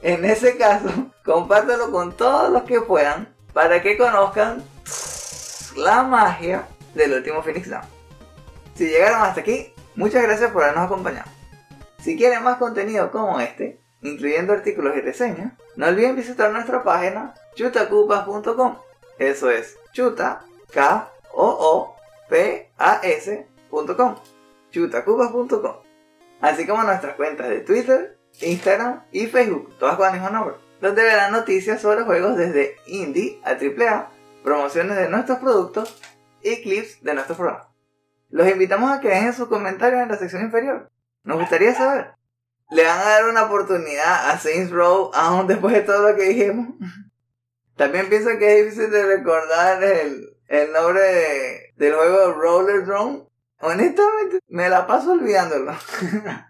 En 0.08 0.24
ese 0.24 0.58
caso, 0.58 1.12
compártelo 1.26 1.92
con 1.92 2.16
todos 2.16 2.50
los 2.50 2.64
que 2.64 2.80
puedan 2.80 3.36
para 3.52 3.82
que 3.82 3.98
conozcan 3.98 4.64
la 5.76 6.04
magia 6.04 6.68
del 6.94 7.14
último 7.14 7.42
Phoenix 7.42 7.70
Down. 7.70 7.84
Si 8.76 8.86
llegaron 8.88 9.24
hasta 9.24 9.42
aquí, 9.42 9.74
muchas 9.96 10.24
gracias 10.24 10.52
por 10.52 10.64
habernos 10.64 10.86
acompañado. 10.86 11.30
Si 12.00 12.16
quieren 12.16 12.44
más 12.44 12.58
contenido 12.58 13.12
como 13.12 13.40
este, 13.42 13.82
incluyendo 14.02 14.54
artículos 14.54 14.96
y 14.96 15.02
reseñas, 15.02 15.54
no 15.76 15.88
olviden 15.88 16.16
visitar 16.16 16.52
nuestra 16.52 16.84
página 16.84 17.34
chutacupas.com. 17.56 18.78
Eso 19.18 19.50
es 19.50 19.78
chuta, 19.92 20.42
k 20.72 21.10
o 21.34 21.46
o 21.46 21.96
p 22.30 22.72
a 22.78 23.00
s.com. 23.04 24.16
chutacupas.com. 24.72 25.76
Así 26.42 26.68
como 26.68 26.84
nuestras 26.84 27.16
cuentas 27.16 27.50
de 27.50 27.62
Twitter, 27.62 28.18
Instagram 28.42 29.04
y 29.12 29.26
Facebook, 29.28 29.76
todas 29.80 29.96
con 29.96 30.08
el 30.08 30.14
mismo 30.14 30.30
nombre, 30.30 30.56
donde 30.82 31.02
verán 31.04 31.32
noticias 31.32 31.82
sobre 31.82 32.04
juegos 32.04 32.38
desde 32.38 32.76
indie 32.86 33.42
a 33.44 33.52
AAA, 33.52 34.10
promociones 34.44 34.98
de 34.98 35.10
nuestros 35.10 35.40
productos 35.40 36.00
y 36.42 36.62
clips 36.62 37.04
de 37.04 37.14
nuestros 37.16 37.38
programas. 37.38 37.68
Los 38.30 38.48
invitamos 38.50 38.92
a 38.92 39.00
que 39.00 39.08
dejen 39.08 39.34
sus 39.34 39.48
comentarios 39.48 40.02
en 40.02 40.10
la 40.10 40.18
sección 40.18 40.44
inferior. 40.44 40.92
Nos 41.24 41.40
gustaría 41.40 41.74
saber. 41.74 42.12
¿Le 42.70 42.84
van 42.84 43.00
a 43.00 43.10
dar 43.10 43.30
una 43.30 43.44
oportunidad 43.44 44.30
a 44.30 44.38
Saints 44.38 44.72
Row 44.72 45.12
aún 45.14 45.48
después 45.48 45.74
de 45.74 45.82
todo 45.82 46.10
lo 46.10 46.16
que 46.18 46.30
dijimos? 46.30 46.76
También 47.78 48.10
pienso 48.10 48.38
que 48.38 48.60
es 48.60 48.66
difícil 48.66 48.92
de 48.92 49.06
recordar 49.06 49.82
el, 49.84 50.38
el 50.48 50.72
nombre 50.74 51.74
del 51.78 51.94
juego 51.94 52.34
Roller 52.34 52.86
Drone. 52.86 53.24
Honestamente, 53.60 54.40
me 54.48 54.68
la 54.70 54.86
paso 54.86 55.12
olvidándolo. 55.12 55.74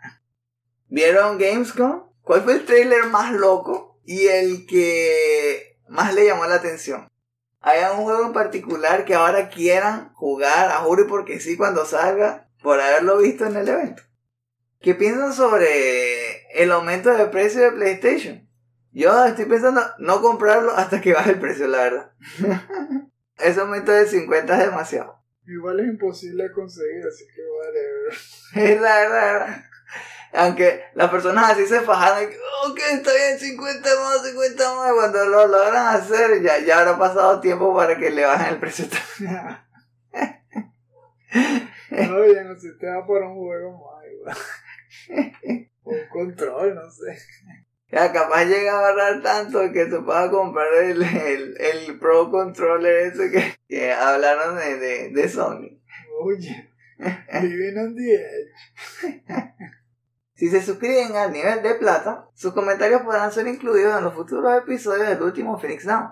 ¿Vieron 0.88 1.38
Gamescom? 1.38 2.10
¿Cuál 2.22 2.44
fue 2.44 2.54
el 2.54 2.66
trailer 2.66 3.06
más 3.06 3.32
loco 3.32 4.00
y 4.04 4.28
el 4.28 4.66
que 4.66 5.80
más 5.88 6.14
le 6.14 6.26
llamó 6.26 6.46
la 6.46 6.56
atención? 6.56 7.08
¿Hay 7.62 7.82
algún 7.82 8.06
juego 8.06 8.26
en 8.26 8.34
particular 8.34 9.06
que 9.06 9.16
ahora 9.16 9.50
quieran 9.50 10.14
jugar 10.14 10.72
a 10.72 10.78
juro 10.78 11.08
porque 11.08 11.40
sí 11.40 11.58
cuando 11.58 11.86
salga 11.86 12.50
por 12.64 12.80
haberlo 12.80 13.18
visto 13.18 13.46
en 13.46 13.58
el 13.58 13.68
evento? 13.68 14.04
¿Qué 14.88 14.96
piensan 14.96 15.34
sobre 15.34 16.48
el 16.54 16.72
aumento 16.72 17.14
de 17.14 17.26
precio 17.26 17.62
de 17.62 17.74
PlayStation? 17.74 18.48
Yo 18.94 19.26
estoy 19.26 19.44
pensando 19.44 19.82
no 20.00 20.22
comprarlo 20.22 20.72
hasta 20.72 21.02
que 21.02 21.12
baje 21.12 21.32
el 21.32 21.42
precio, 21.42 21.68
la 21.68 21.78
verdad. 21.80 22.12
Ese 23.38 23.60
aumento 23.60 23.92
de 23.92 24.08
50 24.08 24.54
es 24.54 24.66
demasiado. 24.66 25.22
Igual 25.46 25.82
es 25.82 25.88
imposible 25.88 26.50
conseguir, 26.54 27.06
así 27.06 27.26
que 27.28 27.42
vale. 27.60 27.82
Es 28.72 28.80
la 28.80 29.00
verdad. 29.00 29.66
Aunque 30.32 30.84
las 30.94 31.10
personas 31.10 31.52
así 31.52 31.66
se 31.66 31.82
fajaron, 31.82 32.30
ok, 32.70 32.80
está 32.94 33.14
bien, 33.14 33.38
50 33.38 33.90
más, 34.00 34.26
50 34.26 34.74
más. 34.74 34.94
Cuando 34.94 35.26
lo 35.26 35.48
logran 35.48 35.98
hacer, 35.98 36.42
ya, 36.42 36.60
ya 36.60 36.80
habrá 36.80 36.98
pasado 36.98 37.42
tiempo 37.42 37.76
para 37.76 37.98
que 37.98 38.10
le 38.10 38.24
bajen 38.24 38.54
el 38.54 38.60
precio. 38.62 38.86
no, 41.92 42.26
ya 42.26 42.44
no 42.46 42.58
sé, 42.58 42.72
te 42.80 42.88
va 42.88 43.06
por 43.06 43.22
un 43.22 43.36
juego 43.36 43.72
más 43.74 44.06
igual. 44.14 44.38
un 45.84 46.08
control, 46.12 46.76
no 46.76 46.90
sé. 46.90 47.18
Ya, 47.90 48.12
capaz 48.12 48.46
llega 48.46 48.74
a 48.74 48.90
ahorrar 48.90 49.22
tanto 49.22 49.72
que 49.72 49.90
se 49.90 50.00
pueda 50.02 50.30
comprar 50.30 50.68
el, 50.84 51.02
el, 51.02 51.56
el 51.58 52.00
Pro 52.00 52.30
Controller 52.30 53.08
ese 53.08 53.32
que, 53.32 53.56
que 53.68 53.94
hablaron 53.94 54.58
de, 54.58 54.78
de, 54.78 55.10
de 55.12 55.30
Sony. 55.30 55.80
Oye, 56.22 56.70
living 56.98 57.78
on 57.78 57.96
the 57.96 58.16
edge. 58.16 59.54
Si 60.34 60.50
se 60.50 60.62
suscriben 60.62 61.16
al 61.16 61.32
nivel 61.32 61.64
de 61.64 61.74
plata, 61.74 62.30
sus 62.36 62.54
comentarios 62.54 63.02
podrán 63.02 63.32
ser 63.32 63.48
incluidos 63.48 63.98
en 63.98 64.04
los 64.04 64.14
futuros 64.14 64.56
episodios 64.56 65.08
del 65.08 65.22
último 65.24 65.58
Phoenix 65.58 65.86
Down. 65.86 66.12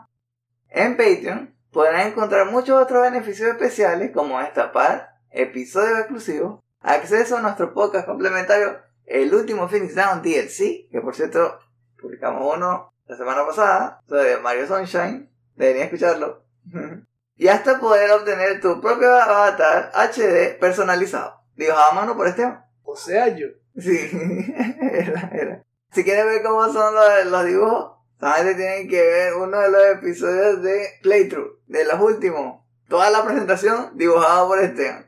En 0.70 0.98
Patreon 0.98 1.56
podrán 1.72 2.08
encontrar 2.08 2.50
muchos 2.50 2.82
otros 2.82 3.04
beneficios 3.04 3.50
especiales 3.50 4.12
como 4.12 4.40
destapar 4.40 5.10
episodios 5.30 6.00
exclusivos, 6.00 6.64
acceso 6.86 7.38
a 7.38 7.42
nuestro 7.42 7.74
podcast 7.74 8.06
complementario 8.06 8.80
El 9.06 9.34
último 9.34 9.68
Phoenix 9.68 9.96
Down 9.96 10.22
DLC, 10.22 10.90
que 10.92 11.02
por 11.02 11.16
cierto 11.16 11.60
publicamos 12.00 12.56
uno 12.56 12.94
la 13.08 13.18
semana 13.18 13.46
pasada, 13.46 14.02
sobre 14.08 14.38
Mario 14.38 14.68
Sunshine, 14.68 15.30
deberían 15.56 15.86
escucharlo. 15.86 16.44
y 17.36 17.48
hasta 17.48 17.80
poder 17.80 18.12
obtener 18.12 18.62
tu 18.62 18.82
propio 18.82 19.14
avatar 19.14 19.92
HD 19.94 20.58
personalizado, 20.60 21.42
dibujado 21.56 21.92
a 21.92 21.96
mano 21.96 22.16
por 22.16 22.28
este. 22.28 22.52
O 22.84 22.96
sea, 22.96 23.28
yo. 23.36 23.48
Sí, 23.78 24.10
era, 24.92 25.30
era. 25.34 25.64
Si 25.92 26.04
quieren 26.04 26.28
ver 26.28 26.44
cómo 26.44 26.72
son 26.72 26.96
los, 26.96 27.26
los 27.28 27.46
dibujos, 27.46 27.92
solamente 28.20 28.56
tienen 28.56 28.90
que 28.90 29.02
ver 29.02 29.34
uno 29.36 29.60
de 29.60 29.70
los 29.70 29.86
episodios 29.88 30.62
de 30.62 30.88
Playthrough, 31.02 31.60
de 31.68 31.86
los 31.86 32.00
últimos. 32.00 32.64
Toda 32.88 33.10
la 33.10 33.24
presentación 33.24 33.92
dibujada 33.96 34.46
por 34.48 34.60
Esteban. 34.60 35.05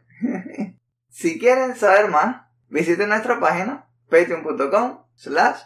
Si 1.17 1.39
quieren 1.39 1.75
saber 1.75 2.09
más, 2.11 2.45
visiten 2.69 3.09
nuestra 3.09 3.39
página 3.39 3.89
patreon.com 4.07 5.03
slash. 5.15 5.61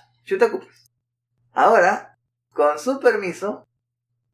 Ahora, 1.51 2.17
con 2.53 2.79
su 2.79 3.01
permiso, 3.01 3.67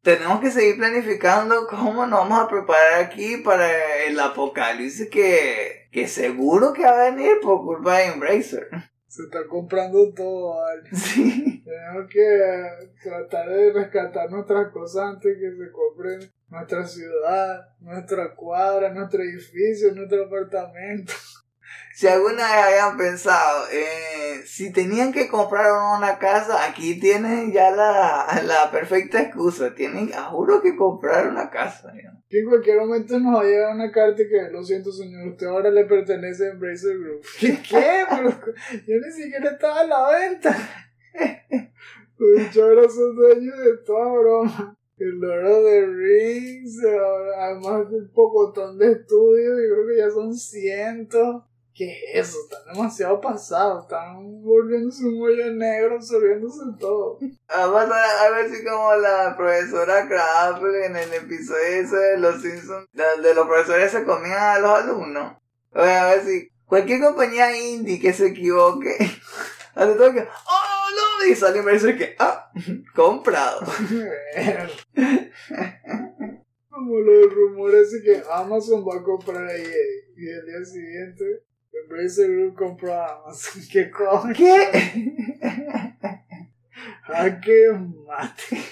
tenemos 0.02 0.38
que 0.38 0.52
seguir 0.52 0.76
planificando 0.76 1.66
cómo 1.66 2.06
nos 2.06 2.20
vamos 2.20 2.38
a 2.38 2.46
preparar 2.46 3.00
aquí 3.00 3.38
para 3.38 4.04
el 4.04 4.20
apocalipsis 4.20 5.10
que, 5.10 5.88
que 5.90 6.06
seguro 6.06 6.72
que 6.72 6.84
va 6.84 6.92
a 6.92 7.10
venir 7.10 7.40
por 7.42 7.64
culpa 7.64 7.96
de 7.96 8.04
Embracer. 8.12 8.68
Se 9.08 9.22
está 9.22 9.46
comprando 9.48 10.12
todo, 10.12 10.56
¿vale? 10.56 10.88
Sí. 10.92 11.62
Tenemos 11.64 12.10
que 12.10 12.88
tratar 13.02 13.48
de 13.48 13.72
rescatar 13.72 14.30
nuestras 14.30 14.70
cosas 14.70 15.14
antes 15.14 15.36
que 15.38 15.50
se 15.50 15.72
compren 15.72 16.20
nuestra 16.48 16.86
ciudad, 16.86 17.68
nuestra 17.80 18.34
cuadra, 18.34 18.92
nuestro 18.92 19.22
edificio, 19.22 19.94
nuestro 19.94 20.26
apartamento. 20.26 21.12
Si 21.94 22.06
alguna 22.06 22.44
vez 22.44 22.64
hayan 22.64 22.96
pensado, 22.96 23.66
eh, 23.72 24.42
si 24.46 24.72
tenían 24.72 25.12
que 25.12 25.28
comprar 25.28 25.72
una 25.98 26.18
casa, 26.18 26.64
aquí 26.64 27.00
tienen 27.00 27.52
ya 27.52 27.72
la, 27.72 28.40
la 28.44 28.70
perfecta 28.70 29.20
excusa. 29.20 29.74
Tienen, 29.74 30.12
juro 30.30 30.62
que 30.62 30.76
comprar 30.76 31.28
una 31.28 31.50
casa. 31.50 31.92
Que 32.28 32.40
en 32.40 32.48
cualquier 32.48 32.78
momento 32.78 33.18
nos 33.18 33.36
va 33.36 33.40
a 33.40 33.44
llegar 33.44 33.74
una 33.74 33.90
carta 33.90 34.22
que, 34.28 34.50
lo 34.52 34.62
siento 34.62 34.92
señor, 34.92 35.28
usted 35.28 35.46
ahora 35.46 35.70
le 35.70 35.86
pertenece 35.86 36.46
a 36.46 36.50
Embracer 36.52 36.98
Group. 36.98 37.22
¿Qué? 37.40 37.58
¿Qué? 37.68 38.04
yo 38.86 38.96
ni 38.96 39.12
siquiera 39.12 39.52
estaba 39.52 39.80
a 39.80 39.86
la 39.86 40.18
venta. 40.18 40.54
Los 42.18 42.56
ahora 42.56 42.88
son 42.88 43.16
dueños 43.16 43.58
de 43.58 43.76
toda 43.86 44.12
broma. 44.12 44.78
El 44.98 45.20
Lord 45.20 45.46
of 45.46 45.64
the 45.64 45.86
Rings, 45.86 46.84
además 47.36 47.88
del 47.90 48.10
pocotón 48.10 48.78
de 48.78 48.92
estudios, 48.92 49.56
yo 49.56 49.74
creo 49.74 49.86
que 49.86 49.96
ya 49.96 50.10
son 50.10 50.34
cientos. 50.34 51.44
¿Qué 51.78 51.92
es 52.12 52.28
eso? 52.28 52.38
Están 52.42 52.74
demasiado 52.74 53.20
pasados, 53.20 53.84
están 53.84 54.42
volviéndose 54.42 55.04
un 55.04 55.22
hoyo 55.22 55.52
negro, 55.52 55.94
absorbiéndose 55.94 56.58
todo. 56.80 57.20
Vamos 57.48 57.92
a, 57.92 58.24
a 58.24 58.30
ver 58.30 58.50
si 58.50 58.64
como 58.64 58.96
la 58.96 59.36
profesora 59.36 60.08
Crafle 60.08 60.86
en 60.86 60.96
el 60.96 61.14
episodio 61.14 61.62
ese 61.62 61.96
de 61.96 62.18
los 62.18 62.42
Simpsons, 62.42 62.88
donde 62.92 63.32
los 63.32 63.46
profesores 63.46 63.92
se 63.92 64.02
comían 64.02 64.56
a 64.56 64.58
los 64.58 64.70
alumnos. 64.72 65.36
A 65.72 65.82
ver 65.84 66.24
si 66.24 66.48
cualquier 66.66 67.00
compañía 67.00 67.56
indie 67.56 68.00
que 68.00 68.12
se 68.12 68.26
equivoque, 68.26 68.96
hace 69.76 69.94
todo 69.94 70.12
que, 70.12 70.22
oh 70.22 70.88
no, 70.96 71.26
y 71.26 71.36
sale 71.36 71.60
y 71.60 71.62
me 71.62 71.74
dice 71.74 71.96
que, 71.96 72.16
ah, 72.18 72.50
comprado. 72.96 73.60
Como 76.70 76.98
los 76.98 77.32
rumores 77.32 77.92
de 77.92 78.02
que 78.02 78.20
Amazon 78.32 78.84
va 78.84 78.96
a 78.96 79.02
comprar 79.04 79.46
ahí 79.46 79.62
y 80.16 80.28
el 80.28 80.44
día 80.44 80.64
siguiente 80.64 81.47
Embracer 81.88 82.30
Group 82.30 82.54
compró 82.54 83.02
Amazon. 83.02 83.62
¿Qué? 83.72 83.90
¿Qué? 84.36 85.38
¿A 87.06 87.40
qué 87.40 87.72
mate? 88.06 88.62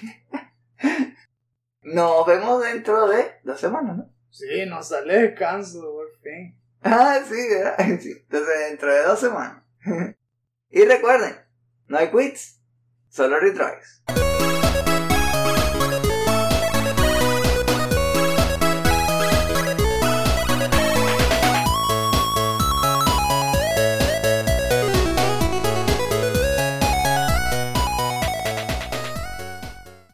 Nos 1.83 2.27
vemos 2.27 2.63
dentro 2.63 3.09
de 3.09 3.25
dos 3.43 3.59
semanas, 3.59 3.97
¿no? 3.97 4.13
Sí, 4.31 4.67
nos 4.67 4.89
sale 4.89 5.29
descanso, 5.29 5.81
por 5.81 6.11
fin. 6.21 6.59
Ah, 6.83 7.21
sí, 7.27 7.49
¿verdad? 7.49 7.77
Sí. 8.01 8.13
Entonces, 8.13 8.59
dentro 8.69 8.95
de 8.95 9.03
dos 9.03 9.19
semanas. 9.19 9.63
y 10.69 10.85
recuerden, 10.85 11.37
no 11.87 11.97
hay 11.97 12.11
quits, 12.11 12.61
solo 13.09 13.41
retries. 13.41 14.03